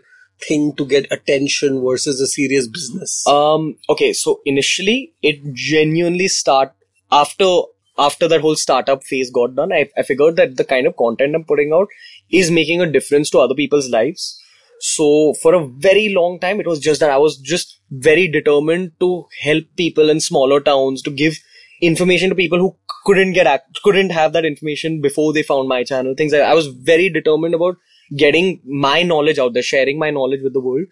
[0.49, 3.27] thing to get attention versus a serious business?
[3.27, 6.73] Um, okay, so initially it genuinely start
[7.13, 7.63] after
[7.99, 9.73] after that whole startup phase got done.
[9.73, 11.89] I, I figured that the kind of content I'm putting out
[12.31, 14.41] is making a difference to other people's lives.
[14.81, 18.93] So for a very long time, it was just that I was just very determined
[19.01, 21.39] to help people in smaller towns to give
[21.81, 25.83] information to people who couldn't get act- couldn't have that information before they found my
[25.85, 26.15] channel.
[26.17, 27.77] Things like I was very determined about
[28.17, 30.87] getting my knowledge out there, sharing my knowledge with the world.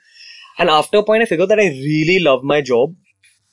[0.59, 2.95] And after a point, I figured that I really love my job.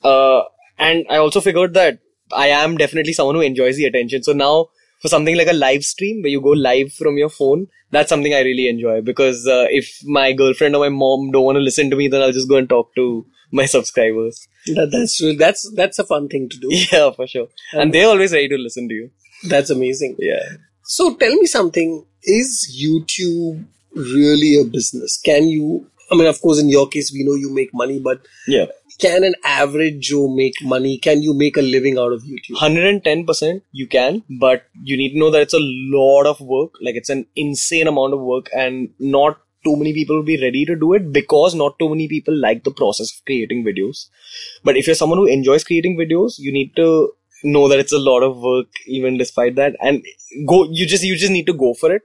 [0.02, 0.42] Uh,
[0.78, 1.98] and I also figured that
[2.32, 4.22] I am definitely someone who enjoys the attention.
[4.22, 4.68] So now
[5.00, 8.34] for something like a live stream where you go live from your phone, that's something
[8.34, 11.90] I really enjoy because uh, if my girlfriend or my mom don't want to listen
[11.90, 14.46] to me, then I'll just go and talk to my subscribers.
[14.66, 15.34] That, that's true.
[15.36, 16.68] That's that's a fun thing to do.
[16.70, 17.48] Yeah, for sure.
[17.72, 19.10] And they're always ready to listen to you.
[19.48, 20.16] That's amazing.
[20.18, 20.42] Yeah.
[20.84, 22.04] So tell me something.
[22.22, 25.20] Is YouTube really a business?
[25.24, 25.86] Can you?
[26.10, 28.66] I mean, of course, in your case, we know you make money, but Yeah.
[29.00, 30.98] can an average Joe make money?
[30.98, 32.56] Can you make a living out of YouTube?
[32.60, 36.74] 110% you can, but you need to know that it's a lot of work.
[36.80, 40.64] Like it's an insane amount of work and not too many people will be ready
[40.70, 44.08] to do it because not too many people like the process of creating videos.
[44.64, 47.12] But if you're someone who enjoys creating videos, you need to
[47.44, 50.04] know that it's a lot of work even despite that and
[50.46, 52.02] go, you just, you just need to go for it.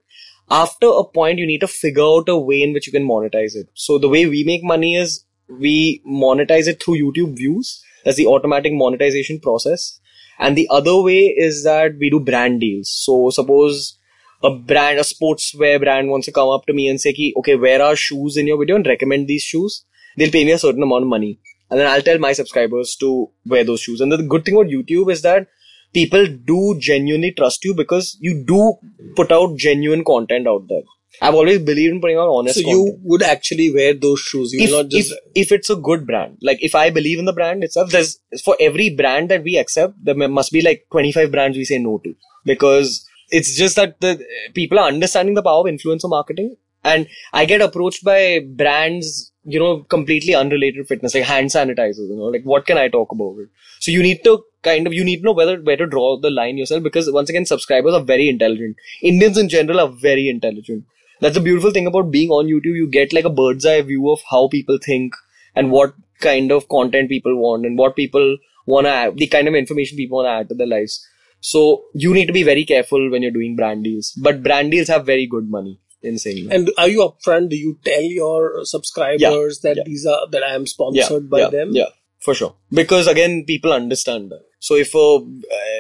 [0.50, 3.56] After a point, you need to figure out a way in which you can monetize
[3.56, 3.70] it.
[3.74, 7.84] So the way we make money is we monetize it through YouTube views.
[8.04, 10.00] That's the automatic monetization process.
[10.40, 12.92] And the other way is that we do brand deals.
[12.92, 13.98] So suppose
[14.44, 17.56] a brand, a sportswear brand wants to come up to me and say, Ki, okay,
[17.56, 19.86] where are shoes in your video and recommend these shoes?
[20.18, 21.40] They'll pay me a certain amount of money.
[21.70, 24.02] And then I'll tell my subscribers to wear those shoes.
[24.02, 25.48] And the good thing about YouTube is that
[25.94, 28.74] people do genuinely trust you because you do
[29.16, 30.82] put out genuine content out there.
[31.22, 34.54] I've always believed in putting out honest So content you would actually wear those shoes.
[34.54, 35.12] You if, not just.
[35.12, 38.20] if if it's a good brand like if i believe in the brand itself there's
[38.44, 42.00] for every brand that we accept there must be like 25 brands we say no
[42.04, 42.16] to
[42.46, 44.14] because it's just that the
[44.54, 49.60] people are understanding the power of influencer marketing and i get approached by brands you
[49.60, 53.36] know completely unrelated fitness like hand sanitizers you know like what can i talk about
[53.40, 56.20] it so you need to kind of you need to know whether where to draw
[56.20, 60.28] the line yourself because once again subscribers are very intelligent indians in general are very
[60.30, 60.84] intelligent
[61.22, 62.76] that's the beautiful thing about being on YouTube.
[62.76, 65.14] You get like a bird's eye view of how people think
[65.56, 69.48] and what kind of content people want and what people want to add, the kind
[69.48, 71.08] of information people want to add to their lives.
[71.42, 74.12] So you need to be very careful when you're doing brand deals.
[74.12, 76.56] But brand deals have very good money in saying that.
[76.56, 77.50] and are you upfront?
[77.50, 79.84] Do you tell your subscribers that yeah.
[79.86, 81.72] these are that I am sponsored by yeah, them?
[81.74, 81.90] Yeah,
[82.20, 82.56] for sure.
[82.72, 84.44] Because again, people understand that.
[84.60, 85.20] So if uh,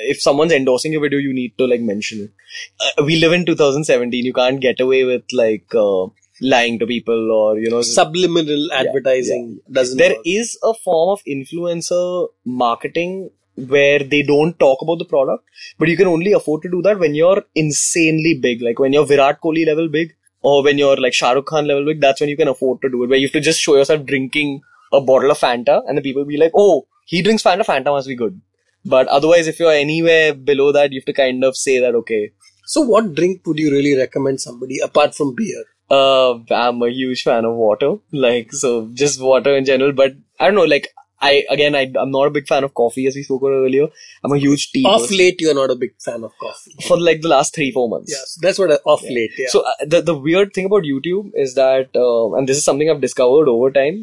[0.09, 2.31] if someone's endorsing your video, you need to like mention it.
[2.79, 4.25] Uh, we live in 2017.
[4.25, 6.07] You can't get away with like uh,
[6.41, 9.97] lying to people or you know Subliminal advertising doesn't.
[9.97, 10.25] there work.
[10.25, 13.29] is a form of influencer marketing
[13.67, 15.43] where they don't talk about the product,
[15.77, 19.05] but you can only afford to do that when you're insanely big, like when you're
[19.05, 22.01] Virat Kohli level big, or when you're like Shahrukh Khan level big.
[22.01, 23.07] That's when you can afford to do it.
[23.07, 24.61] Where you have to just show yourself drinking
[24.91, 27.65] a bottle of Fanta, and the people be like, "Oh, he drinks Fanta.
[27.65, 28.39] Fanta must be good."
[28.83, 32.31] But otherwise, if you're anywhere below that, you have to kind of say that okay.
[32.65, 35.63] So, what drink would you really recommend somebody apart from beer?
[35.89, 39.91] Uh, I'm a huge fan of water, like so, just water in general.
[39.91, 40.87] But I don't know, like
[41.21, 43.87] I again, I I'm not a big fan of coffee, as we spoke about earlier.
[44.23, 44.85] I'm a huge tea.
[44.85, 45.17] Off person.
[45.17, 46.71] late, you're not a big fan of coffee.
[46.87, 48.11] for like the last three four months.
[48.11, 49.31] Yes, that's what I, off late.
[49.37, 49.47] Yeah.
[49.49, 52.89] So uh, the the weird thing about YouTube is that, uh, and this is something
[52.89, 53.99] I've discovered over time.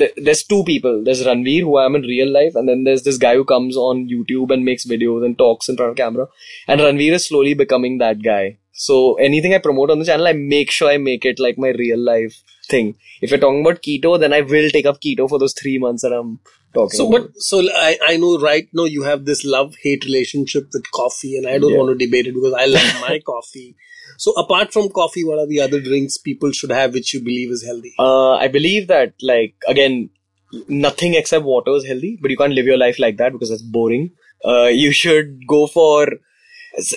[0.00, 1.02] th- There's two people.
[1.04, 3.76] There's Ranveer, who I am in real life, and then there's this guy who comes
[3.76, 6.26] on YouTube and makes videos and talks in front of camera.
[6.68, 8.56] And Ranveer is slowly becoming that guy.
[8.72, 11.72] So anything I promote on the channel, I make sure I make it like my
[11.82, 12.94] real life thing.
[13.20, 16.02] If you're talking about keto, then I will take up keto for those three months
[16.02, 16.40] that I'm
[16.74, 17.28] talking So, about.
[17.32, 21.36] but so I, I know right now you have this love hate relationship with coffee,
[21.36, 21.78] and I don't Yeah.
[21.78, 23.76] want to debate it because I love my coffee.
[24.18, 27.50] So, apart from coffee, what are the other drinks people should have which you believe
[27.50, 27.94] is healthy?
[27.98, 30.10] Uh, I believe that, like, again,
[30.68, 33.62] nothing except water is healthy, but you can't live your life like that because that's
[33.62, 34.10] boring.
[34.44, 36.08] Uh, you should go for,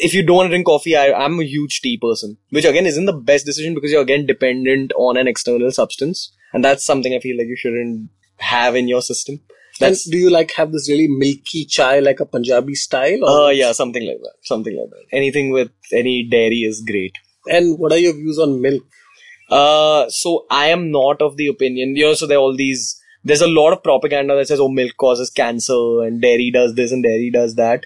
[0.01, 2.85] if you don't want to drink coffee, I, I'm a huge tea person, which again
[2.85, 6.31] isn't the best decision because you're again dependent on an external substance.
[6.53, 9.39] And that's something I feel like you shouldn't have in your system.
[9.81, 13.19] And do you like have this really milky chai like a Punjabi style?
[13.23, 14.35] Oh uh, yeah, something like that.
[14.43, 15.05] Something like that.
[15.11, 17.17] Anything with any dairy is great.
[17.47, 18.83] And what are your views on milk?
[19.49, 22.99] Uh, so I am not of the opinion, you know, so there are all these,
[23.23, 26.91] there's a lot of propaganda that says, oh, milk causes cancer and dairy does this
[26.91, 27.83] and dairy does that.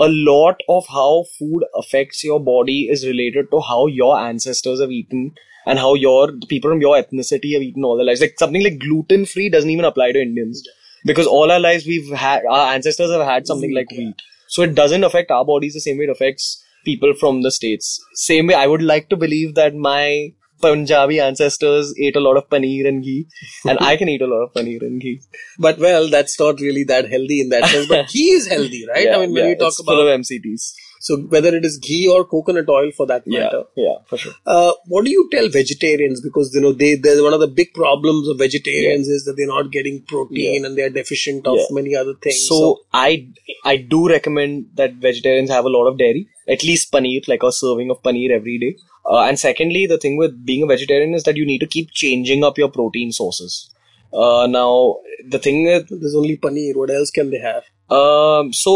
[0.00, 4.90] A lot of how food affects your body is related to how your ancestors have
[4.90, 5.34] eaten
[5.66, 8.20] and how your, people from your ethnicity have eaten all their lives.
[8.20, 10.66] Like something like gluten free doesn't even apply to Indians
[11.04, 14.16] because all our lives we've had, our ancestors have had something like wheat.
[14.48, 18.00] So it doesn't affect our bodies the same way it affects people from the states.
[18.14, 22.48] Same way, I would like to believe that my Punjabi ancestors ate a lot of
[22.48, 23.26] paneer and ghee,
[23.66, 25.20] and I can eat a lot of paneer and ghee.
[25.58, 27.86] But well, that's not really that healthy in that sense.
[27.86, 29.08] But ghee is healthy, right?
[29.08, 30.72] I mean, when yeah, we talk it's full about of MCTs.
[31.06, 33.62] So whether it is ghee or coconut oil for that matter.
[33.80, 34.32] yeah, yeah for sure.
[34.54, 36.20] Uh, what do you tell vegetarians?
[36.26, 39.52] Because you know they, they're one of the big problems of vegetarians is that they're
[39.56, 40.66] not getting protein Yeah.
[40.68, 41.66] and they're deficient of Yeah.
[41.80, 42.40] many other things.
[42.52, 42.60] So
[43.02, 43.10] I
[43.72, 46.24] I do recommend that vegetarians have a lot of dairy,
[46.56, 48.72] at least paneer, like a serving of paneer every day.
[49.12, 51.90] Uh, and secondly, the thing with being a vegetarian is that you need to keep
[52.04, 53.56] changing up your protein sources.
[54.24, 54.70] Uh, now
[55.36, 56.74] the thing with there's only paneer.
[56.82, 57.64] What else can they have?
[58.00, 58.72] um, so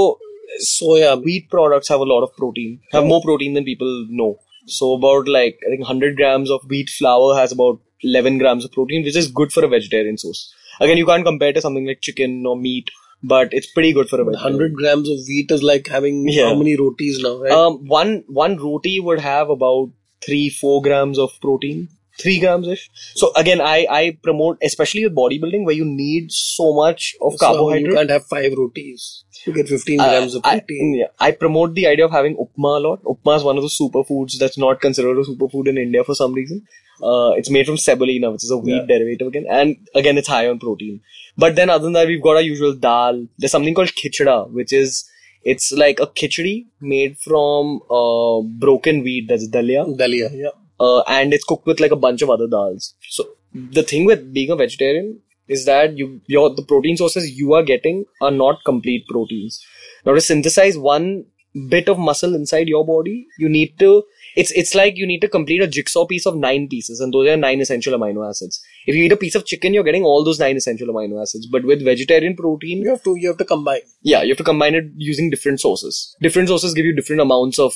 [0.60, 1.22] Soya.
[1.22, 4.38] wheat products have a lot of protein, have more protein than people know.
[4.66, 8.72] So about like I think 100 grams of wheat flour has about 11 grams of
[8.72, 10.54] protein, which is good for a vegetarian source.
[10.80, 12.90] Again, you can't compare to something like chicken or meat,
[13.22, 14.54] but it's pretty good for a vegetarian.
[14.58, 16.48] 100 grams of wheat is like having Yeah.
[16.48, 17.50] how many rotis now, right?
[17.50, 19.90] Um, one one roti would have about
[20.26, 21.88] three four grams of protein,
[22.22, 22.84] three grams ish.
[23.22, 27.44] So again, I I promote especially with bodybuilding where you need so much of So
[27.46, 27.86] carbohydrate.
[27.90, 29.24] you can't have five rotis.
[29.46, 30.94] You get 15 Uh, grams of I, protein.
[31.00, 33.02] yeah, I promote the idea of having upma a lot.
[33.14, 36.34] Upma is one of the superfoods that's not considered a superfood in India for some
[36.40, 36.62] reason.
[37.10, 38.86] Uh, it's made from semolina, which is a wheat Yeah.
[38.92, 41.00] derivative again, and again it's high on protein.
[41.44, 43.20] But then other than that, we've got our usual dal.
[43.38, 44.96] There's something called khichda, which is
[45.44, 49.28] it's like a khichdi made from uh, broken wheat.
[49.28, 50.56] That's dalia Dalia, yeah.
[50.80, 52.92] Uh, and it's cooked with like a bunch of other dals.
[53.08, 57.54] So the thing with being a vegetarian is that you your the protein sources you
[57.54, 59.64] are getting are not complete proteins.
[60.04, 61.24] Now to synthesize one
[61.70, 64.04] bit of muscle inside your body, you need to
[64.36, 67.28] it's it's like you need to complete a jigsaw piece of nine pieces, and those
[67.28, 68.60] are nine essential amino acids.
[68.86, 71.46] If you eat a piece of chicken, you're getting all those nine essential amino acids.
[71.50, 73.80] But with vegetarian protein, You have to you have to combine.
[74.02, 76.14] yeah, you have to combine it using different sources.
[76.20, 77.74] Different sources give you different amounts of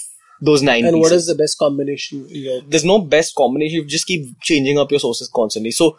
[0.48, 0.85] those nine.
[0.85, 2.27] And pieces what is the best combination?
[2.28, 3.77] in there's no best combination.
[3.81, 5.70] You just keep changing up your sources constantly.
[5.70, 5.98] So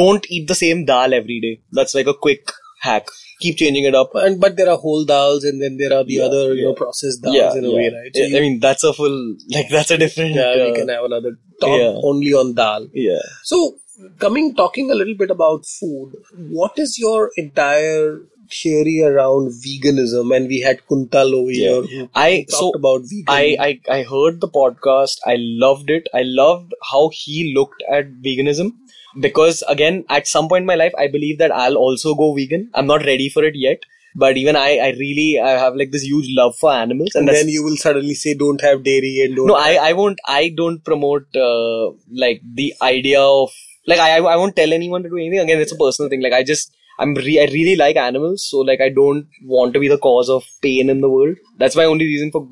[0.00, 1.54] don't eat the same dal every day.
[1.72, 2.50] That's like a quick
[2.80, 3.06] hack.
[3.40, 4.10] Keep changing it up.
[4.14, 6.70] And but there are whole dals and then there are the Yeah, other you know
[6.70, 6.82] yeah.
[6.82, 7.76] processed dals yeah, in a yeah.
[7.76, 8.16] way, right?
[8.16, 9.16] So I you- mean, that's a full
[9.50, 10.34] like that's a different.
[10.34, 12.00] yeah, we uh, can have another talk yeah.
[12.10, 12.88] only on dal.
[12.94, 13.18] yeah.
[13.42, 13.76] So,
[14.18, 16.12] coming talking a little bit about food,
[16.60, 20.34] what is your entire theory around veganism?
[20.36, 21.82] And we had Kuntal over Yeah.
[21.82, 23.24] here I talked so about vegan.
[23.28, 25.18] I, I I heard the podcast.
[25.26, 26.08] I loved it.
[26.14, 28.72] I loved how he looked at veganism
[29.20, 32.70] because again, at some point in my life, I believe that I'll also go vegan.
[32.74, 33.84] I'm not ready for it yet,
[34.16, 37.36] but even I, I really I have like this huge love for animals, and, and
[37.36, 40.48] then you will suddenly say, "Don't have dairy and don't." no i i won't i
[40.62, 41.90] don't promote uh,
[42.24, 43.50] like the idea of
[43.86, 46.32] like I, I won't tell anyone to do anything again it's a personal thing like
[46.32, 49.88] i just i'm re- i really like animals so like i don't want to be
[49.88, 52.46] the cause of pain in the world that's my only reason for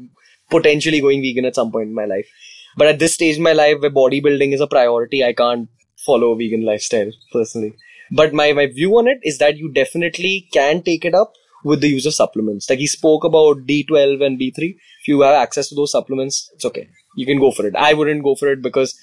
[0.50, 2.28] potentially going vegan at some point in my life
[2.76, 5.68] but at this stage in my life where bodybuilding is a priority i can't
[6.06, 7.74] follow a vegan lifestyle personally
[8.10, 11.32] but my, my view on it is that you definitely can take it up
[11.64, 12.68] with the use of supplements.
[12.68, 14.76] Like he spoke about B12 and D3.
[15.00, 16.88] If you have access to those supplements, it's okay.
[17.16, 17.74] You can go for it.
[17.74, 18.94] I wouldn't go for it because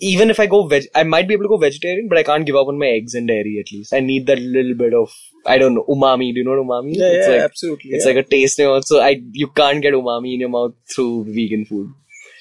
[0.00, 2.46] even if I go veg, I might be able to go vegetarian, but I can't
[2.46, 3.94] give up on my eggs and dairy at least.
[3.94, 5.10] I need that little bit of,
[5.46, 6.32] I don't know, umami.
[6.32, 6.96] Do you know what umami?
[6.96, 8.12] Yeah, it's yeah, like, absolutely, It's yeah.
[8.12, 8.80] like a taste now.
[8.80, 11.92] So I, you can't get umami in your mouth through vegan food.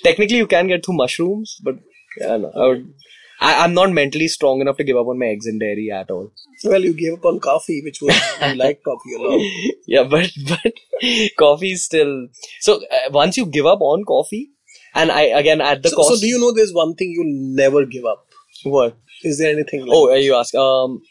[0.03, 1.75] Technically, you can get through mushrooms, but
[2.19, 2.93] yeah, no, I would,
[3.39, 6.09] I, I'm not mentally strong enough to give up on my eggs and dairy at
[6.09, 6.31] all.
[6.63, 9.41] Well, you gave up on coffee, which was you like coffee a lot.
[9.88, 10.73] yeah, but but
[11.38, 12.27] coffee is still
[12.61, 12.77] so.
[12.77, 14.51] Uh, once you give up on coffee,
[14.95, 16.10] and I again at the So, cost.
[16.15, 18.26] so do you know there's one thing you'll never give up?
[18.64, 18.98] what?
[19.24, 19.82] Is there anything?
[19.86, 20.53] Like Oh, you ask.
[20.56, 21.02] Um,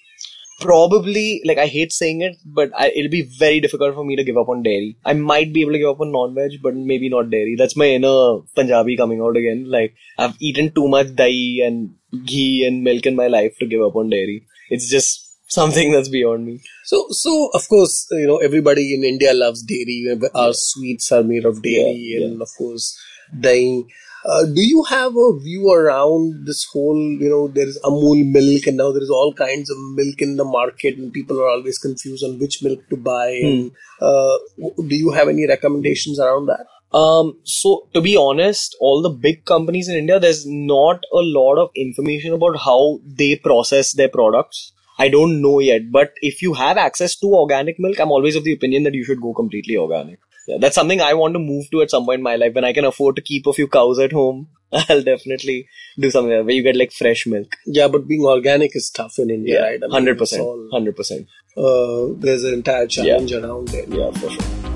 [0.60, 4.24] probably like I hate saying it, but I, it'll be very difficult for me to
[4.24, 4.96] give up on dairy.
[5.04, 7.56] I might be able to give up on non-veg, but maybe not dairy.
[7.58, 9.64] That's my inner Punjabi coming out again.
[9.70, 11.94] Like I've eaten too much dahi and
[12.24, 14.46] ghee and milk in my life to give up on dairy.
[14.70, 16.60] It's just something that's beyond me.
[16.84, 20.06] So, so of course, you know everybody in India loves dairy.
[20.34, 22.98] Our sweets are made of dairy, Yeah, and of course,
[23.38, 23.86] dahi.
[24.24, 26.96] Uh, do you have a view around this whole?
[26.96, 30.36] You know, there is Amul milk, and now there is all kinds of milk in
[30.36, 33.30] the market, and people are always confused on which milk to buy.
[33.30, 34.38] And, uh,
[34.86, 36.66] do you have any recommendations around that?
[36.96, 41.56] Um, so to be honest, all the big companies in India, there's not a lot
[41.56, 44.72] of information about how they process their products.
[44.98, 48.44] I don't know yet, but if you have access to organic milk, I'm always of
[48.44, 50.20] the opinion that you should go completely organic.
[50.46, 52.64] Yeah, that's something I want to move to at some point in my life when
[52.64, 54.48] I can afford to keep a few cows at home.
[54.72, 57.56] I'll definitely do something like where you get like fresh milk.
[57.66, 59.80] Yeah, but being organic is tough in India, right?
[59.90, 61.28] Hundred percent, hundred percent.
[61.56, 63.88] Uh, there's an entire challenge around it.
[63.88, 64.72] Yeah, for sure.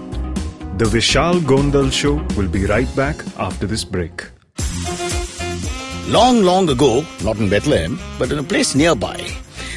[0.76, 4.26] The Vishal Gondal Show will be right back after this break.
[6.08, 9.16] Long, long ago, not in Bethlehem, but in a place nearby,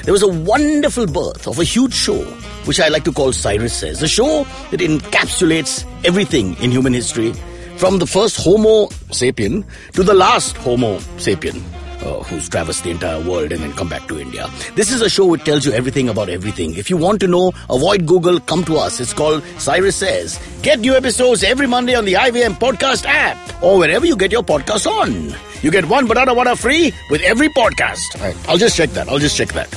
[0.03, 2.21] there was a wonderful birth of a huge show,
[2.69, 4.03] which I like to call Cyrus Says.
[4.03, 7.33] A show that encapsulates everything in human history,
[7.77, 11.59] from the first Homo sapien to the last Homo sapien.
[11.99, 14.47] Uh, who's traversed the entire world and then come back to India.
[14.75, 16.73] This is a show which tells you everything about everything.
[16.75, 19.01] If you want to know, avoid Google, come to us.
[19.01, 20.39] It's called Cyrus Says.
[20.61, 24.43] Get new episodes every Monday on the IVM podcast app or wherever you get your
[24.43, 25.35] podcasts on.
[25.61, 28.21] You get one banana water free with every podcast.
[28.21, 29.09] Right, I'll just check that.
[29.09, 29.67] I'll just check that.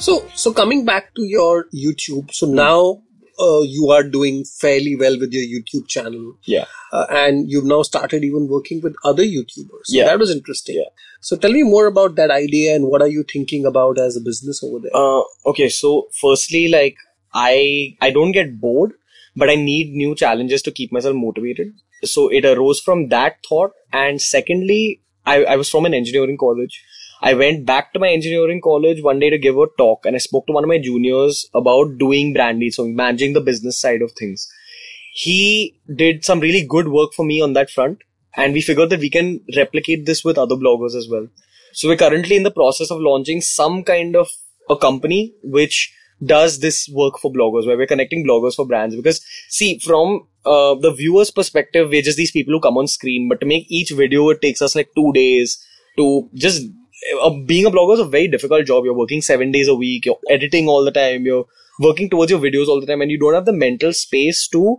[0.00, 3.02] So, so coming back to your YouTube, so now
[3.38, 6.64] uh, you are doing fairly well with your YouTube channel, Yeah.
[6.92, 9.84] uh, and you've now started even working with other YouTubers.
[9.90, 10.04] So Yeah.
[10.06, 10.76] that was interesting.
[10.76, 10.88] Yeah.
[11.20, 14.20] So tell me more about that idea and what are you thinking about as a
[14.20, 14.90] business over there?
[14.94, 16.96] Uh, okay, so firstly, like
[17.34, 18.92] I I don't get bored,
[19.36, 21.74] but I need new challenges to keep myself motivated.
[22.04, 26.82] So it arose from that thought, and secondly, I, I was from an engineering college.
[27.22, 30.18] I went back to my engineering college one day to give a talk, and I
[30.18, 34.00] spoke to one of my juniors about doing brand deals, so managing the business side
[34.00, 34.48] of things.
[35.12, 37.98] He did some really good work for me on that front,
[38.36, 41.26] and we figured that we can replicate this with other bloggers as well.
[41.72, 44.28] So we're currently in the process of launching some kind of
[44.70, 45.94] a company which
[46.24, 48.96] does this work for bloggers, where we're connecting bloggers for brands.
[48.96, 53.28] Because see, from uh, the viewer's perspective, we're just these people who come on screen,
[53.28, 55.62] but to make each video, it takes us like two days
[55.98, 56.62] to just.
[57.46, 58.84] Being a blogger is a very difficult job.
[58.84, 60.06] You're working seven days a week.
[60.06, 61.24] You're editing all the time.
[61.24, 61.46] You're
[61.78, 64.78] working towards your videos all the time, and you don't have the mental space to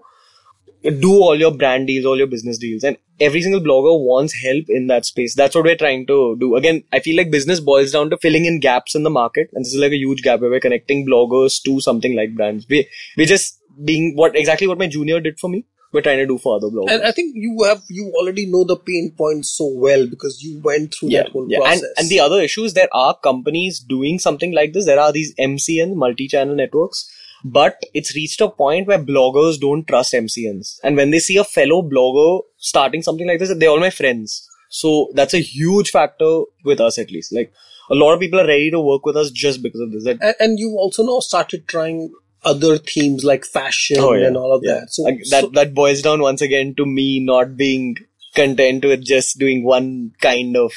[0.83, 2.83] do all your brand deals, all your business deals.
[2.83, 5.35] And every single blogger wants help in that space.
[5.35, 6.55] That's what we're trying to do.
[6.55, 9.49] Again, I feel like business boils down to filling in gaps in the market.
[9.53, 12.65] And this is like a huge gap where we're connecting bloggers to something like brands.
[12.67, 15.65] We, we're just being what exactly what my junior did for me.
[15.91, 16.91] We're trying to do for other bloggers.
[16.91, 20.59] and I think you have you already know the pain points so well because you
[20.61, 21.81] went through that whole process.
[21.81, 24.85] And, and the other issue is there are companies doing something like this.
[24.85, 27.09] There are these MCN, multi-channel networks,
[27.43, 30.79] but it's reached a point where bloggers don't trust MCNs.
[30.83, 34.47] And when they see a fellow blogger starting something like this, they're all my friends.
[34.69, 37.33] So that's a huge factor with us at least.
[37.33, 37.51] Like
[37.89, 40.05] a lot of people are ready to work with us just because of this.
[40.05, 42.13] And, and you've also now started trying
[42.43, 44.27] other themes like fashion Oh, yeah.
[44.27, 44.79] and all of Yeah.
[44.81, 44.93] that.
[44.93, 47.95] So, that so- that boils down once again to me not being
[48.35, 50.73] content with just doing one kind of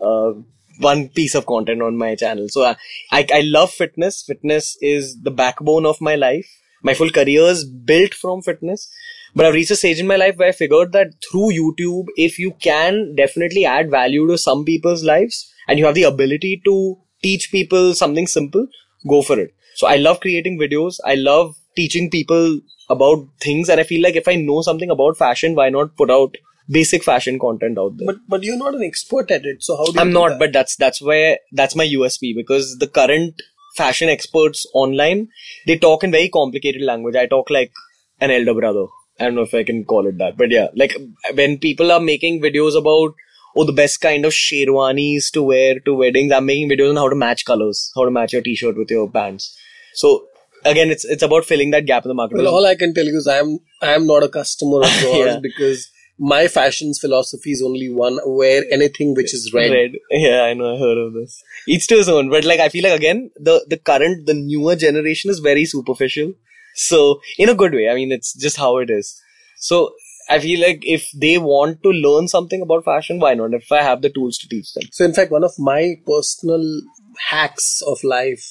[0.00, 0.32] uh,
[0.80, 2.48] one piece of content on my channel.
[2.48, 2.76] So I,
[3.12, 4.22] I I love fitness.
[4.26, 6.48] Fitness is the backbone of my life.
[6.82, 8.90] My full career is built from fitness.
[9.36, 12.38] But I've reached a stage in my life where I figured that through YouTube, if
[12.38, 16.96] you can definitely add value to some people's lives and you have the ability to
[17.22, 18.66] teach people something simple,
[19.08, 19.52] go for it.
[19.74, 20.98] So I love creating videos.
[21.04, 23.68] I love teaching people about things.
[23.68, 26.36] And I feel like if I know something about fashion, why not put out
[26.68, 28.06] basic fashion content out there?
[28.06, 29.62] but but you're not an expert at it.
[29.62, 30.38] So how do you I'm not, that?
[30.38, 33.40] but that's that's where that's my USP because the current
[33.76, 35.28] fashion experts online,
[35.66, 37.16] they talk in very complicated language.
[37.16, 37.72] I talk like
[38.20, 38.86] an elder brother.
[39.20, 40.96] I don't know if I can call it that, but yeah, like
[41.34, 43.14] when people are making videos about
[43.56, 47.08] oh the best kind of sherwanis to wear to weddings, I'm making videos on how
[47.08, 49.56] to match colors, how to match your t-shirt with your pants.
[49.94, 50.26] So
[50.64, 52.36] again, it's it's about filling that gap in the market.
[52.38, 55.00] Well, all I can tell you is I am I am not a customer of
[55.02, 55.38] yours Yeah.
[55.40, 59.70] because my fashion's philosophy is only one: wear anything which is red.
[59.70, 59.92] Red.
[60.10, 60.74] Yeah, I know.
[60.74, 61.42] I heard of this.
[61.66, 62.30] Each to his own.
[62.30, 66.32] But like, I feel like again, the the current, the newer generation is very superficial.
[66.76, 67.88] So in a good way.
[67.88, 69.20] I mean, it's just how it is.
[69.58, 69.92] So
[70.28, 73.54] I feel like if they want to learn something about fashion, why not?
[73.54, 74.84] If I have the tools to teach them.
[74.90, 76.64] So, in fact, one of my personal
[77.30, 78.44] hacks of life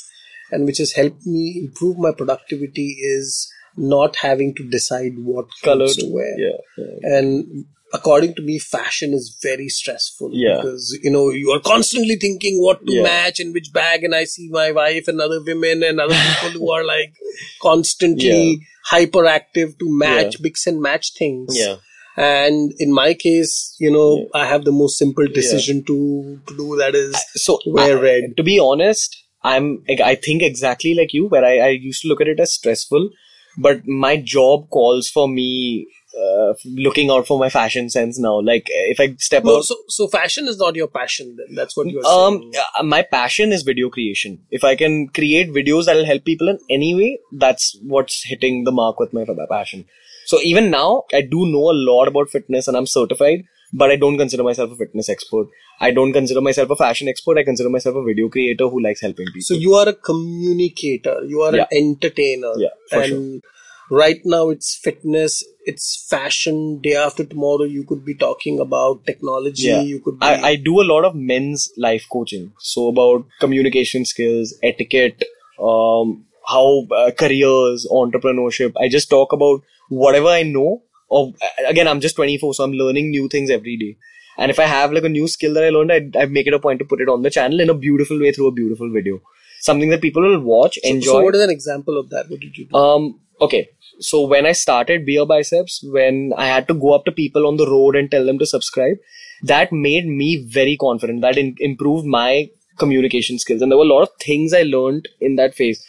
[0.54, 5.96] and which has helped me improve my productivity is not having to decide what colors
[5.98, 6.34] to wear.
[6.40, 6.58] Yeah.
[6.78, 7.18] yeah.
[7.18, 7.66] And
[7.98, 10.58] according to me, fashion is very stressful Yeah.
[10.58, 13.04] because you know you are constantly thinking what to Yeah.
[13.04, 14.04] match and which bag.
[14.04, 17.14] And I see my wife and other women and other people who are like
[17.62, 18.62] constantly
[18.92, 21.56] hyperactive to match, mix and match things.
[21.58, 21.78] Yeah.
[22.16, 26.76] And in my case, you know, I have the most simple decision to, to do
[26.78, 28.24] that is So wear I- red.
[28.38, 32.22] To be honest, I'm I think exactly like you, where I, I used to look
[32.22, 33.10] at it as stressful,
[33.58, 35.88] but my job calls for me
[36.18, 38.40] uh, looking out for my fashion sense now.
[38.40, 41.56] Like if I step No, out, so, so fashion is not your passion then.
[41.56, 42.54] That's what you're um, saying.
[42.80, 44.40] uh, my passion is video creation.
[44.52, 48.72] If I can create videos that'll help people in any way, that's what's hitting the
[48.72, 49.86] mark with my my passion.
[50.26, 53.44] So even now, I do know a lot about fitness and I'm certified,
[53.74, 55.48] but I don't consider myself a fitness expert.
[55.80, 57.38] I don't consider myself a fashion expert.
[57.38, 59.42] I consider myself a video creator who likes helping people.
[59.42, 61.66] So you are a communicator, you are Yeah.
[61.72, 62.54] an entertainer.
[62.58, 63.44] Yeah, for and
[63.90, 66.80] right now it's fitness, it's fashion.
[66.82, 69.68] Day after tomorrow, you could be talking about technology.
[69.68, 69.82] Yeah.
[69.82, 70.26] You could be.
[70.26, 72.54] I, I do a lot of men's life coaching.
[72.60, 75.24] So about communication skills, etiquette,
[75.60, 78.74] um, how uh, careers, entrepreneurship.
[78.80, 80.82] I just talk about whatever I know.
[81.14, 81.34] Of
[81.68, 83.98] again, I'm just 24, so I'm learning new things every day.
[84.38, 86.54] And if I have like a new skill that I learned, I, I make it
[86.54, 88.92] a point to put it on the channel in a beautiful way through a beautiful
[88.92, 89.22] video.
[89.60, 91.12] Something that people will watch, so, enjoy.
[91.12, 92.30] so what is an example of that?
[92.30, 92.76] What did you do?
[92.76, 93.70] Um, okay.
[94.00, 97.70] So when I started BeerBiceps, when I had to go up to people on the
[97.70, 98.98] road and tell them to subscribe,
[99.44, 101.22] that made me very confident.
[101.22, 103.62] That in- improved my communication skills.
[103.62, 105.86] And there were a lot of things I learned in that phase.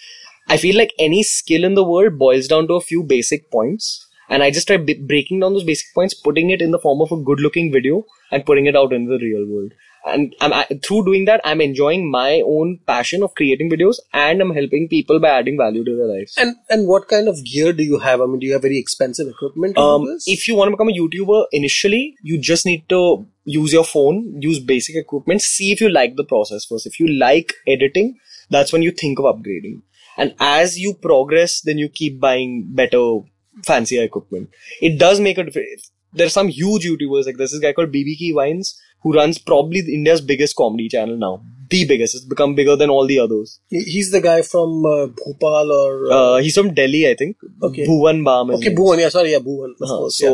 [0.49, 4.04] I feel like any skill in the world boils down to a few basic points.
[4.29, 7.01] And I just try b- breaking down those basic points, putting it in the form
[7.03, 9.73] of a good looking video and putting it out in the real world.
[10.07, 14.43] And I'm, I, through doing that, I'm enjoying my own passion of creating videos and
[14.43, 16.35] I'm helping people by adding value to their lives.
[16.37, 18.21] and and what kind of gear do you have?
[18.21, 20.93] I mean, do you have very expensive equipment Um, if you want to become a
[20.93, 25.89] YouTuber initially, you just need to use your phone, use basic equipment, see if you
[25.89, 26.87] like the process first.
[26.87, 28.19] If you like editing,
[28.51, 29.81] that's when you think of upgrading.
[30.19, 33.21] And as you progress, then you keep buying better,
[33.65, 34.51] fancier equipment.
[34.81, 35.91] It does make a difference.
[36.13, 39.39] There are some huge YouTubers, like there's this guy called BB Ki Vines, who runs
[39.39, 41.45] probably India's biggest comedy channel now.
[41.71, 42.15] The biggest.
[42.15, 43.59] It's become bigger than all the others.
[43.69, 47.37] He's the guy from uh, Bhopal or uh, Uh, he's from Delhi, I think.
[47.63, 47.87] Okay.
[47.87, 48.51] Bhuvan Bam.
[48.57, 49.01] okay, Bhuvan.
[49.01, 49.71] Yeah, sorry, yeah, Bhuvan.
[49.75, 49.97] Of Uh-huh.
[49.97, 50.31] course, so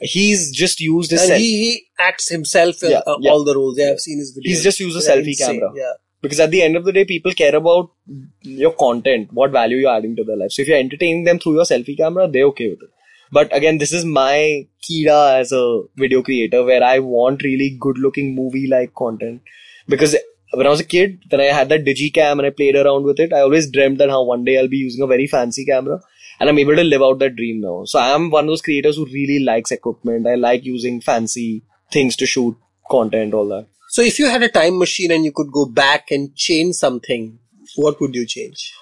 [0.00, 0.06] yeah.
[0.08, 3.30] he's just used his and he, he acts himself in Yeah, uh, yeah.
[3.30, 3.78] all the roles.
[3.78, 4.44] Yeah, I've seen his videos.
[4.50, 5.72] He's just used a They're selfie insane, camera.
[5.74, 5.92] Yeah.
[6.24, 7.90] Because at the end of the day, people care about
[8.40, 10.52] your content, what value you're adding to their life.
[10.52, 12.90] So if you're entertaining them through your selfie camera, they're okay with it.
[13.30, 17.98] But again, this is my kira as a video creator where I want really good
[17.98, 19.42] looking movie like content.
[19.86, 20.16] Because
[20.54, 23.20] when I was a kid, then I had that digicam and I played around with
[23.20, 23.34] it.
[23.34, 26.00] I always dreamt that how one day I'll be using a very fancy camera
[26.40, 27.84] and I'm able to live out that dream now.
[27.84, 30.26] So I am one of those creators who really likes equipment.
[30.26, 32.56] I like using fancy things to shoot
[32.90, 33.66] content, all that.
[33.94, 37.38] So if you had a time machine and you could go back and change something,
[37.76, 38.72] what would you change?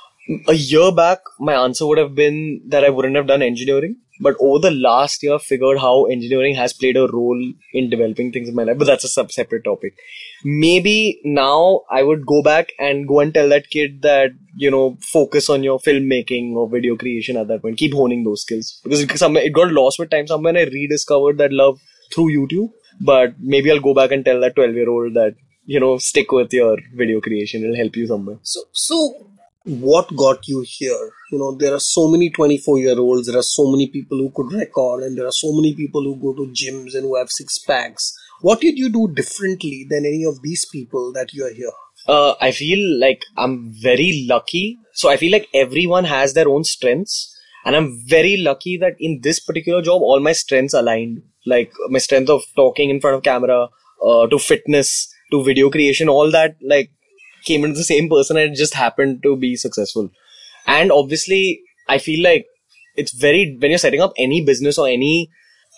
[0.48, 3.97] a year back, my answer would have been that I wouldn't have done engineering.
[4.20, 8.32] But over the last year, I've figured how engineering has played a role in developing
[8.32, 8.78] things in my life.
[8.78, 9.98] But that's a sub- separate topic.
[10.44, 14.97] Maybe now I would go back and go and tell that kid that, you know,
[15.12, 17.76] focus on your filmmaking or video creation at that point.
[17.76, 18.80] Keep honing those skills.
[18.82, 20.26] Because it, it got lost with time.
[20.26, 21.80] Somewhere I rediscovered that love
[22.14, 22.70] through YouTube.
[23.04, 25.34] But maybe I'll go back and tell that 12 year old that,
[25.64, 27.62] you know, stick with your video creation.
[27.62, 28.38] It'll help you somewhere.
[28.42, 29.28] So, so
[29.64, 31.10] what got you here?
[31.30, 34.30] You know, there are so many 24 year olds, there are so many people who
[34.34, 37.30] could record, and there are so many people who go to gyms and who have
[37.30, 38.12] six packs.
[38.40, 41.72] What did you do differently than any of these people that you are here?
[42.08, 44.78] Uh, I feel like I'm very lucky.
[44.94, 47.28] So I feel like everyone has their own strengths.
[47.64, 51.22] And I'm very lucky that in this particular job, all my strengths aligned.
[51.47, 53.69] Like my strength of talking in front of camera,
[54.05, 56.90] uh, to fitness, to video creation, all that, like,
[57.44, 60.10] came into the same person and it just happened to be successful.
[60.66, 62.47] And obviously, I feel like
[62.97, 65.31] it's very when you're setting up any business or any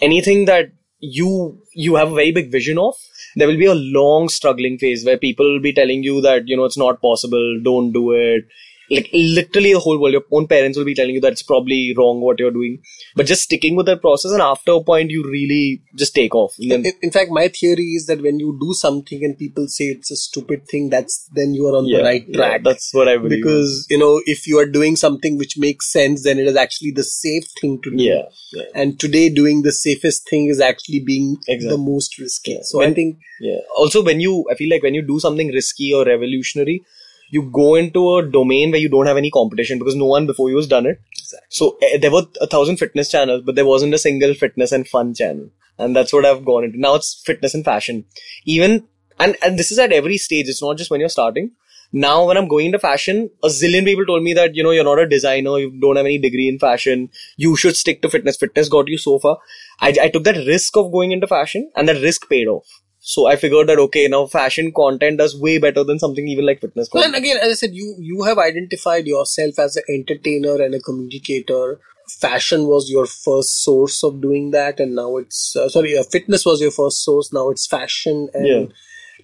[0.02, 2.94] anything that you you have a very big vision of
[3.36, 6.56] there will be a long struggling phase where people will be telling you that you
[6.56, 8.44] know it's not possible don't do it
[8.90, 11.94] like literally the whole world your own parents will be telling you that it's probably
[11.96, 12.78] wrong what you're doing
[13.16, 16.52] but just sticking with that process and after a point you really just take off
[16.58, 19.84] then In, in fact, my theory is that when you do something and people say
[19.86, 22.62] it's a stupid thing, that's then you are on yeah, the right yeah, track.
[22.64, 26.24] that's what i believe because you know, if you are doing something which makes sense,
[26.24, 28.02] then it is actually the safe thing to do.
[28.02, 28.62] yeah, yeah.
[28.74, 31.68] And today, doing the safest thing is actually being Exactly.
[31.68, 32.52] the most risky.
[32.52, 32.58] Yeah.
[32.62, 33.58] So I think Yeah.
[33.76, 36.82] Also, when you, I feel like when you do something risky or revolutionary,
[37.30, 40.50] you go into a domain where you don't have any competition because no one before
[40.50, 41.00] you has done it.
[41.48, 44.86] So eh, there were a thousand fitness channels, but there wasn't a single fitness and
[44.86, 45.50] fun channel.
[45.78, 46.80] And that's what I've gone into.
[46.80, 48.04] Now it's fitness and fashion.
[48.44, 48.86] Even,
[49.18, 50.48] and, and this is at every stage.
[50.48, 51.52] It's not just when you're starting.
[51.96, 54.82] Now, when I'm going into fashion, a zillion people told me that, you know, you're
[54.82, 58.36] not a designer, you don't have any degree in fashion, you should stick to fitness.
[58.36, 59.38] Fitness got you so far.
[59.78, 62.66] I, I took that risk of going into fashion and that risk paid off.
[63.06, 66.62] So I figured that, okay, now fashion content does way better than something even like
[66.62, 70.54] fitness Well, and again, as I said, you you have identified yourself as an entertainer
[70.66, 71.80] and a communicator.
[72.18, 76.46] Fashion was your first source of doing that, and now it's uh, sorry, uh, fitness
[76.46, 77.30] was your first source.
[77.30, 78.64] Now it's fashion, and Yeah.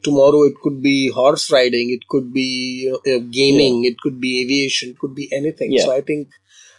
[0.02, 2.50] tomorrow it could be horse riding, it could be
[2.94, 5.72] uh, gaming, it could be aviation, it could be anything.
[5.72, 5.86] Yeah.
[5.86, 6.28] So I think.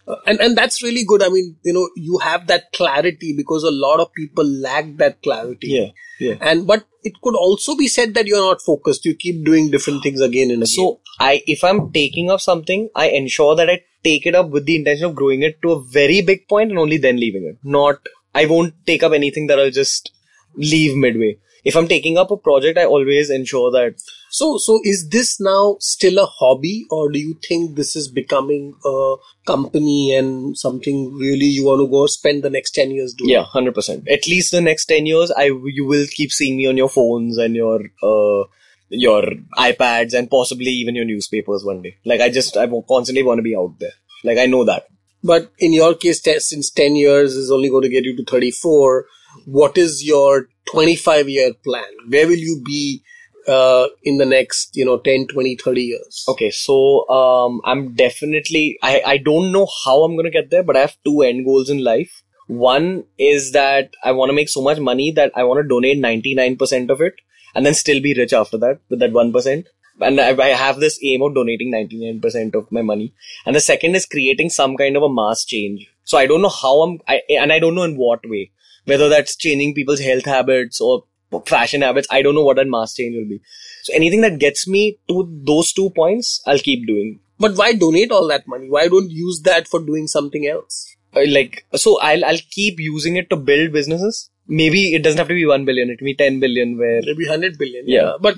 [0.06, 1.22] Uh, and and that's really good.
[1.22, 5.22] I mean, you know, you have that clarity because a lot of people lack that
[5.22, 5.68] clarity.
[5.68, 6.34] Yeah, yeah.
[6.40, 9.04] And but it could also be said that you're not focused.
[9.04, 10.66] You keep doing different things again and again.
[10.66, 14.66] So I, if I'm taking up something, I ensure that I take it up with
[14.66, 17.58] the intention of growing it to a very big point and only then leaving it.
[17.62, 17.98] Not,
[18.34, 20.12] I won't take up anything that I'll just
[20.56, 21.38] leave midway.
[21.64, 23.94] If I'm taking up a project, I always ensure that
[24.32, 28.74] So, so is this now still a hobby, or do you think this is becoming
[28.82, 29.16] a
[29.46, 33.28] company and something really you want to go spend the next ten years doing?
[33.28, 34.08] Yeah, hundred percent.
[34.08, 37.36] At least the next ten years, I you will keep seeing me on your phones
[37.36, 38.44] and your uh
[38.88, 39.22] your
[39.58, 41.98] iPads and possibly even your newspapers one day.
[42.06, 43.92] Like I just I constantly want to be out there.
[44.24, 44.86] Like I know that.
[45.22, 49.04] But in your case, since ten years is only going to get you to thirty-four,
[49.44, 51.92] what is your twenty-five year plan?
[52.08, 53.02] Where will you be
[53.48, 56.24] uh, in the next, you know, 10, 20, 30 years?
[56.28, 60.76] Okay, so um, I'm definitely I I don't know how I'm gonna get there, but
[60.76, 62.22] I have two end goals in life.
[62.48, 65.98] One is that I want to make so much money that I want to donate
[65.98, 67.14] 99% of it
[67.54, 69.66] and then still be rich after that with that 1%.
[70.00, 73.14] And I, I have this aim of donating 99% of my money.
[73.46, 75.88] And the second is creating some kind of a mass change.
[76.04, 78.50] So I don't know how I'm, I, and I don't know in what way.
[78.84, 81.04] Whether that's changing people's health habits or
[81.46, 83.40] fashion habits, I don't know what that mass change will be.
[83.84, 87.20] So anything that gets me to those two points, I'll keep doing.
[87.38, 88.68] But why donate all that money?
[88.68, 90.94] Why don't use that for doing something else?
[91.14, 94.30] Uh, Like, so I'll, I'll keep using it to build businesses.
[94.46, 97.26] Maybe it doesn't have to be 1 billion, it can be 10 billion where, Maybe
[97.26, 97.84] 100 billion.
[97.86, 98.12] Yeah.
[98.20, 98.36] But,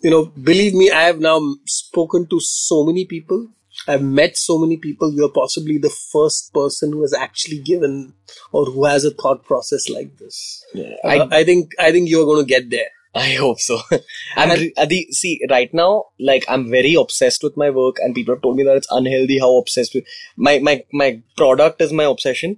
[0.00, 3.48] you know, believe me, I have now spoken to so many people.
[3.90, 5.12] I've met so many people.
[5.18, 8.14] You're possibly the first person who has actually given
[8.52, 10.40] or who has a thought process like this.
[10.74, 12.88] Yeah, Uh, I- I think, I think you're going to get there.
[13.14, 13.76] I hope so.
[14.36, 14.50] I'm
[14.90, 15.92] the see right now,
[16.32, 19.38] like I'm very obsessed with my work, and people have told me that it's unhealthy
[19.44, 20.04] how obsessed with
[20.48, 21.08] my my my
[21.40, 22.54] product is my obsession,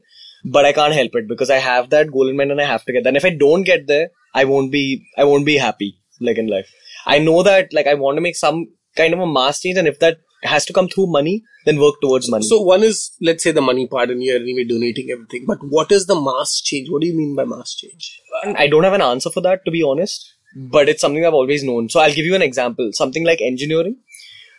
[0.57, 2.85] but I can't help it because I have that goal in mind and I have
[2.85, 3.11] to get there.
[3.15, 4.11] And if I don't get there,
[4.43, 4.85] I won't be
[5.17, 5.91] I won't be happy
[6.21, 6.71] like in life.
[7.07, 8.61] I know that like I want to make some
[8.95, 12.01] kind of a mass change, and if that has to come through money, then work
[12.01, 12.45] towards money.
[12.45, 15.45] So one is, let's say the money part and you're anyway donating everything.
[15.47, 16.91] But what is the mass change?
[16.91, 18.21] What do you mean by mass change?
[18.43, 21.35] And I don't have an answer for that, to be honest, but it's something I've
[21.35, 21.89] always known.
[21.89, 22.91] So I'll give you an example.
[22.93, 23.97] Something like engineering.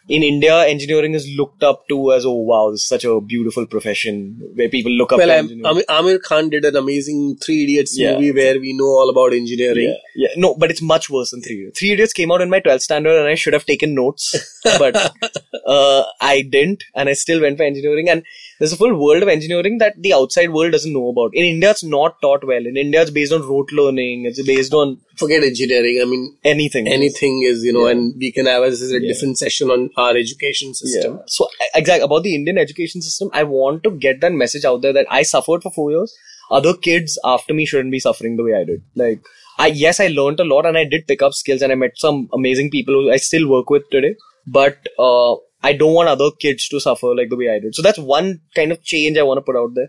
[0.10, 3.66] In India, engineering is looked up to as, oh wow, this is such a beautiful
[3.66, 5.64] profession where people look up Well, to engineering.
[5.64, 8.14] Aamir, Aamir Khan did an amazing Three Idiots Yeah.
[8.16, 9.88] movie where we know all about engineering.
[9.88, 11.80] yeah, yeah, no, but it's much worse than Three Idiots.
[11.80, 14.94] Three Idiots came out in my 12th standard and I should have taken notes, but
[15.66, 18.10] uh, I didn't and I still went for engineering.
[18.10, 18.24] And
[18.60, 21.32] there's a full world of engineering that the outside world doesn't know about.
[21.34, 22.66] In India, it's not taught well.
[22.66, 24.26] In India, it's based on rote learning.
[24.26, 26.00] It's based on Forget engineering.
[26.02, 26.88] I mean, anything.
[26.88, 27.92] anything is, you know, Yeah.
[27.92, 29.00] and we can have a, a Yeah.
[29.08, 31.14] different session on our education system.
[31.16, 31.20] Yeah.
[31.28, 34.94] So exactly about the Indian education system, I want to get that message out there
[34.94, 36.16] that I suffered for four years.
[36.52, 38.82] Other kids after me shouldn't be suffering the way I did.
[38.96, 39.22] Like,
[39.58, 41.92] I yes, I learned a lot and I did pick up skills and I met
[41.96, 44.16] some amazing people who I still work with today.
[44.46, 47.76] But uh, I don't want other kids to suffer like the way I did.
[47.76, 49.88] So that's one kind of change I want to put out there.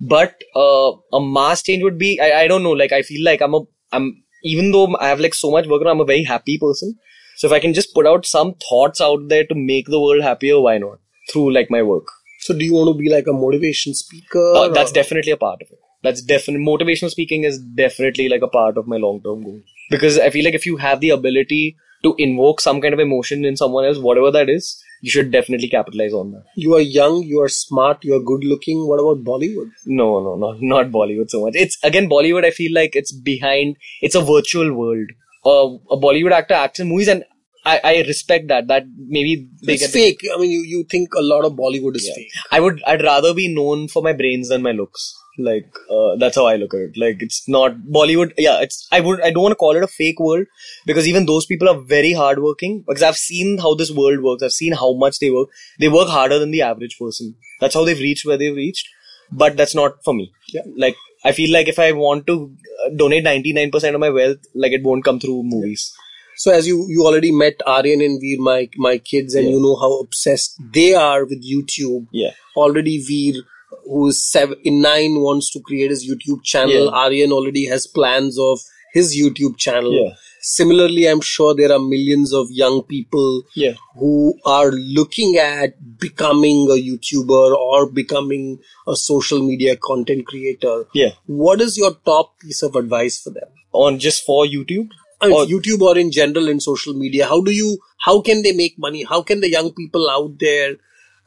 [0.00, 2.72] But uh, a mass change would be I, I don't know.
[2.72, 3.60] Like I feel like I'm a
[3.92, 6.94] I'm even though I have like so much work, on, I'm a very happy person.
[7.36, 10.22] So if I can just put out some thoughts out there to make the world
[10.22, 10.98] happier, why not?
[11.32, 12.06] Through like my work.
[12.40, 14.52] So do you want to be like a motivation speaker?
[14.54, 15.78] Uh, that's or- definitely a part of it.
[16.02, 20.18] That's definitely motivational speaking is definitely like a part of my long term goal because
[20.18, 23.56] I feel like if you have the ability to invoke some kind of emotion in
[23.56, 26.44] someone else, whatever that is, you should definitely capitalize on that.
[26.56, 28.86] You are young, you are smart, you are good looking.
[28.86, 29.70] What about Bollywood?
[29.86, 31.54] No, no, no, not Bollywood so much.
[31.54, 32.44] It's again Bollywood.
[32.44, 33.76] I feel like it's behind.
[34.00, 35.08] It's a virtual world.
[35.44, 37.24] Uh, a Bollywood actor acts in movies, and
[37.64, 38.68] I, I respect that.
[38.68, 40.20] That maybe they It's fake.
[40.34, 42.14] I mean, you, you think a lot of Bollywood is Yeah.
[42.14, 42.30] fake.
[42.50, 42.82] I would.
[42.86, 45.14] I'd rather be known for my brains than my looks.
[45.38, 46.96] Like uh, that's how I look at it.
[46.96, 48.32] Like it's not Bollywood.
[48.38, 48.88] Yeah, it's.
[48.90, 49.20] I would.
[49.20, 50.46] I don't want to call it a fake world
[50.86, 52.84] because even those people are very hardworking.
[52.86, 54.42] Because I've seen how this world works.
[54.42, 55.48] I've seen how much they work.
[55.78, 57.34] They work harder than the average person.
[57.60, 58.88] That's how they've reached where they've reached.
[59.30, 60.32] But that's not for me.
[60.48, 60.62] Yeah.
[60.76, 62.54] Like I feel like if I want to
[62.86, 65.92] uh, donate ninety nine percent of my wealth, like it won't come through movies.
[66.38, 69.52] So as you you already met Aryan and Veer, my my kids, and Yeah.
[69.52, 72.06] you know how obsessed they are with YouTube.
[72.12, 72.32] Yeah.
[72.56, 73.42] Already Veer,
[73.86, 76.84] who is seven in nine, wants to create his YouTube channel.
[76.86, 76.90] Yeah.
[76.90, 78.58] Aryan already has plans of
[78.92, 79.92] his YouTube channel.
[79.92, 80.14] Yeah.
[80.48, 83.74] Similarly, I'm sure there are millions of young people Yeah.
[83.96, 90.84] who are looking at becoming a YouTuber or becoming a social media content creator.
[90.94, 91.10] Yeah.
[91.26, 93.48] What is your top piece of advice for them?
[93.72, 94.88] On just for YouTube.
[95.20, 98.42] I mean, Or- YouTube or in general in social media, how do you, how can
[98.42, 99.02] they make money?
[99.02, 100.76] How can the young people out there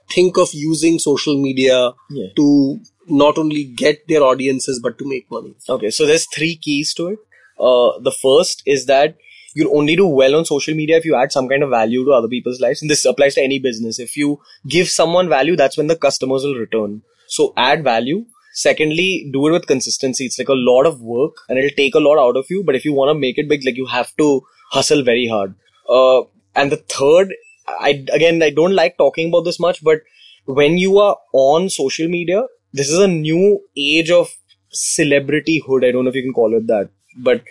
[0.09, 2.27] think of using social media Yeah.
[2.35, 5.53] to not only get their audiences but to make money?
[5.67, 7.19] Okay, so there's three keys to it.
[7.59, 9.17] Uh, the first is that
[9.55, 12.11] you'll only do well on social media if you add some kind of value to
[12.11, 12.81] other people's lives.
[12.81, 13.99] And this applies to any business.
[13.99, 17.01] If you give someone value, that's when the customers will return.
[17.27, 18.25] So add value.
[18.53, 20.25] Secondly, do it with consistency.
[20.25, 22.63] It's like a lot of work and it'll take a lot out of you.
[22.63, 24.41] But if you want to make it big, like you have to
[24.71, 25.55] hustle very hard.
[25.87, 26.21] Uh,
[26.55, 27.33] and the third,
[27.79, 30.01] I, again, I don't like talking about this much, but
[30.45, 32.43] when you are on social media,
[32.73, 34.29] this is a new age of
[34.73, 35.85] celebrityhood.
[35.87, 37.43] I don't know if you can call it that, but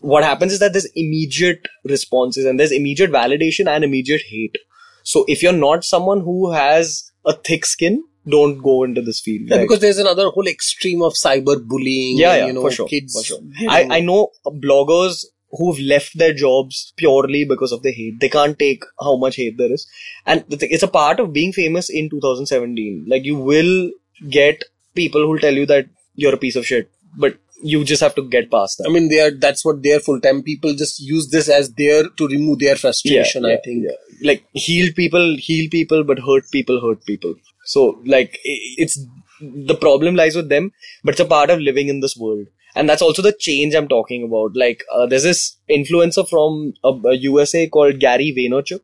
[0.00, 4.58] what happens is that there's immediate responses and there's immediate validation and immediate hate.
[5.02, 9.48] So if you're not someone who has a thick skin, don't go into this field.
[9.48, 12.18] Yeah, Like- because there's another whole extreme of cyber bullying.
[12.18, 13.12] yeah, yeah, you know, for sure, kids.
[13.14, 13.38] for sure.
[13.58, 18.20] you I, I know bloggers who've left their jobs purely because of the hate.
[18.20, 19.86] They can't take how much hate there is,
[20.26, 23.06] and the thing, it's a part of being famous in 2017.
[23.08, 23.90] Like you will
[24.28, 24.64] get
[24.94, 28.22] people who'll tell you that you're a piece of shit, but you just have to
[28.28, 28.86] get past that.
[28.88, 30.42] I mean, they are, that's what they're full time.
[30.42, 33.84] People just use this as their, to remove their frustration, I think.
[33.84, 33.96] yeah.
[34.22, 37.34] Like heal people, heal people, but hurt people, hurt people.
[37.64, 38.98] So like it's
[39.40, 40.72] the problem lies with them,
[41.04, 42.46] but it's a part of living in this world,
[42.76, 44.54] and that's also the change I'm talking about.
[44.54, 48.80] Like uh, there's this influencer from uh, USA called Gary Vaynerchuk,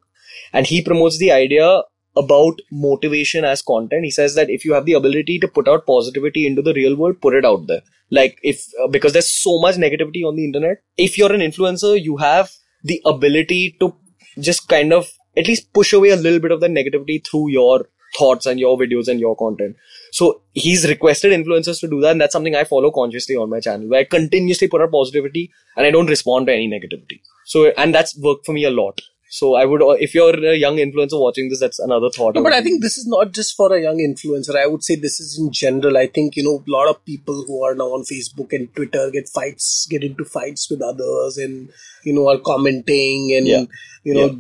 [0.53, 1.83] and he promotes the idea
[2.17, 4.05] about motivation as content.
[4.05, 6.97] He says that if you have the ability to put out positivity into the real
[6.97, 7.83] world, put it out there.
[8.11, 10.83] Like if uh, because there's so much negativity on the internet.
[10.97, 12.51] If you're an influencer, you have
[12.83, 13.95] the ability to
[14.39, 17.89] just kind of at least push away a little bit of the negativity through your
[18.17, 19.77] thoughts and your videos and your content.
[20.13, 23.61] So he's requested influencers to do that, and that's something I follow consciously on my
[23.61, 27.21] channel, where I continuously put out positivity and I don't respond to any negativity.
[27.47, 29.01] So and that's worked for me a lot.
[29.31, 32.35] So I would, uh, if you're a young influencer watching this, that's another thought.
[32.35, 34.55] No, but I think this is not just for a young influencer.
[34.55, 35.97] I would say this is in general.
[35.97, 39.11] I think, you know, a lot of people who are now on Facebook and Twitter
[39.11, 41.71] get fights, get into fights with others and,
[42.05, 43.65] you know, are commenting and, Yeah.
[44.05, 44.33] you know, Yeah.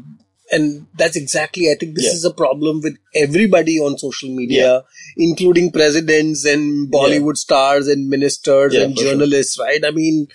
[0.52, 2.12] And that's exactly, I think this Yeah.
[2.12, 4.84] is a problem with everybody on social media,
[5.16, 9.12] including presidents and Bollywood stars and ministers Yeah, and for sure.
[9.12, 9.84] journalists, right?
[9.84, 10.28] I mean,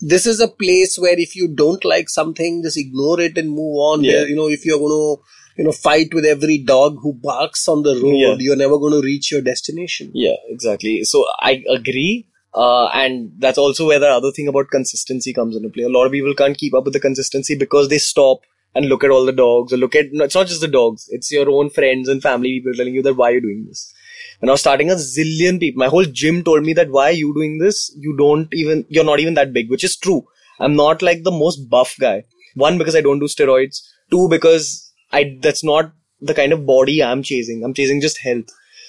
[0.00, 3.76] this is a place where if you don't like something, just ignore it and move
[3.76, 4.02] on.
[4.04, 4.12] Yeah.
[4.12, 5.22] There, you know, if you're going to,
[5.58, 8.36] you know, fight with every dog who barks on the road, Yeah.
[8.38, 10.10] you're never going to reach your destination.
[10.14, 11.04] Yeah, exactly.
[11.04, 12.26] So I agree.
[12.54, 15.82] Uh, and that's also where the other thing about consistency comes into play.
[15.84, 18.42] A lot of people can't keep up with the consistency because they stop
[18.74, 21.06] and look at all the dogs or look at, no, it's not just the dogs,
[21.10, 23.92] it's your own friends and family people telling you that why are you doing this?
[24.40, 27.12] When I was starting a zillion people, my whole gym told me that why are
[27.12, 27.94] you doing this?
[27.98, 30.24] You don't even, you're not even that big, which is true.
[30.60, 32.24] I'm not like the most buff guy.
[32.54, 33.80] One, because I don't do steroids.
[34.10, 37.62] Two, because I, that's not the kind of body I'm chasing.
[37.64, 38.46] I'm chasing just health.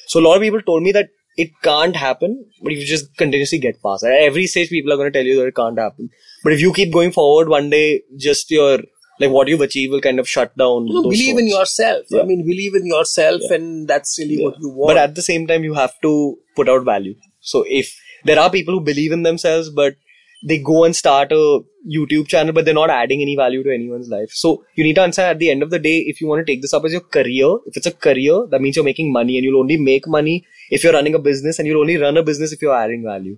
[0.07, 3.15] So a lot of people told me that it can't happen, but if you just
[3.17, 4.03] continuously get past.
[4.03, 6.09] At every stage, people are going to tell you that it can't happen.
[6.43, 8.79] But if you keep going forward, one day, just your,
[9.19, 10.87] like what you've achieved will kind of shut down.
[10.87, 12.05] Those believe in yourself.
[12.09, 12.21] Yeah.
[12.21, 14.45] I mean, believe in yourself, and that's really Yeah.
[14.45, 14.89] what you want.
[14.89, 17.15] But at the same time, you have to put out value.
[17.39, 19.95] So if there are people who believe in themselves, but
[20.47, 21.59] they go and start a
[21.91, 24.29] YouTube channel, but they're not adding any value to anyone's life.
[24.31, 26.51] So you need to understand at the end of the day, if you want to
[26.51, 29.37] take this up as your career, if it's a career, that means you're making money
[29.37, 32.23] and you'll only make money if you're running a business and you'll only run a
[32.23, 33.37] business if you're adding value.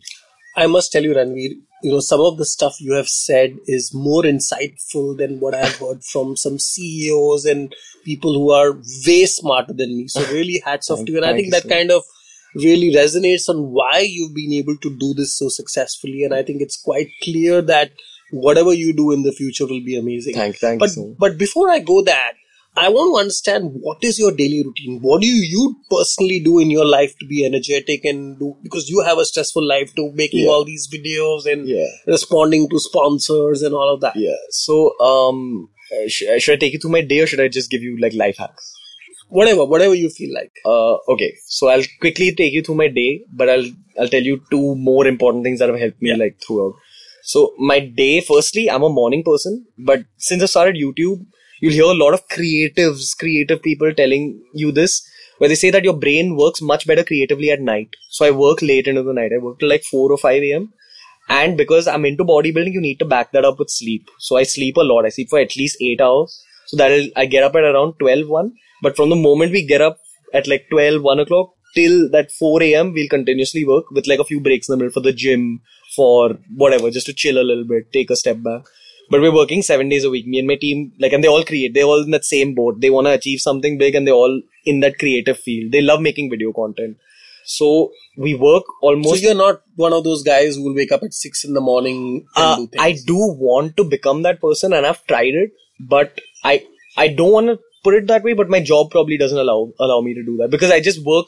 [0.57, 1.51] I must tell you, Ranveer,
[1.83, 5.75] you know, some of the stuff you have said is more insightful than what I've
[5.77, 7.73] heard from some CEOs and
[8.03, 8.73] people who are
[9.05, 10.07] way smarter than me.
[10.07, 11.17] So really hats off to you.
[11.17, 12.03] And I think that kind of
[12.55, 16.23] really resonates on why you've been able to do this so successfully.
[16.23, 17.91] And I think it's quite clear that
[18.31, 20.33] whatever you do in the future will be amazing.
[20.33, 21.15] Thank- thank you but, so.
[21.19, 22.33] But before I go that,
[22.77, 24.99] I want to understand what is your daily routine?
[25.01, 29.01] What do you, personally do in your life to be energetic and do because you
[29.03, 30.51] have a stressful life to making Yeah.
[30.51, 31.87] all these videos and Yeah.
[32.05, 34.15] responding to sponsors and all of that.
[34.15, 34.35] Yeah.
[34.51, 37.47] So, um, uh, sh- uh, should I take you through my day or should I
[37.47, 38.73] just give you like life hacks?
[39.29, 40.51] Whatever, whatever you feel like.
[40.65, 41.33] Uh, okay.
[41.47, 43.65] So I'll quickly take you through my day, but I'll
[43.99, 46.75] I'll tell you two more important things that have helped me like throughout.
[47.23, 51.25] So my day, firstly, I'm a morning person, but since I started YouTube,
[51.61, 55.07] you'll hear a lot of creatives, creative people telling you this,
[55.37, 57.89] where they say that your brain works much better creatively at night.
[58.09, 59.31] So I work late into the night.
[59.33, 60.73] I work till like 4 or 5 a.m.
[61.29, 64.09] And because I'm into bodybuilding, you need to back that up with sleep.
[64.19, 65.05] So I sleep a lot.
[65.05, 66.43] I sleep for at least 8 hours.
[66.67, 68.53] So that I get up at around 12, 1.
[68.81, 69.97] But from the moment we get up
[70.33, 74.25] at like 12, 1 o'clock till that 4 a.m., we'll continuously work with like a
[74.25, 75.61] few breaks in the middle for the gym,
[75.95, 78.63] for whatever, just to chill a little bit, take a step back.
[79.09, 80.27] But we're working seven days a week.
[80.27, 81.73] Me and my team, like, and they all create.
[81.73, 82.81] They're all in that same boat.
[82.81, 85.71] They want to achieve something big and they're all in that creative field.
[85.71, 86.97] They love making video content.
[87.45, 89.21] So we work almost.
[89.21, 91.61] So you're not one of those guys who will wake up at six in the
[91.61, 92.81] morning and Uh, do things.
[92.81, 96.65] I do want to become that person and I've tried it, but I,
[96.97, 100.01] I don't want to put it that way, but my job probably doesn't allow, allow
[100.01, 101.27] me to do that because I just work.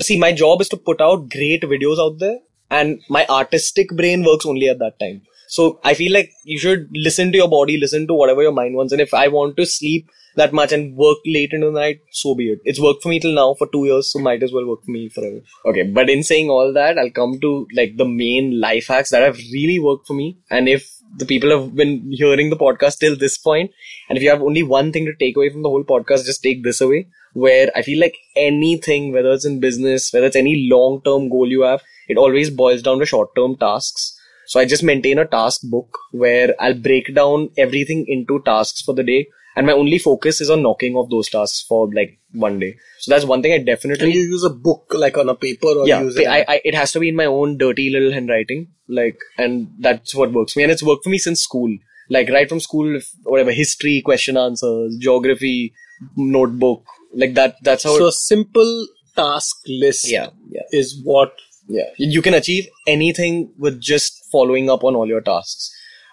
[0.00, 2.38] See, my job is to put out great videos out there
[2.70, 5.22] and my artistic brain works only at that time.
[5.50, 8.76] So I feel like you should listen to your body, listen to whatever your mind
[8.76, 8.92] wants.
[8.92, 12.36] And if I want to sleep that much and work late into the night, so
[12.36, 12.60] be it.
[12.64, 14.92] It's worked for me till now for two years, so might as well work for
[14.92, 15.40] me forever.
[15.66, 19.22] Okay, but in saying all that, I'll come to like the main life hacks that
[19.22, 20.38] have really worked for me.
[20.50, 23.72] And if the people have been hearing the podcast till this point,
[24.08, 26.44] and if you have only one thing to take away from the whole podcast, just
[26.44, 27.08] take this away.
[27.32, 31.48] Where I feel like anything, whether it's in business, whether it's any long term goal
[31.48, 34.16] you have, it always boils down to short term tasks.
[34.50, 38.92] So I just maintain a task book where I'll break down everything into tasks for
[38.92, 39.28] the day.
[39.54, 42.74] And my only focus is on knocking off those tasks for like one day.
[42.98, 45.68] So that's one thing I definitely and you use a book like on a paper
[45.68, 46.48] or yeah, use I, it.
[46.48, 50.32] I, it has to be in my own dirty little handwriting, like, and that's what
[50.32, 50.64] works for me.
[50.64, 51.72] And it's worked for me since school,
[52.08, 55.74] like right from school, whatever history, question answers, geography,
[56.16, 57.54] notebook, like that.
[57.62, 57.96] That's how.
[57.96, 61.34] so a it, simple task list yeah, yeah, is what
[61.70, 61.90] yeah.
[61.96, 65.70] You can achieve anything with just following up on all your tasks.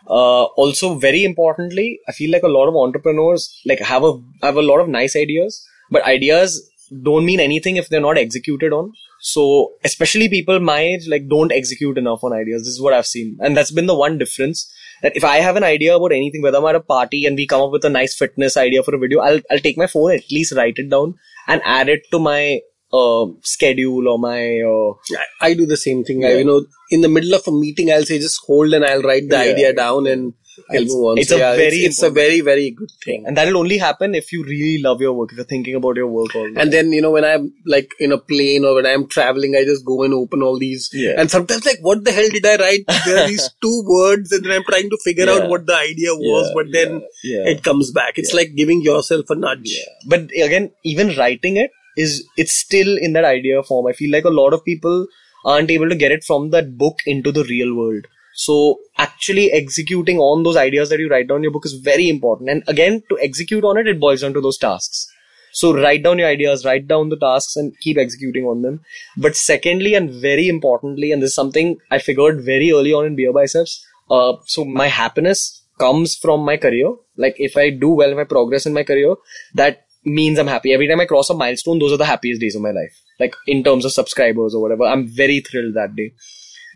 [0.07, 4.55] Uh, also, very importantly, I feel like a lot of entrepreneurs like have a have
[4.55, 6.61] a lot of nice ideas, but ideas
[7.03, 8.93] don't mean anything if they're not executed on.
[9.19, 12.61] So, especially people my age, like don't execute enough on ideas.
[12.61, 14.71] This is what I've seen, and that's been the one difference.
[15.01, 17.47] That if I have an idea about anything, whether I'm at a party and we
[17.47, 20.11] come up with a nice fitness idea for a video, I'll I'll take my phone,
[20.11, 21.15] at least write it down,
[21.47, 22.61] and add it to my
[22.93, 26.23] uh, schedule or my uh, I, I do the same thing.
[26.25, 29.01] I, you know, in the middle of a meeting, I'll say just hold and I'll
[29.01, 29.51] write the Yeah.
[29.53, 30.33] idea down and
[30.71, 31.17] I'll It's- move on.
[31.19, 33.25] it's So, a yeah, very it's, it's a very very good thing.
[33.27, 36.07] and that'll only happen if you really love your work if you're thinking about your
[36.07, 38.87] work all the And then you know when I'm like in a plane or when
[38.87, 40.89] I'm traveling, I just go and open all these.
[40.93, 41.13] Yeah.
[41.17, 42.85] And sometimes like, what the hell did I write?
[43.05, 46.15] There are these two words, and then I'm trying to figure out what the idea
[46.15, 47.49] was, Yeah, but then yeah, yeah.
[47.51, 48.13] it comes back.
[48.17, 49.77] It's like giving yourself a nudge.
[50.07, 53.87] but again even writing it is it's still in that idea form.
[53.87, 55.07] I feel like a lot of people
[55.43, 58.05] aren't able to get it from that book into the real world.
[58.35, 62.07] So actually executing on those ideas that you write down in your book is very
[62.07, 62.49] important.
[62.49, 65.07] And again to execute on it it boils down to those tasks.
[65.53, 68.81] So write down your ideas write down the tasks and keep executing on them.
[69.17, 73.17] But secondly and very importantly and this is something i figured very early on in
[73.17, 73.79] BeerBiceps
[74.11, 76.93] uh, so my happiness comes from my career.
[77.15, 79.15] Like if i do well if i progress in my career
[79.55, 80.73] that means i'm happy.
[80.73, 82.99] Every time i cross a milestone those are the happiest days of my life.
[83.19, 86.13] Like in terms of subscribers or whatever i'm very thrilled that day.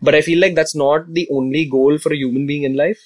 [0.02, 2.98] But i feel like that's not the only goal for a human being in life.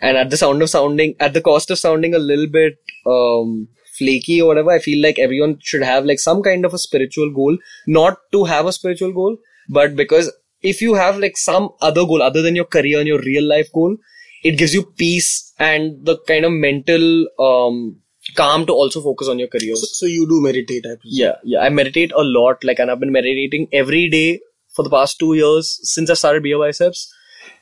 [0.00, 3.68] And at the sound of sounding at the cost of sounding a little bit um
[3.98, 7.30] flaky or whatever i feel like everyone should have like some kind of a spiritual
[7.30, 7.58] goal.
[7.86, 9.36] Not to have a spiritual goal
[9.68, 10.32] but because
[10.62, 13.72] if you have like some other goal other than your career and your real life
[13.72, 13.96] goal
[14.42, 17.96] it gives you peace and the kind of mental um
[18.36, 21.02] calm to also focus on your career So, so you do meditate, I presume.
[21.22, 21.60] yeah, yeah.
[21.60, 22.62] I meditate a lot.
[22.64, 24.40] Like, and I've been meditating every day
[24.74, 27.06] for the past two years since I started BeerBiceps.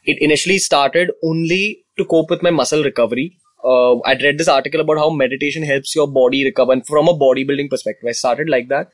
[0.04, 3.36] it initially started only to cope with my muscle recovery.
[3.64, 7.14] Uh, I'd read this article about how meditation helps your body recover, and from a
[7.14, 8.90] bodybuilding perspective, I started like that.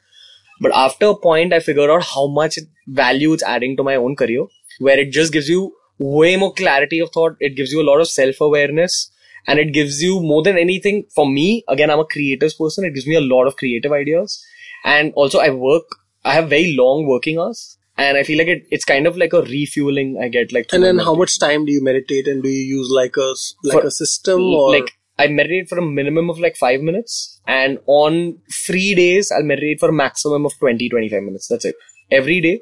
[0.60, 4.16] But after a point, I figured out how much value it's adding to my own
[4.16, 4.46] career,
[4.78, 7.36] where it just gives you way more clarity of thought.
[7.40, 9.10] It gives you a lot of self awareness
[9.46, 11.04] and it gives you more than anything.
[11.14, 12.84] For me, again, I'm a creative person.
[12.84, 14.44] It gives me a lot of creative ideas.
[14.84, 15.84] And also I work,
[16.24, 19.32] I have very long working hours and I feel like it, it's kind of like
[19.32, 20.66] a refueling I get like.
[20.72, 23.80] And then how much time do you meditate and do you use like a like
[23.80, 27.78] For- a system or like I meditate for a minimum of like five minutes, and
[27.86, 31.46] on free days, I'll meditate for a maximum of 20 25 minutes.
[31.46, 31.76] That's it.
[32.10, 32.60] Every day.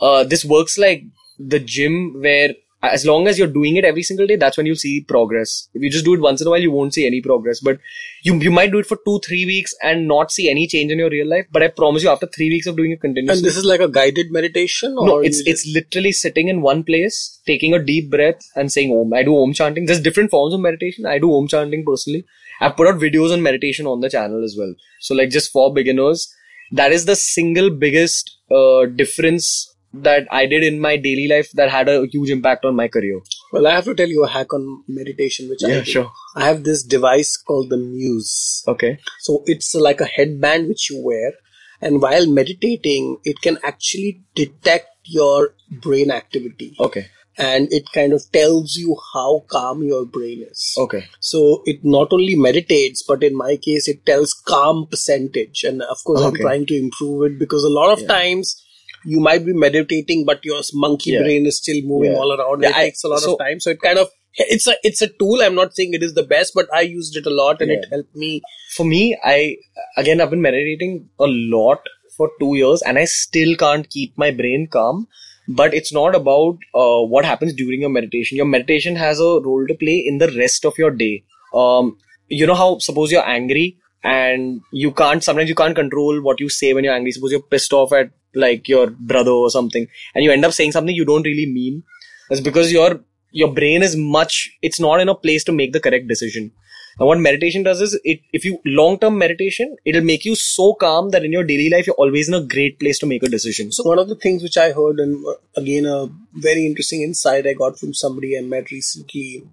[0.00, 1.02] Uh, this works like
[1.38, 4.76] the gym where as long as you're doing it every single day, that's when you'll
[4.76, 5.68] see progress.
[5.74, 7.60] If you just do it once in a while, you won't see any progress.
[7.60, 7.78] But
[8.22, 10.98] you you might do it for two, three weeks and not see any change in
[10.98, 11.46] your real life.
[11.52, 13.80] But I promise you, after three weeks of doing it continuously, and this is like
[13.80, 17.82] a guided meditation or no, it's just- it's literally sitting in one place, taking a
[17.92, 19.12] deep breath and saying Om.
[19.12, 19.86] I do Om chanting.
[19.86, 21.06] There's different forms of meditation.
[21.06, 22.24] I do Om chanting personally.
[22.62, 24.74] I've put out videos on meditation on the channel as well.
[25.00, 26.28] So like just for beginners,
[26.72, 31.70] that is the single biggest uh, difference that I did in my daily life that
[31.70, 33.20] had a huge impact on my career.
[33.52, 35.90] well I have to tell you a hack on meditation which I Yeah, do.
[35.90, 36.12] sure.
[36.36, 38.98] I have this device called the Muse Okay.
[39.20, 41.32] So it's like a headband which you wear,
[41.80, 45.54] and while meditating, it can actually detect your
[45.88, 47.06] brain activity, Okay.
[47.38, 50.74] and it kind of tells you how calm your brain is.
[50.78, 51.04] Okay.
[51.20, 55.98] So it not only meditates, but in my case, it tells calm percentage, and of
[56.06, 58.56] course, I'm trying to improve it because a lot of times.
[59.04, 61.22] You might be meditating, but your monkey Yeah.
[61.22, 62.18] brain is still moving Yeah.
[62.18, 62.62] all around.
[62.62, 64.08] Yeah, it I- takes a lot so- of time, so it kind of
[64.38, 65.42] it's a it's a tool.
[65.42, 67.86] I'm not saying it is the best, but I used it a lot, and it
[67.90, 68.42] helped me
[68.76, 69.56] For me, I
[69.96, 71.80] again I've been meditating a lot
[72.16, 75.08] for two years, and I still can't keep my brain calm.
[75.48, 78.36] But it's not about uh, what happens during your meditation.
[78.36, 81.24] Your meditation has a role to play in the rest of your day.
[81.52, 81.96] Um,
[82.28, 86.48] you know how suppose you're angry and you can't sometimes you can't control what you
[86.48, 87.10] say when you're angry.
[87.10, 90.72] Suppose you're pissed off at like your brother or something, and you end up saying
[90.72, 91.82] something you don't really mean.
[92.28, 93.00] That's because your
[93.32, 94.50] your brain is much.
[94.62, 96.52] It's not in a place to make the correct decision.
[96.98, 100.74] And what meditation does is it if you long term meditation, it'll make you so
[100.74, 103.28] calm that in your daily life you're always in a great place to make a
[103.28, 103.72] decision.
[103.72, 107.46] So one of the things which I heard, and uh, again a very interesting insight
[107.46, 109.44] I got from somebody I met recently,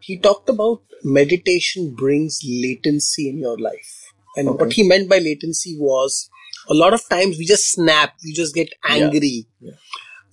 [0.00, 5.76] he talked about meditation brings latency in your life, and what he meant by latency
[5.78, 6.28] was
[6.68, 9.46] a lot of times we just snap, we just get angry.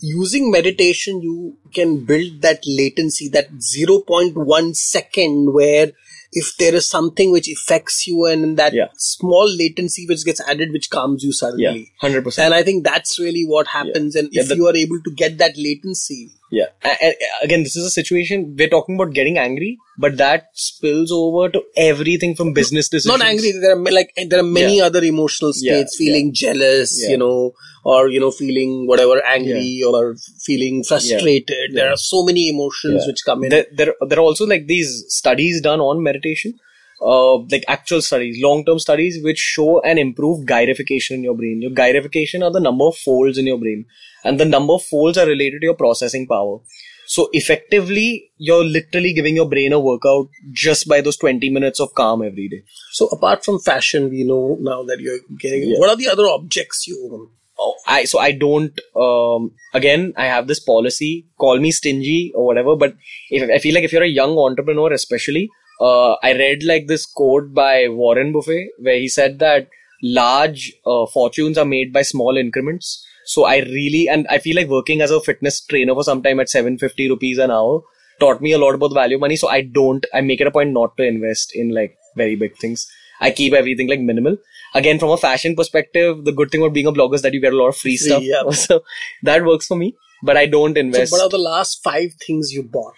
[0.01, 5.91] Using meditation, you can build that latency, that 0.1 second where
[6.31, 8.87] if there is something which affects you and that Yeah.
[8.97, 11.63] small latency which gets added which calms you suddenly.
[11.63, 12.45] Yeah, hundred percent.
[12.45, 14.15] And I think that's really what happens.
[14.15, 16.69] And Yeah, if the- you are able to get that latency, Yeah.
[16.83, 21.11] A- a- again, this is a situation we're talking about getting angry, but that spills
[21.11, 23.19] over to everything from business decisions.
[23.19, 24.85] not angry, there are like there are many Yeah.
[24.85, 27.11] other emotional Yeah, states, feeling jealous, Yeah.
[27.11, 27.53] you know,
[27.83, 30.15] or you know, feeling whatever angry or
[30.47, 31.73] feeling frustrated.
[31.73, 33.07] There are so many emotions Yeah.
[33.07, 33.49] which come in.
[33.51, 36.55] There, there, there are also like these studies done on meditation,
[37.01, 41.61] uh, like actual studies, long-term studies, which show an improved gyrification in your brain.
[41.61, 43.85] Your gyrification are the number of folds in your brain,
[44.23, 46.59] and the number of folds are related to your processing power.
[47.07, 51.95] So effectively, you're literally giving your brain a workout just by those 20 minutes of
[51.95, 52.63] calm every day.
[52.91, 55.69] so apart from fashion, we know now that you're getting.
[55.69, 55.79] Yeah.
[55.79, 57.29] What are the other objects you own?
[57.57, 58.79] Oh, I so I don't.
[58.95, 61.25] Um, again, I have this policy.
[61.39, 62.93] Call me stingy or whatever, but
[63.31, 65.49] if I feel like if you're a young entrepreneur, especially,
[65.79, 69.69] uh, I read like this quote by Warren Buffett where he said that
[70.01, 73.05] large uh, fortunes are made by small increments.
[73.25, 76.39] So I really and I feel like working as a fitness trainer for some time
[76.39, 77.81] at 750 rupees an hour
[78.19, 79.35] taught me a lot about the value of money.
[79.35, 80.05] So I don't.
[80.13, 82.89] I make it a point not to invest in like very big things.
[83.21, 84.37] I keep everything like minimal.
[84.73, 87.41] Again, from a fashion perspective, the good thing about being a blogger is that you
[87.41, 88.23] get a lot of free, stuff.
[88.23, 88.43] yeah.
[88.51, 88.83] So
[89.23, 89.95] that works for me.
[90.21, 90.95] But I don't invest.
[90.95, 91.11] So invest.
[91.13, 92.95] what are the last five things you bought,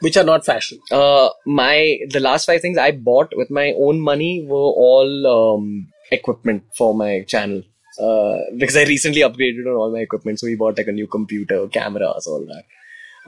[0.00, 0.78] which are not fashion?
[0.90, 5.88] uh, my the last five things I bought with my own money were all um,
[6.10, 7.62] equipment for my channel.
[8.00, 11.06] Uh, because I recently upgraded on all my equipment, so we bought like a new
[11.06, 12.64] computer, cameras, all that.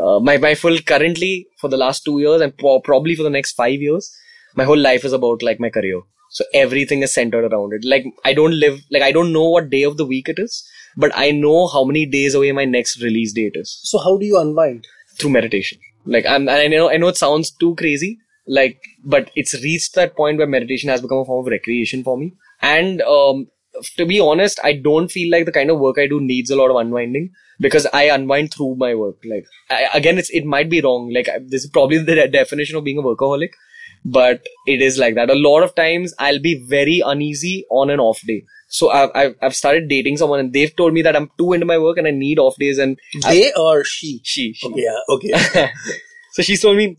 [0.02, 3.34] Uh, my my full currently for the last two years and pro- probably for the
[3.38, 4.10] next five years,
[4.54, 6.00] my whole life is about like my career.
[6.30, 7.84] So everything is centered around it.
[7.84, 10.64] Like I don't live like I don't know what day of the week it is,
[10.96, 14.24] but I know how many days away my next release date is So how do
[14.24, 14.86] you unwind?
[15.18, 15.78] through meditation.
[16.04, 19.94] Like I'm, and I know, I know it sounds too crazy, like, but it's reached
[19.94, 22.32] that point where meditation has become a form of recreation for me.
[22.60, 23.48] And um,
[23.96, 26.56] to be honest, I don't feel like the kind of work I do needs a
[26.56, 27.30] lot of unwinding
[27.60, 29.16] because I unwind through my work.
[29.24, 31.12] Like I, again, it's it might be wrong.
[31.12, 33.50] Like I, this is probably the de- definition of being a workaholic,
[34.04, 35.30] but it is like that.
[35.30, 38.44] A lot of times I'll be very uneasy on an off day.
[38.72, 41.66] So I've, I've, I've started dating someone and they've told me that I'm too into
[41.66, 44.22] my work and I need off days and They or she?
[44.24, 45.70] she, she Yeah, okay.
[46.32, 46.96] so she's told me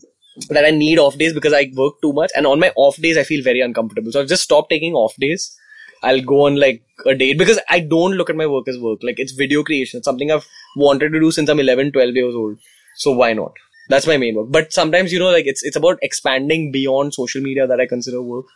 [0.50, 3.18] that I need off days because I work too much, and on my off days
[3.18, 4.12] I feel very uncomfortable.
[4.12, 5.56] So I've just stopped taking off days.
[6.04, 9.00] I'll go on like a date because I don't look at my work as work.
[9.02, 9.98] Like it's video creation.
[9.98, 10.46] It's something I've
[10.76, 12.58] wanted to do since I'm 11, 12 years old.
[12.96, 13.52] So why not?
[13.88, 14.48] That's my main work.
[14.50, 18.22] But sometimes, you know, like it's, it's about expanding beyond social media that I consider
[18.22, 18.46] work.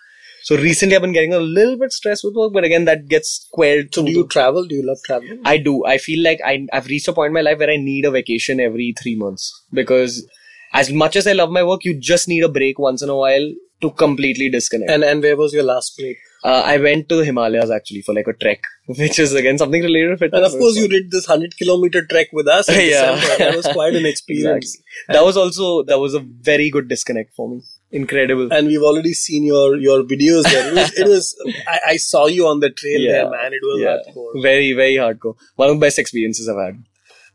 [0.43, 3.47] So recently I've been getting a little bit stressed with work, but again, that gets
[3.47, 4.65] squared So do you travel?
[4.65, 5.41] Do you love traveling?
[5.45, 5.85] I do.
[5.85, 8.11] I feel like I, I've reached a point in my life where I need a
[8.11, 10.27] vacation every three months because
[10.73, 13.17] as much as I love my work, you just need a break once in a
[13.17, 14.91] while to completely disconnect.
[14.91, 16.17] And and where was your last break?
[16.45, 19.83] uh, I went to the Himalayas actually for like a trek, which is again something
[19.83, 20.39] related to fitness.
[20.39, 22.69] And of course, you did this hundred kilometer trek with us.
[22.79, 23.15] Yeah.
[23.15, 23.39] December.
[23.39, 24.75] That was quite an experience.
[24.77, 25.15] Exactly.
[25.15, 27.63] That was also that was a very good disconnect for me.
[27.91, 28.53] Incredible.
[28.53, 30.69] And we've already seen your your videos there.
[30.69, 33.13] It was, it was I, I saw you on the trail Yeah.
[33.13, 33.53] there, man.
[33.55, 34.43] It was yeah, hardcore.
[34.43, 35.37] very very hardcore.
[35.57, 36.83] One of the best experiences I've had.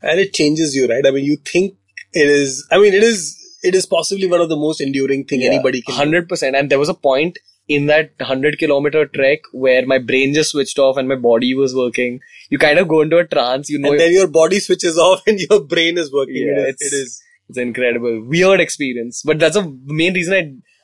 [0.01, 1.05] and it changes you, right?
[1.07, 1.75] I mean, you think
[2.11, 2.67] it is.
[2.71, 3.39] I mean, it is.
[3.63, 5.95] It is possibly one of the most enduring thing anybody can.
[5.95, 6.55] Hundred percent.
[6.55, 7.39] And there was a point
[7.69, 11.73] in that hundred kilometer trek where my brain just switched off and my body was
[11.73, 12.19] working.
[12.49, 13.69] You kind of go into a trance.
[13.69, 16.45] You know, And then your body switches off and your brain is working.
[16.47, 17.23] Yeah, it, is, it is.
[17.49, 19.21] It's incredible, weird experience.
[19.23, 20.33] But that's the main reason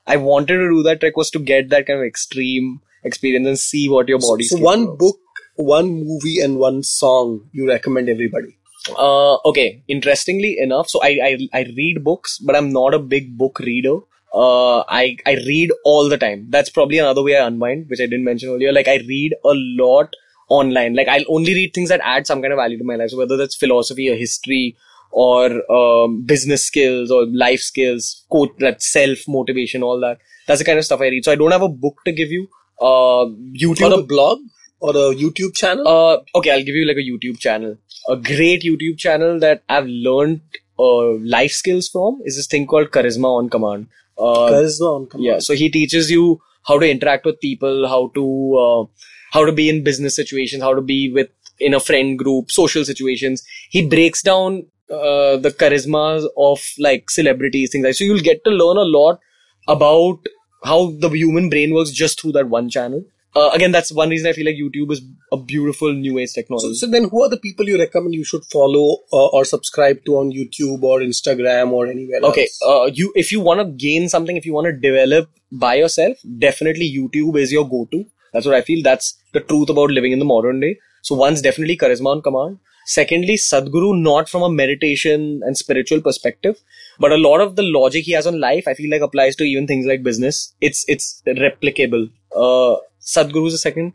[0.07, 3.47] I I wanted to do that trek was to get that kind of extreme experience
[3.47, 4.43] and see what your body.
[4.43, 5.19] So one book,
[5.55, 8.57] one movie, and one song you recommend everybody.
[8.97, 9.83] Uh, okay.
[9.87, 13.97] Interestingly enough, so I, I I read books, but I'm not a big book reader.
[14.33, 16.47] Uh, I I read all the time.
[16.49, 18.71] That's probably another way I unwind, which I didn't mention earlier.
[18.71, 20.15] Like I read a lot
[20.49, 20.95] online.
[20.95, 23.11] Like I'll only read things that add some kind of value to my life.
[23.11, 24.75] So whether that's philosophy or history
[25.11, 30.19] or um, business skills or life skills, quote that self motivation, all that.
[30.47, 31.25] That's the kind of stuff I read.
[31.25, 32.47] So I don't have a book to give you.
[32.81, 33.25] Uh,
[33.61, 34.39] YouTube Or a blog
[34.79, 35.87] or a YouTube channel.
[35.87, 37.77] uh, okay, I'll give you like a YouTube channel.
[38.07, 40.41] A great YouTube channel that I've learned
[40.79, 43.87] uh, life skills from is this thing called Charisma on Command.
[44.17, 45.25] Uh, Charisma on command.
[45.25, 48.85] yeah, so he teaches you how to interact with people, how to uh,
[49.33, 51.29] how to be in business situations, how to be with
[51.59, 53.43] in a friend group, social situations.
[53.69, 58.03] He breaks down uh, the charismas of like celebrities, things like so.
[58.03, 59.19] You'll get to learn a lot
[59.67, 60.19] about
[60.63, 63.03] how the human brain works just through that one channel.
[63.35, 65.01] Uh, again, that's one reason I feel like YouTube is
[65.31, 66.73] a beautiful new age technology.
[66.73, 70.03] So, so then, who are the people you recommend you should follow uh, or subscribe
[70.05, 72.59] to on YouTube or Instagram or anywhere Okay, else?
[72.65, 76.17] uh, you if you want to gain something, if you want to develop by yourself,
[76.39, 78.03] definitely YouTube is your go-to.
[78.33, 78.81] That's what I feel.
[78.83, 80.79] That's the truth about living in the modern day.
[81.03, 82.57] So one's definitely charisma on command.
[82.91, 86.55] Secondly, Sadhguru, not from a meditation and spiritual perspective,
[86.99, 89.43] but a lot of the logic he has on life, I feel like applies to
[89.43, 90.39] even things like business.
[90.69, 92.07] It's it's replicable.
[92.35, 92.77] Uh,
[93.15, 93.93] Sadhguru is the second,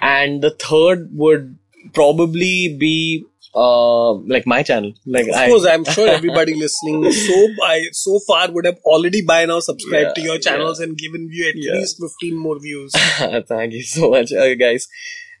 [0.00, 1.58] and the third would
[1.98, 2.54] probably
[2.86, 3.26] be
[3.60, 4.90] uh like my channel.
[5.18, 9.22] Like Of I, course, I'm sure everybody listening so by so far would have already
[9.30, 11.72] by now subscribed to your channels and given you at Yeah.
[11.78, 12.92] least 15 more views.
[13.54, 14.86] Thank you so much, uh, guys.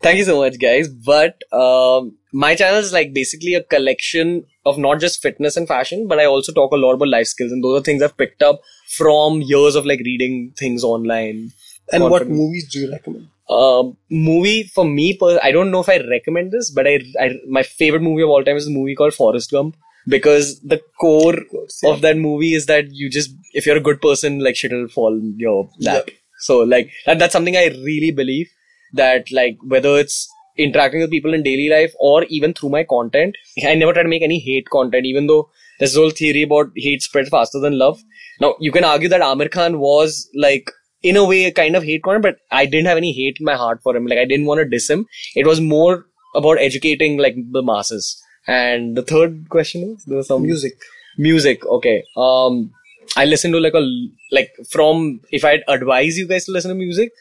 [0.02, 0.88] Thank you so much, guys.
[0.88, 6.08] But um, my channel is like basically a collection of not just fitness and fashion,
[6.08, 8.42] but I also talk a lot about life skills, and those are things I've picked
[8.42, 11.52] up from years of like reading things online.
[11.92, 13.28] And what movies do you recommend?
[13.48, 17.34] Um, movie for me, per- I don't know if I recommend this, but I, I
[17.48, 21.36] my favorite movie of all time is a movie called Forrest Gump because the core
[21.82, 21.90] yeah.
[21.90, 24.88] of that movie is that you just if you're a good person, like shit will
[24.88, 26.10] fall in your lap.
[26.38, 28.48] So like that, that's something I really believe
[28.94, 33.36] that like whether it's interacting with people in daily life or even through my content,
[33.66, 35.48] I never try to make any hate content, even though
[35.78, 38.02] there's this whole theory about hate spreads faster than love.
[38.40, 40.70] Now you can argue that Aamir Khan was like
[41.02, 43.46] in a way a kind of hate content, but I didn't have any hate in
[43.46, 44.06] my heart for him.
[44.06, 45.06] Like I didn't want to diss him.
[45.34, 48.22] It was more about educating like the masses.
[48.46, 50.72] And the third question was there was some Music.
[51.18, 51.64] music.
[51.66, 52.02] Okay.
[52.16, 52.72] Um,
[53.16, 53.82] I listen to like a
[54.30, 57.12] like from if I'd advise you guys to listen to music,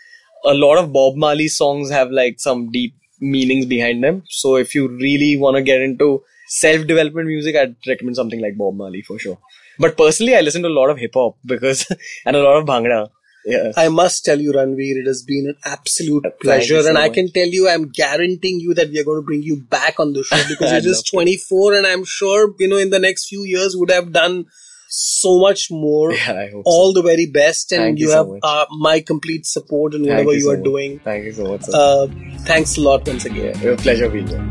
[0.46, 4.24] a lot of Bob Marley songs have like some deep meanings behind them.
[4.30, 8.58] So if you really want to get into self development music, I'd recommend something like
[8.58, 9.38] Bob Marley for sure.
[9.78, 11.88] But personally, I listen to a lot of hip hop because
[12.26, 13.10] and a lot of bhangra.
[13.46, 13.72] Yeah.
[13.78, 16.76] I must tell you, Ranveer, it has been an absolute pleasure.
[16.76, 19.26] you so and I can tell you, I'm guaranteeing you that we are going to
[19.26, 22.68] bring you back on the show because you're just love 24 and I'm sure, you
[22.68, 24.46] know, in the next few years would have done
[24.90, 26.12] so much more.
[26.14, 29.00] Yeah, I hope All the very best, and Thank you, you so have uh, my
[29.02, 30.64] complete support in whatever you, so are much.
[30.66, 31.00] doing.
[31.00, 31.64] Thank you so much.
[31.72, 32.08] Uh,
[32.40, 33.46] thanks a lot once again.
[33.56, 34.48] yeah, it was a pleasure being here.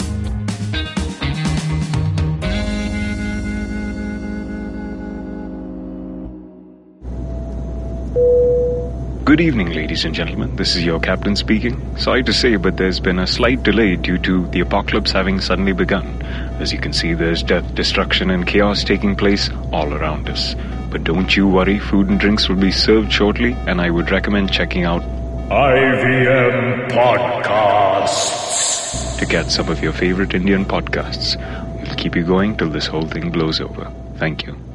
[9.25, 10.57] Good evening, ladies and gentlemen.
[10.57, 11.77] This is your captain speaking.
[11.99, 15.73] Sorry to say, but there's been a slight delay due to the apocalypse having suddenly
[15.75, 16.07] begun.
[16.61, 20.55] As you can see, there's death, destruction, and chaos taking place all around us.
[20.91, 24.53] But don't you worry, food and drinks will be served shortly, and I would recommend
[24.53, 25.03] checking out
[25.51, 28.49] IVM Podcasts.
[29.19, 31.37] to get some of your favorite Indian podcasts.
[31.83, 33.91] We'll keep you going till this whole thing blows over.
[34.17, 34.68] Thank you.